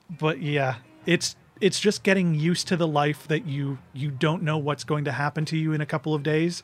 But 0.10 0.42
yeah, 0.42 0.76
it's 1.06 1.36
it's 1.60 1.80
just 1.80 2.04
getting 2.04 2.36
used 2.36 2.68
to 2.70 2.78
the 2.78 2.88
life 2.88 3.28
that 3.28 3.46
you 3.46 3.80
you 3.94 4.12
don't 4.12 4.44
know 4.44 4.58
what's 4.58 4.84
going 4.86 5.04
to 5.06 5.12
happen 5.12 5.44
to 5.46 5.58
you 5.58 5.74
in 5.74 5.82
a 5.82 5.86
couple 5.86 6.14
of 6.14 6.24
days, 6.24 6.64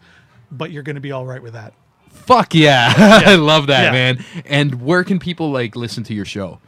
but 0.51 0.71
you're 0.71 0.83
going 0.83 0.95
to 0.95 1.01
be 1.01 1.11
all 1.11 1.25
right 1.25 1.41
with 1.43 1.53
that. 1.53 1.73
Fuck 2.25 2.53
yeah, 2.53 2.93
i 3.25 3.35
love 3.35 3.67
that 3.67 3.85
Yeah. 3.85 3.91
man 3.91 4.25
and 4.45 4.81
where 4.81 5.03
can 5.03 5.19
people 5.19 5.51
like 5.51 5.75
listen 5.75 6.03
to 6.05 6.13
your 6.13 6.25
show 6.25 6.59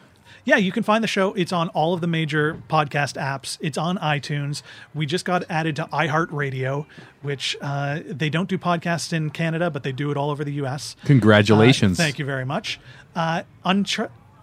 Yeah, 0.46 0.56
you 0.58 0.72
can 0.72 0.82
find 0.84 1.04
the 1.04 1.08
show. 1.08 1.34
It's 1.36 1.52
on 1.54 1.68
all 1.78 1.94
of 1.94 2.02
the 2.02 2.08
major 2.08 2.58
podcast 2.70 3.14
apps. 3.22 3.60
It's 3.62 3.78
on 3.78 3.98
iTunes. 4.00 4.64
We 4.96 5.06
just 5.06 5.24
got 5.24 5.44
added 5.48 5.76
to 5.76 5.84
iHeartRadio, 5.94 6.88
which 7.22 7.56
uh, 7.62 8.00
they 8.04 8.30
don't 8.32 8.50
do 8.50 8.58
podcasts 8.58 9.14
in 9.14 9.30
Canada, 9.30 9.70
but 9.70 9.84
they 9.84 9.92
do 9.92 10.10
it 10.10 10.18
all 10.18 10.32
over 10.32 10.44
the 10.44 10.54
U.S. 10.64 10.96
congratulations 11.06 12.00
Uh, 12.00 12.04
thank 12.04 12.18
you 12.18 12.26
very 12.26 12.46
much. 12.46 12.80
Uh, 13.16 13.44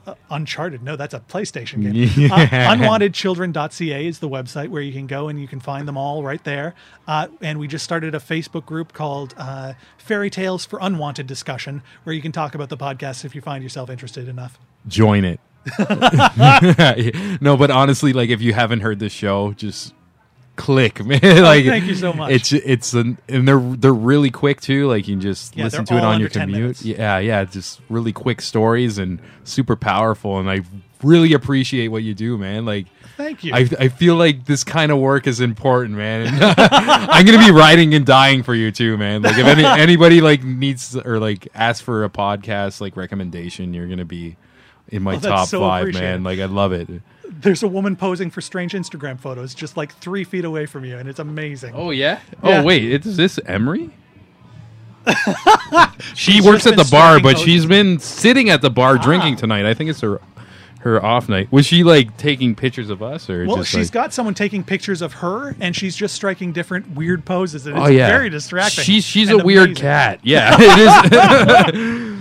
uh, 0.07 0.15
Uncharted. 0.31 0.83
No, 0.83 0.97
that's 0.97 1.15
a 1.15 1.21
PlayStation 1.21 1.83
game. 1.83 2.31
Uh, 2.37 2.47
unwantedchildren.ca 2.75 4.07
is 4.07 4.19
the 4.19 4.29
website 4.29 4.69
where 4.69 4.83
you 4.83 4.93
can 4.93 5.07
go 5.07 5.29
and 5.29 5.41
you 5.41 5.49
can 5.49 5.61
find 5.61 5.87
them 5.87 5.97
all 5.97 6.23
right 6.23 6.43
there. 6.45 6.75
Uh, 7.07 7.29
and 7.41 7.59
we 7.59 7.67
just 7.69 7.85
started 7.85 8.15
a 8.15 8.19
Facebook 8.19 8.67
group 8.67 8.93
called 8.93 9.35
uh, 9.37 9.75
Fairy 9.99 10.29
Tales 10.29 10.67
for 10.67 10.79
Unwanted 10.83 11.27
Discussion, 11.27 11.83
where 12.05 12.15
you 12.15 12.23
can 12.23 12.33
talk 12.33 12.55
about 12.55 12.69
the 12.69 12.77
podcast 12.77 13.25
if 13.25 13.35
you 13.35 13.41
find 13.41 13.63
yourself 13.63 13.91
interested 13.91 14.29
enough. 14.29 14.59
join 14.87 15.25
it. 15.25 15.41
no, 17.41 17.57
but 17.57 17.71
honestly, 17.71 18.13
like 18.13 18.31
if 18.31 18.41
you 18.41 18.53
haven't 18.53 18.81
heard 18.81 18.99
this 18.99 19.13
show, 19.13 19.53
just 19.53 19.95
click, 20.57 21.05
man. 21.05 21.21
Oh, 21.23 21.43
like 21.43 21.65
thank 21.65 21.85
you 21.87 21.95
so 21.95 22.13
much. 22.13 22.33
It's 22.33 22.53
it's 22.53 22.95
an, 22.95 23.19
and 23.29 23.47
they're 23.47 23.61
they're 23.61 23.93
really 23.95 24.31
quick 24.31 24.61
too. 24.61 24.89
Like 24.89 25.07
you 25.07 25.15
can 25.15 25.21
just 25.21 25.57
Yeah, 25.57 25.65
listen 25.65 25.85
to 25.87 25.97
it 25.97 26.05
on 26.05 26.21
your 26.21 26.29
commute. 26.29 26.59
minutes. 26.59 26.83
Yeah, 26.85 27.19
yeah, 27.19 27.45
just 27.45 27.81
really 27.89 28.13
quick 28.13 28.41
stories 28.41 28.99
and 28.99 29.21
super 29.45 29.77
powerful. 29.77 30.39
And 30.39 30.51
I 30.51 30.63
really 31.03 31.33
appreciate 31.35 31.89
what 31.89 32.03
you 32.03 32.15
do, 32.15 32.37
man. 32.39 32.65
Like. 32.65 32.87
Thank 33.17 33.45
you. 33.45 33.55
I, 33.55 33.67
I 33.81 33.89
feel 33.89 34.15
like 34.17 34.45
this 34.45 34.63
kind 34.63 34.93
of 34.93 34.99
work 34.99 35.27
is 35.27 35.41
important, 35.41 35.97
man. 35.97 36.27
I'm 36.59 37.25
gonna 37.25 37.39
be 37.39 37.51
writing 37.51 37.95
and 37.95 38.05
dying 38.05 38.43
for 38.43 38.55
you 38.55 38.71
too, 38.71 38.99
man. 38.99 39.23
Like 39.23 39.39
if 39.39 39.47
any, 39.47 39.65
anybody 39.83 40.21
like 40.21 40.45
needs 40.45 40.95
or 40.95 41.19
like 41.19 41.49
asks 41.55 41.81
for 41.81 42.05
a 42.05 42.11
podcast 42.11 42.83
like 42.83 42.95
recommendation, 42.95 43.73
you're 43.73 43.89
gonna 43.89 44.05
be 44.05 44.37
in 44.89 45.03
my 45.03 45.15
Oh, 45.17 45.19
top 45.21 45.49
so 45.49 45.61
five, 45.61 45.95
man. 45.95 46.25
Like 46.25 46.41
I 46.41 46.45
love 46.45 46.73
it. 46.73 46.91
There's 47.31 47.63
a 47.63 47.69
woman 47.69 47.97
posing 47.97 48.31
for 48.31 48.41
strange 48.41 48.73
Instagram 48.73 49.19
photos 49.19 49.55
just 49.55 49.77
like 49.77 49.93
three 49.95 50.25
feet 50.25 50.45
away 50.45 50.67
from 50.67 50.85
you, 50.85 50.97
and 50.99 51.09
it's 51.09 51.19
amazing. 51.19 51.73
Oh 51.75 51.91
yeah. 51.91 52.21
Yeah. 52.43 52.61
Oh 52.61 52.65
wait, 52.65 52.85
is 53.07 53.17
this 53.17 53.39
Emery? 53.47 53.91
she 56.15 56.33
She's 56.33 56.45
works 56.45 56.67
at 56.67 56.77
the 56.77 56.89
bar, 56.91 57.15
stacking 57.19 57.23
but 57.23 57.39
she's 57.39 57.63
poses. 57.63 57.67
been 57.67 57.99
sitting 58.01 58.51
at 58.51 58.61
the 58.61 58.71
bar 58.71 58.99
drinking 58.99 59.35
Ah. 59.35 59.39
tonight. 59.39 59.67
I 59.67 59.75
think 59.75 59.91
it's 59.91 60.01
her 60.01 60.21
her 60.81 61.05
off 61.05 61.29
night. 61.29 61.51
Was 61.51 61.67
she 61.67 61.83
like 61.85 62.17
taking 62.17 62.55
pictures 62.55 62.91
of 62.91 63.03
us 63.03 63.29
or 63.31 63.45
Well, 63.47 63.57
just 63.57 63.71
she's 63.71 63.87
like, 63.89 63.93
got 63.93 64.13
someone 64.15 64.35
taking 64.35 64.63
pictures 64.63 65.03
of 65.03 65.15
her, 65.15 65.57
and 65.61 65.75
she's 65.75 65.97
just 65.97 66.15
striking 66.15 66.53
different 66.53 66.93
weird 66.95 67.25
poses, 67.25 67.67
and 67.67 67.77
it's 67.77 67.87
Oh 67.87 67.89
yeah, 67.91 68.09
very 68.09 68.31
distracting. 68.31 68.85
She's 68.85 69.05
she's 69.05 69.29
and 69.31 69.41
a 69.41 69.45
weird 69.45 69.77
cat. 69.77 70.21
Yeah, 70.23 70.57
it 70.61 71.75
is. 71.75 72.16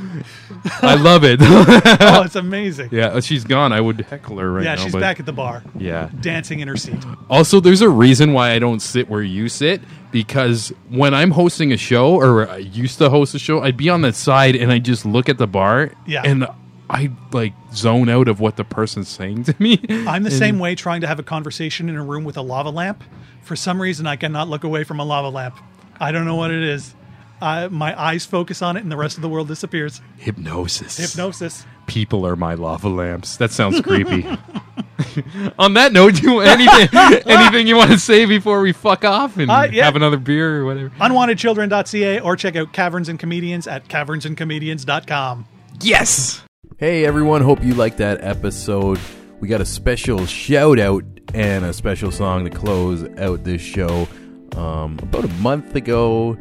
I 0.81 0.95
love 0.95 1.23
it. 1.23 1.39
Oh, 1.45 2.21
it's 2.25 2.35
amazing. 2.35 2.89
yeah, 2.91 3.07
uh, 3.07 3.21
she's 3.21 3.43
gone. 3.43 3.71
I 3.73 3.81
would 3.81 4.01
heckle 4.01 4.37
her 4.39 4.51
right 4.51 4.63
yeah, 4.63 4.75
now. 4.75 4.79
Yeah, 4.79 4.83
she's 4.85 4.93
but- 4.93 5.01
back 5.01 5.19
at 5.19 5.25
the 5.25 5.33
bar, 5.33 5.63
Yeah. 5.77 6.09
dancing 6.21 6.59
in 6.59 6.67
her 6.67 6.77
seat. 6.77 7.03
Also, 7.29 7.59
there's 7.59 7.81
a 7.81 7.89
reason 7.89 8.33
why 8.33 8.51
I 8.51 8.59
don't 8.59 8.81
sit 8.81 9.09
where 9.09 9.21
you 9.23 9.49
sit 9.49 9.81
because 10.11 10.69
when 10.89 11.13
I'm 11.13 11.31
hosting 11.31 11.71
a 11.71 11.77
show 11.77 12.15
or 12.15 12.47
I 12.49 12.57
used 12.57 12.97
to 12.99 13.09
host 13.09 13.33
a 13.35 13.39
show, 13.39 13.61
I'd 13.63 13.77
be 13.77 13.89
on 13.89 14.01
the 14.01 14.13
side 14.13 14.55
and 14.55 14.71
I 14.71 14.79
just 14.79 15.05
look 15.05 15.29
at 15.29 15.37
the 15.37 15.47
bar. 15.47 15.91
Yeah. 16.05 16.21
And 16.23 16.47
I 16.89 17.11
like 17.31 17.53
zone 17.73 18.09
out 18.09 18.27
of 18.27 18.39
what 18.39 18.55
the 18.57 18.63
person's 18.63 19.07
saying 19.09 19.43
to 19.45 19.55
me. 19.59 19.79
I'm 19.89 20.23
the 20.23 20.29
And- 20.29 20.33
same 20.33 20.59
way 20.59 20.75
trying 20.75 21.01
to 21.01 21.07
have 21.07 21.19
a 21.19 21.23
conversation 21.23 21.89
in 21.89 21.95
a 21.95 22.03
room 22.03 22.23
with 22.23 22.37
a 22.37 22.41
lava 22.41 22.69
lamp. 22.69 23.03
For 23.43 23.55
some 23.55 23.81
reason, 23.81 24.07
I 24.07 24.15
cannot 24.15 24.47
look 24.49 24.63
away 24.63 24.83
from 24.83 24.99
a 24.99 25.03
lava 25.05 25.29
lamp. 25.29 25.57
I 25.99 26.11
don't 26.11 26.25
know 26.25 26.35
what 26.35 26.51
it 26.51 26.63
is. 26.63 26.93
I, 27.41 27.67
my 27.67 27.99
eyes 27.99 28.25
focus 28.25 28.61
on 28.61 28.77
it, 28.77 28.83
and 28.83 28.91
the 28.91 28.97
rest 28.97 29.17
of 29.17 29.21
the 29.21 29.29
world 29.29 29.47
disappears. 29.47 30.01
Hypnosis. 30.17 30.97
Hypnosis. 30.97 31.65
People 31.87 32.25
are 32.25 32.35
my 32.35 32.53
lava 32.55 32.89
lamps. 32.89 33.37
That 33.37 33.51
sounds 33.51 33.81
creepy. 33.81 34.25
On 35.59 35.73
that 35.75 35.91
note, 35.93 36.15
do 36.15 36.31
you 36.31 36.39
anything 36.41 36.87
anything 37.27 37.67
you 37.67 37.75
want 37.75 37.91
to 37.91 37.99
say 37.99 38.25
before 38.25 38.61
we 38.61 38.71
fuck 38.71 39.03
off 39.05 39.37
and 39.37 39.51
Uh, 39.51 39.67
yeah. 39.71 39.85
have 39.85 39.95
another 39.95 40.17
beer 40.17 40.61
or 40.61 40.65
whatever? 40.65 40.89
Unwantedchildren.ca 40.99 42.19
or 42.21 42.35
check 42.35 42.55
out 42.55 42.73
Caverns 42.73 43.07
and 43.09 43.19
Comedians 43.19 43.67
at 43.67 43.87
cavernsandcomedians.com. 43.87 45.45
Yes. 45.81 46.41
Hey 46.77 47.05
everyone, 47.05 47.41
hope 47.41 47.63
you 47.63 47.73
liked 47.75 47.97
that 47.97 48.21
episode. 48.21 48.99
We 49.39 49.47
got 49.47 49.61
a 49.61 49.65
special 49.65 50.25
shout 50.25 50.79
out 50.79 51.03
and 51.33 51.65
a 51.65 51.73
special 51.73 52.11
song 52.11 52.45
to 52.45 52.49
close 52.49 53.03
out 53.19 53.43
this 53.43 53.61
show. 53.61 54.07
Um, 54.55 54.97
about 55.01 55.25
a 55.25 55.33
month 55.35 55.75
ago, 55.75 56.37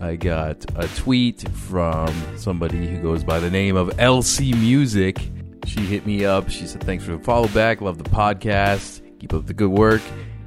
I 0.00 0.16
got 0.16 0.64
a 0.76 0.88
tweet 0.96 1.46
from 1.50 2.14
somebody 2.38 2.86
who 2.86 3.02
goes 3.02 3.22
by 3.22 3.38
the 3.38 3.50
name 3.50 3.76
of 3.76 3.88
LC 3.98 4.58
Music. 4.58 5.20
She 5.66 5.80
hit 5.80 6.06
me 6.06 6.24
up. 6.24 6.48
She 6.48 6.66
said, 6.66 6.82
Thanks 6.82 7.04
for 7.04 7.12
the 7.12 7.22
follow 7.22 7.48
back. 7.48 7.82
Love 7.82 7.98
the 7.98 8.08
podcast. 8.08 9.02
Keep 9.20 9.34
up 9.34 9.46
the 9.46 9.52
good 9.52 9.70
work. 9.70 10.00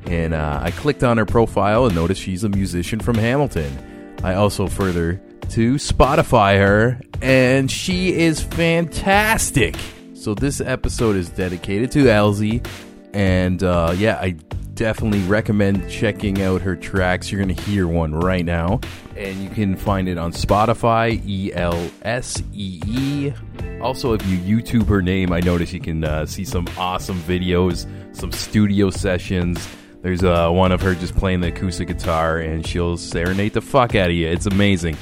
And 0.07 0.33
uh, 0.33 0.59
I 0.61 0.71
clicked 0.71 1.03
on 1.03 1.17
her 1.17 1.25
profile 1.25 1.85
and 1.85 1.93
noticed 1.93 2.19
she's 2.19 2.43
a 2.43 2.49
musician 2.49 2.99
from 2.99 3.15
Hamilton. 3.15 4.17
I 4.23 4.33
also 4.33 4.67
further 4.67 5.21
to 5.49 5.75
Spotify 5.75 6.57
her, 6.57 6.99
and 7.21 7.69
she 7.69 8.13
is 8.13 8.41
fantastic. 8.41 9.75
So 10.13 10.33
this 10.33 10.61
episode 10.61 11.15
is 11.15 11.29
dedicated 11.29 11.91
to 11.91 12.05
Elsee, 12.05 12.65
and 13.13 13.61
uh, 13.61 13.93
yeah, 13.97 14.17
I 14.19 14.35
definitely 14.75 15.21
recommend 15.21 15.89
checking 15.89 16.41
out 16.41 16.61
her 16.61 16.75
tracks. 16.75 17.31
You're 17.31 17.43
going 17.43 17.55
to 17.55 17.61
hear 17.61 17.87
one 17.87 18.13
right 18.13 18.45
now. 18.45 18.79
And 19.15 19.37
you 19.37 19.49
can 19.49 19.75
find 19.75 20.07
it 20.07 20.17
on 20.17 20.31
Spotify, 20.31 21.23
E 21.27 21.53
L 21.53 21.89
S 22.01 22.41
E 22.53 22.81
E. 22.87 23.33
Also, 23.81 24.13
if 24.13 24.25
you 24.25 24.37
YouTube 24.37 24.87
her 24.87 25.01
name, 25.01 25.31
I 25.31 25.39
notice 25.39 25.73
you 25.73 25.79
can 25.79 26.03
uh, 26.03 26.25
see 26.25 26.45
some 26.45 26.67
awesome 26.77 27.19
videos, 27.21 27.87
some 28.15 28.31
studio 28.31 28.89
sessions. 28.89 29.67
There's 30.01 30.23
uh, 30.23 30.49
one 30.49 30.71
of 30.71 30.81
her 30.81 30.95
just 30.95 31.15
playing 31.15 31.41
the 31.41 31.47
acoustic 31.47 31.87
guitar, 31.87 32.39
and 32.39 32.65
she'll 32.65 32.97
serenade 32.97 33.53
the 33.53 33.61
fuck 33.61 33.95
out 33.95 34.09
of 34.09 34.15
you. 34.15 34.27
It's 34.27 34.45
amazing. 34.45 34.97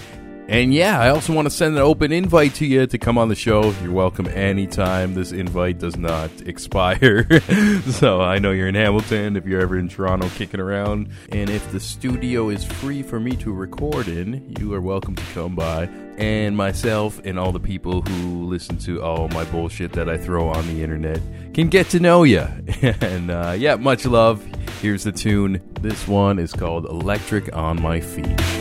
And 0.51 0.73
yeah, 0.73 0.99
I 0.99 1.11
also 1.11 1.31
want 1.31 1.45
to 1.45 1.49
send 1.49 1.77
an 1.77 1.81
open 1.81 2.11
invite 2.11 2.55
to 2.55 2.65
you 2.65 2.85
to 2.85 2.97
come 2.97 3.17
on 3.17 3.29
the 3.29 3.35
show. 3.35 3.73
You're 3.81 3.93
welcome 3.93 4.27
anytime. 4.27 5.13
This 5.13 5.31
invite 5.31 5.79
does 5.79 5.95
not 5.95 6.29
expire. 6.45 7.25
so 7.91 8.19
I 8.19 8.37
know 8.39 8.51
you're 8.51 8.67
in 8.67 8.75
Hamilton, 8.75 9.37
if 9.37 9.45
you're 9.45 9.61
ever 9.61 9.77
in 9.77 9.87
Toronto 9.87 10.27
kicking 10.35 10.59
around. 10.59 11.07
And 11.31 11.49
if 11.49 11.71
the 11.71 11.79
studio 11.79 12.49
is 12.49 12.65
free 12.65 13.01
for 13.01 13.17
me 13.17 13.37
to 13.37 13.53
record 13.53 14.09
in, 14.09 14.53
you 14.59 14.73
are 14.73 14.81
welcome 14.81 15.15
to 15.15 15.23
come 15.33 15.55
by. 15.55 15.83
And 16.17 16.57
myself 16.57 17.21
and 17.23 17.39
all 17.39 17.53
the 17.53 17.59
people 17.61 18.01
who 18.01 18.43
listen 18.43 18.77
to 18.79 19.01
all 19.01 19.29
my 19.29 19.45
bullshit 19.45 19.93
that 19.93 20.09
I 20.09 20.17
throw 20.17 20.49
on 20.49 20.67
the 20.67 20.83
internet 20.83 21.21
can 21.53 21.69
get 21.69 21.87
to 21.91 22.01
know 22.01 22.23
you. 22.23 22.45
and 22.81 23.31
uh, 23.31 23.55
yeah, 23.57 23.75
much 23.75 24.05
love. 24.05 24.45
Here's 24.81 25.05
the 25.05 25.13
tune. 25.13 25.61
This 25.79 26.09
one 26.09 26.39
is 26.39 26.51
called 26.51 26.87
Electric 26.87 27.55
on 27.55 27.81
My 27.81 28.01
Feet. 28.01 28.60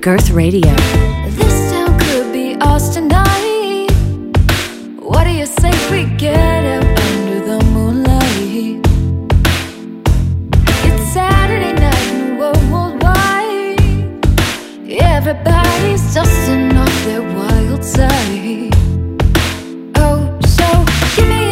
Girth 0.00 0.30
Radio. 0.30 0.74
This 1.36 1.70
town 1.70 1.98
could 1.98 2.32
be 2.32 2.56
ours 2.62 2.88
tonight. 2.88 3.90
What 4.98 5.24
do 5.24 5.30
you 5.30 5.44
say 5.44 5.70
we 5.90 6.06
get 6.16 6.64
out 6.64 7.00
under 7.08 7.40
the 7.44 7.64
moonlight? 7.66 8.80
It's 10.86 11.12
Saturday 11.12 11.74
night 11.74 12.38
worldwide. 12.38 13.78
Everybody's 14.88 16.14
dusting 16.14 16.74
off 16.78 17.04
their 17.04 17.22
wild 17.22 17.84
side. 17.84 18.74
Oh, 19.96 20.38
so 20.46 20.66
give 21.14 21.28
me. 21.28 21.49